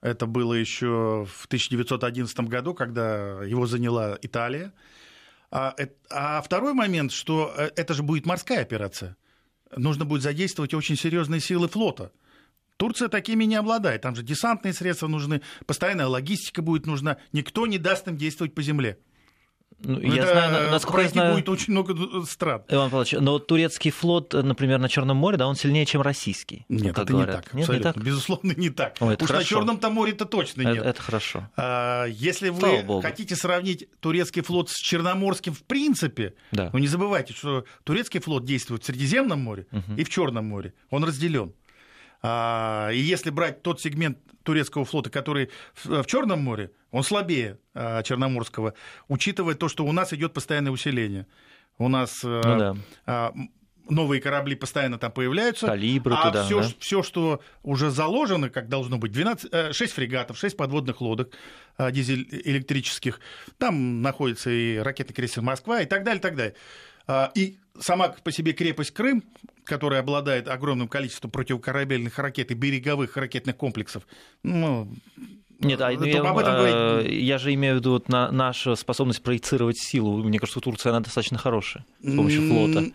Это 0.00 0.24
было 0.24 0.54
еще 0.54 1.26
в 1.30 1.44
1911 1.44 2.40
году, 2.40 2.72
когда 2.72 3.44
его 3.44 3.66
заняла 3.66 4.16
Италия. 4.22 4.72
А, 5.50 5.76
а 6.08 6.40
второй 6.40 6.72
момент, 6.72 7.12
что 7.12 7.52
э, 7.54 7.68
это 7.76 7.92
же 7.92 8.02
будет 8.02 8.24
морская 8.24 8.62
операция. 8.62 9.14
Нужно 9.76 10.06
будет 10.06 10.22
задействовать 10.22 10.72
очень 10.72 10.96
серьезные 10.96 11.42
силы 11.42 11.68
флота– 11.68 12.12
Турция 12.76 13.08
такими 13.08 13.44
не 13.44 13.56
обладает. 13.56 14.02
Там 14.02 14.14
же 14.14 14.22
десантные 14.22 14.72
средства 14.72 15.08
нужны, 15.08 15.42
постоянная 15.66 16.06
логистика 16.06 16.62
будет 16.62 16.86
нужна. 16.86 17.18
Никто 17.32 17.66
не 17.66 17.78
даст 17.78 18.06
им 18.08 18.16
действовать 18.16 18.54
по 18.54 18.62
земле. 18.62 18.98
Ну, 19.78 20.00
я 20.00 20.22
это 20.22 20.32
знаю, 20.32 20.70
насколько 20.70 21.02
я 21.02 21.08
знаю, 21.08 21.34
будет 21.34 21.48
очень 21.50 21.72
много 21.72 22.24
стран. 22.24 22.62
Иван 22.68 22.88
Павлович, 22.88 23.12
но 23.20 23.38
турецкий 23.38 23.90
флот, 23.90 24.32
например, 24.32 24.78
на 24.78 24.88
Черном 24.88 25.18
море, 25.18 25.36
да, 25.36 25.46
он 25.46 25.54
сильнее, 25.54 25.84
чем 25.84 26.00
российский. 26.00 26.64
Нет, 26.68 26.94
как 26.94 27.04
это 27.04 27.12
говорят. 27.12 27.36
не 27.36 27.42
так. 27.42 27.54
Нет, 27.54 27.68
не 27.68 27.78
так. 27.80 27.96
Безусловно, 27.98 28.52
не 28.56 28.70
так. 28.70 28.96
О, 29.00 29.10
это 29.10 29.24
Уж 29.24 29.30
хорошо. 29.30 29.44
на 29.44 29.44
Черном-то 29.44 29.90
море-то 29.90 30.24
точно 30.24 30.62
нет. 30.62 30.78
Это, 30.78 30.88
это 30.88 31.02
хорошо. 31.02 31.50
А, 31.56 32.06
если 32.06 32.48
вы 32.48 33.02
хотите 33.02 33.36
сравнить 33.36 33.88
турецкий 34.00 34.42
флот 34.42 34.70
с 34.70 34.76
Черноморским 34.76 35.52
в 35.52 35.62
принципе, 35.62 36.34
да. 36.52 36.70
ну 36.72 36.78
не 36.78 36.86
забывайте, 36.86 37.34
что 37.34 37.66
турецкий 37.84 38.20
флот 38.20 38.46
действует 38.46 38.82
в 38.82 38.86
Средиземном 38.86 39.40
море 39.40 39.66
угу. 39.72 39.94
и 39.96 40.04
в 40.04 40.08
Черном 40.08 40.46
море. 40.46 40.72
Он 40.88 41.04
разделен. 41.04 41.52
А, 42.28 42.90
и 42.90 42.98
если 42.98 43.30
брать 43.30 43.62
тот 43.62 43.80
сегмент 43.80 44.18
турецкого 44.42 44.84
флота, 44.84 45.10
который 45.10 45.50
в 45.84 46.04
Черном 46.06 46.40
море, 46.40 46.72
он 46.90 47.04
слабее 47.04 47.58
а, 47.72 48.02
Черноморского, 48.02 48.74
учитывая 49.06 49.54
то, 49.54 49.68
что 49.68 49.84
у 49.86 49.92
нас 49.92 50.12
идет 50.12 50.32
постоянное 50.32 50.72
усиление. 50.72 51.28
У 51.78 51.88
нас 51.88 52.24
э, 52.24 52.42
ну, 52.44 52.58
да. 52.58 52.76
А, 53.06 53.34
новые 53.88 54.20
корабли 54.20 54.56
постоянно 54.56 54.98
там 54.98 55.12
появляются. 55.12 55.66
Калибры 55.66 56.14
а 56.16 56.28
туда, 56.28 56.44
все, 56.44 56.62
да? 56.62 56.68
все, 56.80 57.02
что 57.04 57.40
уже 57.62 57.90
заложено, 57.90 58.50
как 58.50 58.68
должно 58.68 58.98
быть, 58.98 59.12
12, 59.12 59.76
6 59.76 59.92
фрегатов, 59.92 60.36
6 60.36 60.56
подводных 60.56 61.00
лодок 61.00 61.32
э, 61.78 61.92
дизель-электрических, 61.92 63.20
там 63.58 64.02
находится 64.02 64.50
и 64.50 64.78
ракетный 64.78 65.14
крейсер 65.14 65.42
«Москва» 65.42 65.80
и 65.80 65.86
так 65.86 66.02
далее, 66.02 66.18
и 66.18 66.22
так 66.22 66.34
далее. 66.34 66.54
А, 67.06 67.30
И 67.34 67.58
сама 67.78 68.08
по 68.08 68.32
себе 68.32 68.52
крепость 68.52 68.92
Крым, 68.92 69.22
которая 69.64 70.00
обладает 70.00 70.48
огромным 70.48 70.88
количеством 70.88 71.30
противокорабельных 71.30 72.18
ракет 72.18 72.50
и 72.50 72.54
береговых 72.54 73.16
ракетных 73.16 73.56
комплексов, 73.56 74.06
ну, 74.42 74.88
Нет, 75.60 75.80
а, 75.80 75.90
я, 75.90 75.96
об 75.98 76.38
этом 76.38 76.54
э, 76.54 76.58
говорить- 76.58 77.22
я 77.22 77.38
же 77.38 77.54
имею 77.54 77.76
в 77.76 77.78
виду 77.78 77.92
вот 77.92 78.08
на, 78.08 78.30
нашу 78.30 78.76
способность 78.76 79.22
проецировать 79.22 79.78
силу. 79.78 80.22
Мне 80.22 80.38
кажется, 80.38 80.58
у 80.58 80.62
Турции 80.62 80.88
она 80.90 81.00
достаточно 81.00 81.38
хорошая 81.38 81.84
с 82.02 82.14
помощью 82.14 82.48
флота. 82.48 82.92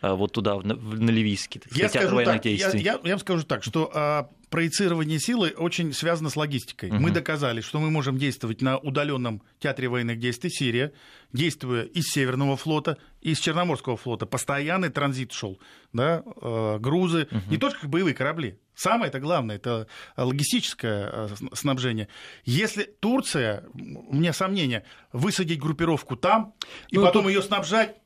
А 0.00 0.14
Вот 0.14 0.32
туда, 0.32 0.56
в- 0.56 0.66
на, 0.66 1.10
Ливийский, 1.10 1.60
Я 1.70 1.88
театр 1.88 2.00
скажу 2.02 2.16
военных 2.16 2.36
так, 2.36 2.44
я, 2.46 2.50
действий. 2.56 2.82
я- 2.82 3.00
я 3.02 3.10
вам 3.10 3.18
скажу 3.20 3.44
так, 3.44 3.62
что 3.64 3.90
а, 3.94 4.28
проецирование 4.50 5.18
силы 5.20 5.50
очень 5.56 5.92
связано 5.92 6.30
с 6.30 6.36
логистикой. 6.36 6.90
Мы 6.90 7.10
доказали, 7.10 7.60
что 7.60 7.78
мы 7.80 7.90
можем 7.90 8.18
действовать 8.18 8.60
на 8.60 8.76
удаленном 8.78 9.42
театре 9.60 9.88
военных 9.88 10.18
действий 10.18 10.50
Сирия, 10.50 10.92
действуя 11.32 11.82
из 11.84 12.04
Северного 12.06 12.56
флота, 12.56 12.98
из 13.20 13.38
Черноморского 13.38 13.96
флота. 13.96 14.26
Постоянный 14.26 14.90
транзит 14.90 15.32
шел, 15.32 15.58
да, 15.92 16.22
э, 16.42 16.78
грузы, 16.80 17.28
не 17.48 17.56
только 17.56 17.80
как 17.80 17.90
боевые 17.90 18.14
корабли. 18.14 18.58
Самое 18.76 19.08
это 19.08 19.20
главное, 19.20 19.56
это 19.56 19.86
логистическое 20.16 21.10
э, 21.12 21.28
снабжение. 21.52 22.08
Если 22.44 22.82
Турция, 22.84 23.64
у 23.74 24.14
меня 24.14 24.32
сомнения, 24.32 24.84
высадить 25.12 25.60
группировку 25.60 26.16
там 26.16 26.54
и 26.90 26.96
Ну, 26.96 27.02
потом 27.02 27.24
тут- 27.24 27.32
ее 27.32 27.42
снабжать, 27.42 27.96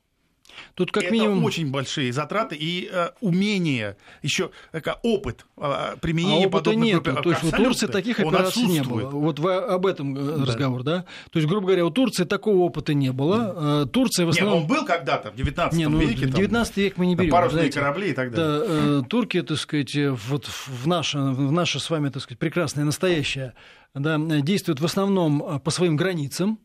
Тут 0.74 0.92
как 0.92 1.04
это 1.04 1.12
минимум... 1.12 1.44
очень 1.44 1.70
большие 1.70 2.12
затраты 2.12 2.56
и 2.56 2.88
э, 2.90 3.10
умение, 3.20 3.96
еще 4.22 4.50
опыт 5.02 5.46
э, 5.56 5.96
применения 6.00 6.44
А 6.44 6.48
опыта 6.48 6.64
подобных 6.64 6.84
нет. 6.84 6.94
группировок. 6.94 7.22
То 7.24 7.30
есть 7.30 7.44
у. 7.44 7.56
Турции 7.56 7.86
таких 7.86 8.20
операций 8.20 8.62
не 8.62 8.82
было. 8.82 9.08
Вот 9.08 9.38
вы 9.38 9.54
об 9.54 9.86
этом 9.86 10.16
э, 10.16 10.44
разговор, 10.44 10.82
да? 10.82 11.04
То 11.30 11.38
есть, 11.38 11.48
грубо 11.48 11.66
говоря, 11.66 11.84
у 11.84 11.90
Турции 11.90 12.24
такого 12.24 12.58
опыта 12.58 12.94
не 12.94 13.12
было. 13.12 13.82
Э, 13.84 13.86
Турция 13.86 14.26
в 14.26 14.28
Нет, 14.28 14.36
основном... 14.38 14.62
он 14.62 14.66
был 14.66 14.84
когда-то, 14.84 15.30
в 15.30 15.36
19 15.36 15.78
Не, 15.78 15.88
ну, 15.88 15.98
веке. 15.98 16.26
там, 16.26 16.32
19 16.32 16.76
век 16.76 16.96
мы 16.96 17.06
не 17.06 17.16
берем. 17.16 17.30
парусные 17.30 17.70
знаете. 17.70 17.80
корабли 17.80 18.10
и 18.10 18.12
так 18.12 18.30
далее. 18.32 18.58
Да, 18.58 18.64
э, 18.66 19.02
турки, 19.08 19.42
так 19.42 19.58
сказать, 19.58 19.94
э, 19.96 20.10
вот 20.10 20.46
в 20.46 20.86
наше, 20.86 21.18
в 21.18 21.52
наше 21.52 21.80
с 21.80 21.90
вами, 21.90 22.08
так 22.08 22.22
сказать, 22.22 22.38
прекрасное 22.38 22.84
настоящее, 22.84 23.54
да, 23.94 24.18
действуют 24.18 24.80
в 24.80 24.84
основном 24.84 25.60
по 25.60 25.70
своим 25.70 25.96
границам, 25.96 26.58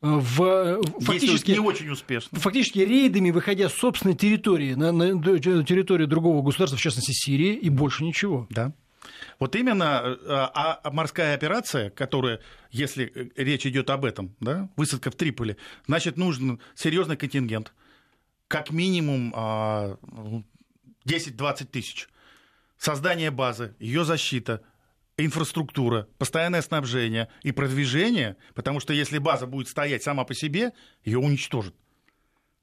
в, 0.00 0.82
фактически, 1.00 1.50
не 1.50 1.58
очень 1.58 1.90
успешно. 1.90 2.38
фактически 2.38 2.78
рейдами, 2.78 3.30
выходя 3.30 3.68
с 3.68 3.74
собственной 3.74 4.14
территории, 4.14 4.72
на, 4.72 4.92
на 4.92 5.14
территорию 5.38 6.08
другого 6.08 6.42
государства, 6.42 6.78
в 6.78 6.80
частности 6.80 7.12
Сирии, 7.12 7.54
и 7.54 7.68
больше 7.68 8.04
ничего. 8.04 8.46
Да. 8.48 8.72
Вот 9.38 9.56
именно 9.56 9.98
а, 10.26 10.80
а 10.82 10.90
морская 10.90 11.34
операция, 11.34 11.90
которая, 11.90 12.40
если 12.70 13.12
э, 13.14 13.28
речь 13.36 13.66
идет 13.66 13.90
об 13.90 14.04
этом, 14.04 14.34
да, 14.40 14.70
высадка 14.76 15.10
в 15.10 15.16
Триполи, 15.16 15.56
значит, 15.86 16.16
нужен 16.16 16.60
серьезный 16.74 17.16
контингент, 17.16 17.72
как 18.48 18.70
минимум 18.70 19.32
а, 19.34 19.98
ну, 20.02 20.44
10-20 21.06 21.66
тысяч. 21.66 22.08
Создание 22.78 23.30
базы, 23.30 23.74
ее 23.78 24.04
защита, 24.04 24.62
инфраструктура, 25.24 26.08
постоянное 26.18 26.62
снабжение 26.62 27.28
и 27.42 27.52
продвижение, 27.52 28.36
потому 28.54 28.80
что 28.80 28.92
если 28.92 29.18
база 29.18 29.46
будет 29.46 29.68
стоять 29.68 30.02
сама 30.02 30.24
по 30.24 30.34
себе, 30.34 30.72
ее 31.04 31.18
уничтожат. 31.18 31.74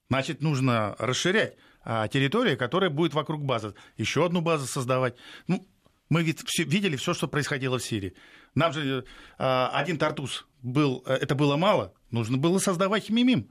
Значит, 0.10 0.42
нужно 0.42 0.96
расширять 1.00 1.56
а, 1.84 2.08
территорию, 2.08 2.58
которая 2.58 2.90
будет 2.90 3.14
вокруг 3.14 3.44
базы. 3.44 3.74
Еще 3.98 4.26
одну 4.26 4.42
базу 4.42 4.66
создавать. 4.66 5.16
Ну, 5.48 5.66
мы 6.10 6.24
ведь 6.24 6.42
все, 6.48 6.64
видели 6.64 6.96
все, 6.96 7.14
что 7.14 7.28
происходило 7.28 7.78
в 7.78 7.84
Сирии. 7.84 8.14
Нам 8.56 8.74
же 8.74 9.06
а, 9.38 9.70
один 9.74 9.98
Тартус 9.98 10.48
был, 10.62 11.04
э, 11.06 11.14
это 11.14 11.36
было 11.36 11.58
мало, 11.58 11.94
нужно 12.12 12.38
было 12.38 12.60
создавать 12.60 13.06
Химимим. 13.06 13.50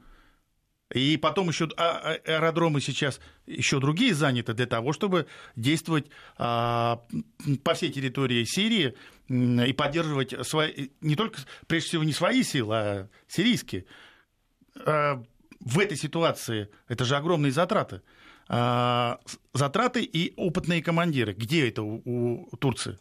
И 0.93 1.17
потом 1.17 1.49
еще 1.49 1.67
а- 1.75 2.17
а- 2.25 2.37
аэродромы 2.37 2.79
сейчас 2.79 3.19
еще 3.45 3.79
другие 3.79 4.13
заняты 4.13 4.53
для 4.53 4.67
того, 4.67 4.93
чтобы 4.93 5.27
действовать 5.55 6.07
а, 6.37 7.03
по 7.63 7.73
всей 7.73 7.91
территории 7.91 8.45
Сирии 8.45 8.95
и 9.27 9.73
поддерживать 9.73 10.33
свои, 10.47 10.89
не 11.01 11.15
только, 11.17 11.41
прежде 11.67 11.89
всего, 11.89 12.03
не 12.03 12.13
свои 12.13 12.43
силы, 12.43 12.75
а 12.75 13.09
сирийские. 13.27 13.85
В 14.75 15.79
этой 15.79 15.97
ситуации 15.97 16.69
это 16.87 17.03
же 17.03 17.17
огромные 17.17 17.51
затраты. 17.51 18.01
Затраты 18.47 20.03
и 20.03 20.33
опытные 20.37 20.81
командиры. 20.81 21.33
Где 21.33 21.67
это 21.67 21.83
у 21.83 22.47
Турции? 22.57 22.97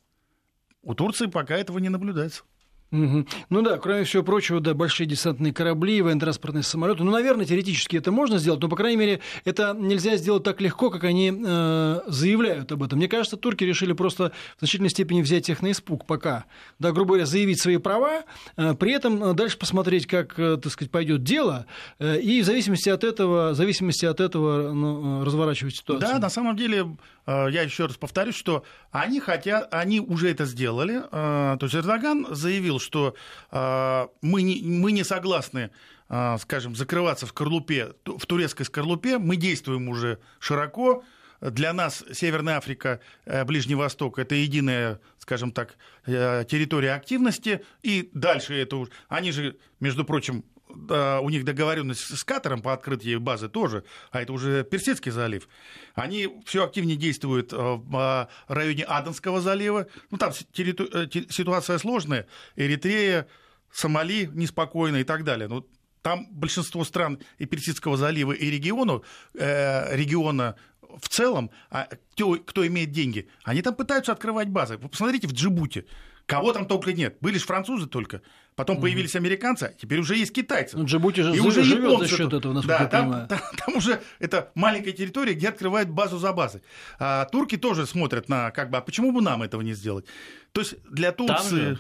У 0.83 0.95
Турции 0.95 1.27
пока 1.27 1.57
этого 1.57 1.79
не 1.79 1.91
наблюдается. 1.91 2.43
Мгм. 2.91 3.27
Ну 3.51 3.63
да, 3.63 3.79
кроме 3.79 4.05
всего 4.05 4.23
прочего, 4.23 4.61
да, 4.61 4.73
большие 4.73 5.07
десантные 5.07 5.53
корабли, 5.53 6.01
военно-транспортные 6.03 6.63
самолеты. 6.63 7.03
Ну, 7.03 7.11
наверное, 7.11 7.45
теоретически 7.45 7.97
это 7.97 8.13
можно 8.13 8.39
сделать, 8.39 8.61
но, 8.61 8.69
по 8.69 8.77
крайней 8.77 8.97
мере, 8.97 9.21
это 9.45 9.75
нельзя 9.77 10.17
сделать 10.17 10.45
так 10.45 10.61
легко, 10.61 10.91
как 10.91 11.03
они 11.05 11.33
э, 11.35 12.01
заявляют 12.07 12.71
об 12.71 12.85
этом. 12.85 12.99
Мне 12.99 13.09
кажется, 13.09 13.37
турки 13.37 13.65
решили 13.65 13.93
просто 13.93 14.33
в 14.57 14.61
значительной 14.61 14.91
степени 14.91 15.21
взять 15.21 15.49
их 15.49 15.63
на 15.63 15.73
испуг 15.73 16.07
пока. 16.07 16.45
Да, 16.79 16.93
грубо 16.93 17.09
говоря, 17.09 17.27
заявить 17.27 17.61
свои 17.61 17.79
права, 17.79 18.23
э, 18.57 18.75
при 18.75 18.93
этом 18.93 19.23
э, 19.23 19.35
дальше 19.35 19.59
посмотреть, 19.59 20.07
как, 20.07 20.39
э, 20.39 20.57
так 20.57 20.73
сказать, 20.73 20.93
пойдет 20.93 21.25
дело, 21.25 21.67
э, 21.99 22.21
и 22.21 22.41
в 22.41 22.45
зависимости 22.45 22.89
от 22.89 23.03
этого, 23.03 23.51
в 23.51 23.55
зависимости 23.57 24.07
от 24.07 24.21
этого 24.21 24.73
ну, 24.73 25.23
э, 25.23 25.25
разворачивать 25.25 25.77
ситуацию. 25.77 26.09
Да, 26.09 26.19
на 26.21 26.31
самом 26.31 26.57
деле, 26.57 26.87
я 27.27 27.63
еще 27.63 27.87
раз 27.87 27.97
повторюсь, 27.97 28.37
что 28.37 28.65
они 28.91 29.21
хотят, 29.21 29.73
они 29.73 30.01
уже 30.01 30.31
это 30.31 30.45
сделали. 30.45 31.03
Э, 31.11 31.57
То 31.59 31.67
есть 31.67 31.75
Эрдоган 31.75 32.27
заявил, 32.31 32.79
что 32.79 33.15
э, 33.51 34.07
мы 34.23 34.43
не, 34.43 34.63
мы 34.63 34.93
не 34.93 35.05
согласны, 35.05 35.71
э, 36.09 36.37
скажем, 36.41 36.77
закрываться 36.77 37.27
в 37.27 37.31
скорлупе, 37.31 37.95
в 38.05 38.25
турецкой 38.27 38.65
скорлупе. 38.65 39.19
Мы 39.19 39.37
действуем 39.37 39.89
уже 39.89 40.21
широко. 40.39 41.03
Для 41.41 41.73
нас 41.73 42.05
Северная 42.13 42.57
Африка, 42.57 43.01
э, 43.25 43.45
Ближний 43.45 43.75
Восток– 43.75 44.19
это 44.21 44.35
единая, 44.35 45.01
скажем 45.19 45.53
так, 45.53 45.77
э, 46.07 46.45
территория 46.49 46.95
активности. 46.95 47.65
И 47.83 48.11
дальше 48.15 48.55
это 48.55 48.77
уж... 48.77 48.89
Они 49.09 49.33
же, 49.33 49.57
между 49.81 50.05
прочим, 50.05 50.45
у 50.69 51.31
них 51.31 51.45
договоренность 51.45 52.17
с 52.17 52.25
Катаром 52.25 52.61
по 52.61 52.73
открытию 52.73 53.21
базы 53.21 53.49
тоже, 53.49 53.85
а 54.11 54.21
это 54.21 54.33
уже 54.33 54.65
Персидский 54.65 55.13
залив. 55.13 55.49
Они 55.95 56.29
все 56.45 56.65
активнее 56.65 56.97
действуют 56.97 57.53
э, 57.53 57.57
в 57.57 58.29
э, 58.49 58.53
районе 58.53 58.85
Аденского 58.85 59.41
залива. 59.41 59.87
Ну, 60.11 60.19
там 60.19 60.33
э, 60.33 61.07
ситуация 61.31 61.79
сложная. 61.79 62.27
Эритрея, 62.57 63.29
Сомали 63.73 64.31
неспокойно 64.33 64.97
и 64.97 65.05
так 65.05 65.23
далее. 65.23 65.49
Ну, 65.49 65.67
там 66.03 66.27
большинство 66.31 66.85
стран 66.85 67.19
и 67.39 67.47
Персидского 67.47 67.97
залива, 67.97 68.33
и 68.33 68.51
региона, 68.51 69.03
э, 69.35 69.95
региона 69.97 70.57
в 70.81 71.09
целом, 71.09 71.51
а 71.71 71.89
кто, 72.13 72.37
кто 72.37 72.67
имеет 72.67 72.91
деньги, 72.93 73.29
они 73.45 73.63
там 73.63 73.75
пытаются 73.75 74.13
открывать 74.13 74.49
базы. 74.49 74.79
Вы 74.79 74.89
посмотрите 74.89 75.27
в 75.29 75.33
Джибути. 75.33 75.87
Кого 76.27 76.53
там 76.53 76.67
только 76.67 76.93
нет. 76.93 77.19
Были 77.21 77.39
же 77.39 77.45
французы 77.45 77.87
только. 77.87 78.23
Потом 78.57 78.81
появились 78.81 79.15
американцы, 79.15 79.65
а 79.65 79.73
теперь 79.79 80.01
уже 80.01 80.17
есть 80.17 80.33
китайцы. 80.33 80.79
Ну, 80.79 80.87
Джибути 80.87 81.21
же 81.21 81.37
И 81.37 81.41
уже 81.41 81.63
живет 81.63 81.99
за 82.01 82.09
счет 82.09 82.33
этого, 82.33 82.55
насколько 82.55 82.79
да, 82.79 82.85
я 82.85 82.89
там, 82.89 83.05
понимаю. 83.05 83.29
Там, 83.29 83.41
там 83.67 83.77
уже 83.77 84.01
это 84.19 84.51
маленькая 84.55 84.93
территория, 84.93 85.35
где 85.35 85.51
открывают 85.51 85.91
базу 85.91 86.17
за 86.19 86.33
базой. 86.33 86.63
А 86.99 87.27
турки 87.27 87.59
тоже 87.59 87.87
смотрят 87.87 88.31
на, 88.31 88.51
как 88.53 88.71
бы, 88.71 88.79
а 88.79 88.81
почему 88.81 89.13
бы 89.13 89.21
нам 89.21 89.43
этого 89.43 89.61
не 89.61 89.75
сделать? 89.75 90.07
То 90.53 90.63
есть 90.63 90.75
для 90.91 91.13
Турции, 91.13 91.79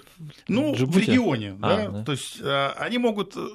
ну, 0.48 0.74
в 0.74 0.76
Джибути? 0.76 1.10
регионе, 1.10 1.58
А, 1.62 1.76
да, 1.76 1.88
да. 1.88 2.04
то 2.04 2.12
есть 2.12 2.40
а, 2.42 2.74
они 2.78 2.98
могут 2.98 3.32
э, 3.38 3.48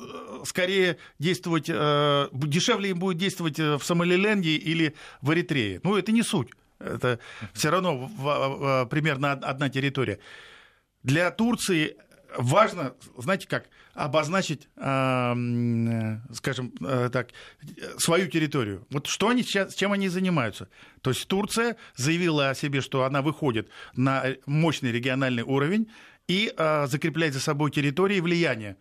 скорее 0.46 0.98
действовать, 1.20 1.66
э, 1.70 2.28
дешевле 2.34 2.90
им 2.90 2.98
будет 2.98 3.18
действовать 3.20 3.60
в 3.60 3.82
Сомалиленде 3.84 4.50
или 4.56 4.96
в 5.22 5.32
Эритрее. 5.32 5.80
Ну, 5.84 5.96
это 5.96 6.12
не 6.12 6.24
суть. 6.24 6.48
Это 6.80 7.20
все 7.54 7.70
равно 7.70 7.98
в- 7.98 8.10
в- 8.10 8.86
примерно 8.90 9.34
од- 9.34 9.44
одна 9.44 9.70
территория. 9.70 10.18
Для 11.04 11.30
Турции 11.30 11.98
важно, 12.38 12.96
знаете 13.18 13.48
как, 13.48 13.70
обозначить, 13.94 14.68
э, 14.78 16.18
скажем 16.34 16.74
э, 16.82 17.10
так, 17.12 17.30
свою 17.98 18.28
территорию. 18.28 18.86
Вот 18.90 19.08
что 19.08 19.30
они 19.30 19.44
сейчас, 19.44 19.76
чем 19.76 19.92
они 19.92 20.08
занимаются? 20.08 20.70
То 21.02 21.12
есть 21.12 21.28
Турция 21.28 21.78
заявила 21.96 22.50
о 22.50 22.56
себе, 22.56 22.82
что 22.82 23.04
она 23.04 23.22
выходит 23.22 23.70
на 23.96 24.26
мощный 24.46 24.92
региональный 24.92 25.44
уровень 25.44 25.90
и 26.28 26.54
а, 26.56 26.88
закрепляет 26.88 27.34
за 27.34 27.40
собой 27.40 27.72
территории 27.72 28.20
влияние. 28.20 28.78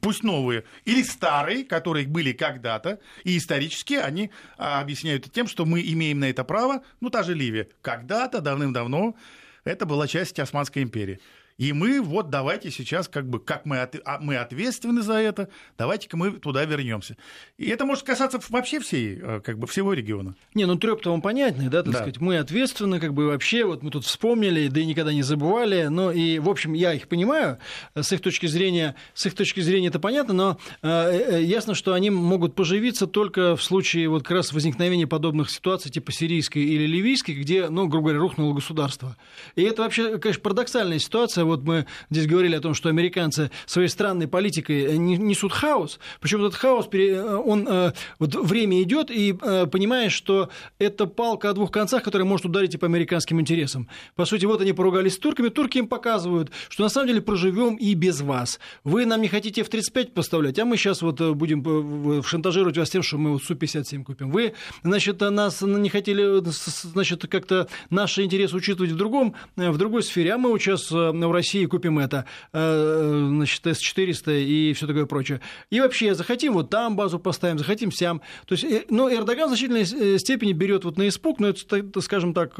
Пусть 0.00 0.22
новые 0.22 0.64
или 0.84 1.02
старые, 1.02 1.64
которые 1.64 2.06
были 2.06 2.32
когда-то, 2.32 3.00
и 3.24 3.38
исторически 3.38 3.94
они 3.94 4.30
а, 4.56 4.80
объясняют 4.80 5.32
тем, 5.32 5.46
что 5.46 5.64
мы 5.64 5.80
имеем 5.80 6.20
на 6.20 6.28
это 6.28 6.44
право, 6.44 6.82
ну, 7.00 7.08
та 7.08 7.22
же 7.22 7.34
Ливия. 7.34 7.68
Когда-то, 7.80 8.40
давным-давно, 8.40 9.16
это 9.64 9.86
была 9.86 10.06
часть 10.06 10.38
Османской 10.38 10.82
империи. 10.82 11.20
И 11.58 11.72
мы 11.72 12.00
вот 12.00 12.30
давайте 12.30 12.70
сейчас 12.70 13.08
как 13.08 13.28
бы, 13.28 13.40
как 13.40 13.66
мы, 13.66 13.80
от, 13.80 13.96
а, 14.04 14.18
мы 14.20 14.36
ответственны 14.36 15.02
за 15.02 15.14
это, 15.14 15.48
давайте-ка 15.76 16.16
мы 16.16 16.30
туда 16.30 16.64
вернемся. 16.64 17.16
И 17.56 17.68
это 17.68 17.84
может 17.84 18.04
касаться 18.04 18.38
вообще 18.48 18.78
всей, 18.78 19.18
э, 19.20 19.40
как 19.44 19.58
бы 19.58 19.66
всего 19.66 19.92
региона. 19.92 20.36
Не, 20.54 20.66
ну 20.66 20.76
треп-то 20.76 21.10
он 21.12 21.20
понятный, 21.20 21.68
да, 21.68 21.82
так 21.82 21.92
Да. 21.92 21.98
сказать, 21.98 22.20
мы 22.20 22.38
ответственны, 22.38 23.00
как 23.00 23.12
бы 23.12 23.26
вообще, 23.26 23.64
вот 23.64 23.82
мы 23.82 23.90
тут 23.90 24.04
вспомнили, 24.04 24.68
да 24.68 24.80
и 24.80 24.86
никогда 24.86 25.12
не 25.12 25.22
забывали, 25.22 25.88
но 25.88 26.12
и, 26.12 26.38
в 26.38 26.48
общем, 26.48 26.74
я 26.74 26.94
их 26.94 27.08
понимаю, 27.08 27.58
с 27.96 28.12
их 28.12 28.20
точки 28.20 28.46
зрения, 28.46 28.94
с 29.14 29.26
их 29.26 29.34
точки 29.34 29.58
зрения 29.58 29.88
это 29.88 29.98
понятно, 29.98 30.34
но 30.34 30.58
э, 30.82 30.88
э, 30.88 31.42
ясно, 31.42 31.74
что 31.74 31.92
они 31.92 32.10
могут 32.10 32.54
поживиться 32.54 33.08
только 33.08 33.56
в 33.56 33.64
случае 33.64 34.08
вот 34.08 34.22
как 34.22 34.30
раз 34.36 34.52
возникновения 34.52 35.08
подобных 35.08 35.50
ситуаций, 35.50 35.90
типа 35.90 36.12
сирийской 36.12 36.62
или 36.62 36.86
ливийской, 36.86 37.32
где, 37.32 37.68
ну, 37.68 37.88
грубо 37.88 38.10
говоря, 38.10 38.20
рухнуло 38.20 38.54
государство. 38.54 39.16
И 39.56 39.62
это 39.62 39.82
вообще, 39.82 40.18
конечно, 40.18 40.40
парадоксальная 40.40 41.00
ситуация. 41.00 41.47
Вот 41.48 41.64
мы 41.64 41.86
здесь 42.10 42.26
говорили 42.26 42.54
о 42.54 42.60
том, 42.60 42.74
что 42.74 42.88
американцы 42.88 43.50
своей 43.66 43.88
странной 43.88 44.28
политикой 44.28 44.96
не- 44.98 45.16
несут 45.16 45.52
хаос, 45.52 45.98
причем 46.20 46.40
этот 46.44 46.54
хаос, 46.54 46.86
пере- 46.86 47.22
он, 47.22 47.66
э, 47.68 47.92
вот 48.18 48.34
время 48.34 48.80
идет, 48.82 49.10
и 49.10 49.36
э, 49.40 49.66
понимаешь, 49.66 50.12
что 50.12 50.48
это 50.78 51.06
палка 51.06 51.50
о 51.50 51.52
двух 51.52 51.70
концах, 51.70 52.02
которая 52.02 52.26
может 52.26 52.46
ударить 52.46 52.74
и 52.74 52.78
по 52.78 52.86
американским 52.86 53.40
интересам. 53.40 53.88
По 54.16 54.24
сути, 54.24 54.44
вот 54.46 54.60
они 54.60 54.72
поругались 54.72 55.14
с 55.14 55.18
турками, 55.18 55.48
турки 55.48 55.78
им 55.78 55.88
показывают, 55.88 56.50
что 56.68 56.82
на 56.84 56.88
самом 56.88 57.08
деле 57.08 57.20
проживем 57.20 57.76
и 57.76 57.94
без 57.94 58.20
вас. 58.20 58.60
Вы 58.84 59.06
нам 59.06 59.20
не 59.22 59.28
хотите 59.28 59.62
F-35 59.62 60.12
поставлять, 60.12 60.58
а 60.58 60.64
мы 60.64 60.76
сейчас 60.76 61.02
вот 61.02 61.20
э, 61.20 61.32
будем 61.32 61.60
э, 61.62 62.20
в- 62.20 62.22
шантажировать 62.26 62.76
вас 62.78 62.90
тем, 62.90 63.02
что 63.02 63.18
мы 63.18 63.32
вот 63.32 63.42
Су-57 63.42 64.04
купим. 64.04 64.30
Вы, 64.30 64.52
значит, 64.82 65.20
нас 65.20 65.62
не 65.62 65.88
хотели, 65.88 66.38
э, 66.40 66.42
значит, 66.92 67.26
как-то 67.28 67.68
наши 67.90 68.22
интересы 68.24 68.56
учитывать 68.56 68.90
в 68.92 68.96
другом, 68.96 69.34
э, 69.56 69.70
в 69.70 69.78
другой 69.78 70.02
сфере, 70.02 70.34
а 70.34 70.38
мы 70.38 70.58
сейчас 70.58 70.90
в 70.90 71.12
России 71.38 71.64
купим 71.66 71.98
это, 71.98 72.24
э, 72.52 73.26
значит, 73.30 73.66
С-400 73.66 74.42
и 74.42 74.72
все 74.74 74.86
такое 74.86 75.06
прочее. 75.06 75.40
И 75.70 75.80
вообще, 75.80 76.14
захотим 76.14 76.54
вот 76.54 76.70
там 76.70 76.96
базу 76.96 77.18
поставим, 77.18 77.58
захотим 77.58 77.92
сям. 77.92 78.20
То 78.46 78.54
есть, 78.54 78.64
э, 78.64 78.84
ну, 78.90 79.12
Эрдоган 79.12 79.46
в 79.46 79.48
значительной 79.48 79.82
э, 79.82 80.18
степени 80.18 80.52
берет 80.52 80.84
вот 80.84 80.98
на 80.98 81.08
испуг, 81.08 81.40
но 81.40 81.48
это, 81.48 82.00
скажем 82.00 82.34
так, 82.34 82.56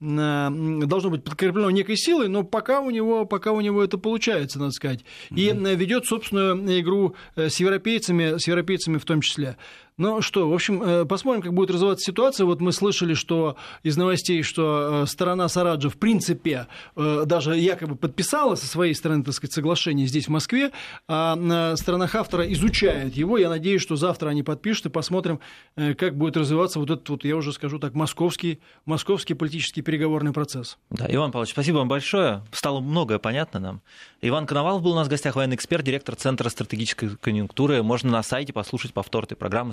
должно 0.00 1.10
быть 1.10 1.24
подкреплено 1.24 1.70
некой 1.70 1.96
силой, 1.96 2.28
но 2.28 2.42
пока 2.42 2.80
у 2.80 2.90
него, 2.90 3.24
пока 3.24 3.52
у 3.52 3.60
него 3.60 3.82
это 3.82 3.98
получается, 3.98 4.58
надо 4.58 4.72
сказать. 4.72 5.04
И 5.30 5.52
ведет 5.52 6.06
собственную 6.06 6.80
игру 6.80 7.14
с 7.36 7.60
европейцами, 7.60 8.38
с 8.38 8.46
европейцами 8.46 8.98
в 8.98 9.04
том 9.04 9.20
числе. 9.20 9.56
Ну 10.02 10.20
что, 10.20 10.48
в 10.48 10.52
общем, 10.52 10.82
э, 10.82 11.04
посмотрим, 11.04 11.42
как 11.42 11.54
будет 11.54 11.70
развиваться 11.70 12.04
ситуация. 12.04 12.44
Вот 12.44 12.60
мы 12.60 12.72
слышали, 12.72 13.14
что 13.14 13.54
из 13.84 13.96
новостей, 13.96 14.42
что 14.42 15.04
э, 15.04 15.06
сторона 15.06 15.46
Сараджа 15.46 15.90
в 15.90 15.96
принципе 15.96 16.66
э, 16.96 17.22
даже 17.24 17.56
якобы 17.56 17.94
подписала 17.94 18.56
со 18.56 18.66
своей 18.66 18.94
стороны, 18.96 19.22
так 19.22 19.32
сказать, 19.32 19.52
соглашение 19.52 20.08
здесь, 20.08 20.26
в 20.26 20.30
Москве, 20.30 20.72
а 21.06 21.76
сторона 21.76 22.08
Хафтера 22.08 22.52
изучает 22.52 23.14
его. 23.14 23.38
Я 23.38 23.48
надеюсь, 23.48 23.80
что 23.80 23.94
завтра 23.94 24.30
они 24.30 24.42
подпишут 24.42 24.86
и 24.86 24.88
посмотрим, 24.88 25.38
как 25.76 26.16
будет 26.16 26.36
развиваться 26.36 26.80
вот 26.80 26.90
этот, 26.90 27.08
вот, 27.08 27.24
я 27.24 27.36
уже 27.36 27.52
скажу 27.52 27.78
так, 27.78 27.94
московский, 27.94 28.58
московский 28.86 29.34
политический 29.34 29.82
переговорный 29.82 30.32
процесс. 30.32 30.78
Да, 30.90 31.06
Иван 31.08 31.30
Павлович, 31.30 31.52
спасибо 31.52 31.76
вам 31.76 31.86
большое. 31.88 32.42
Стало 32.50 32.80
многое 32.80 33.20
понятно 33.20 33.60
нам. 33.60 33.82
Иван 34.20 34.46
Коновалов 34.46 34.82
был 34.82 34.92
у 34.92 34.96
нас 34.96 35.06
в 35.06 35.10
гостях, 35.10 35.36
военный 35.36 35.54
эксперт, 35.54 35.84
директор 35.84 36.16
Центра 36.16 36.48
стратегической 36.48 37.10
конъюнктуры. 37.20 37.84
Можно 37.84 38.10
на 38.10 38.22
сайте 38.24 38.52
послушать 38.52 38.92
повтор 38.92 39.24
этой 39.24 39.36
программы. 39.36 39.72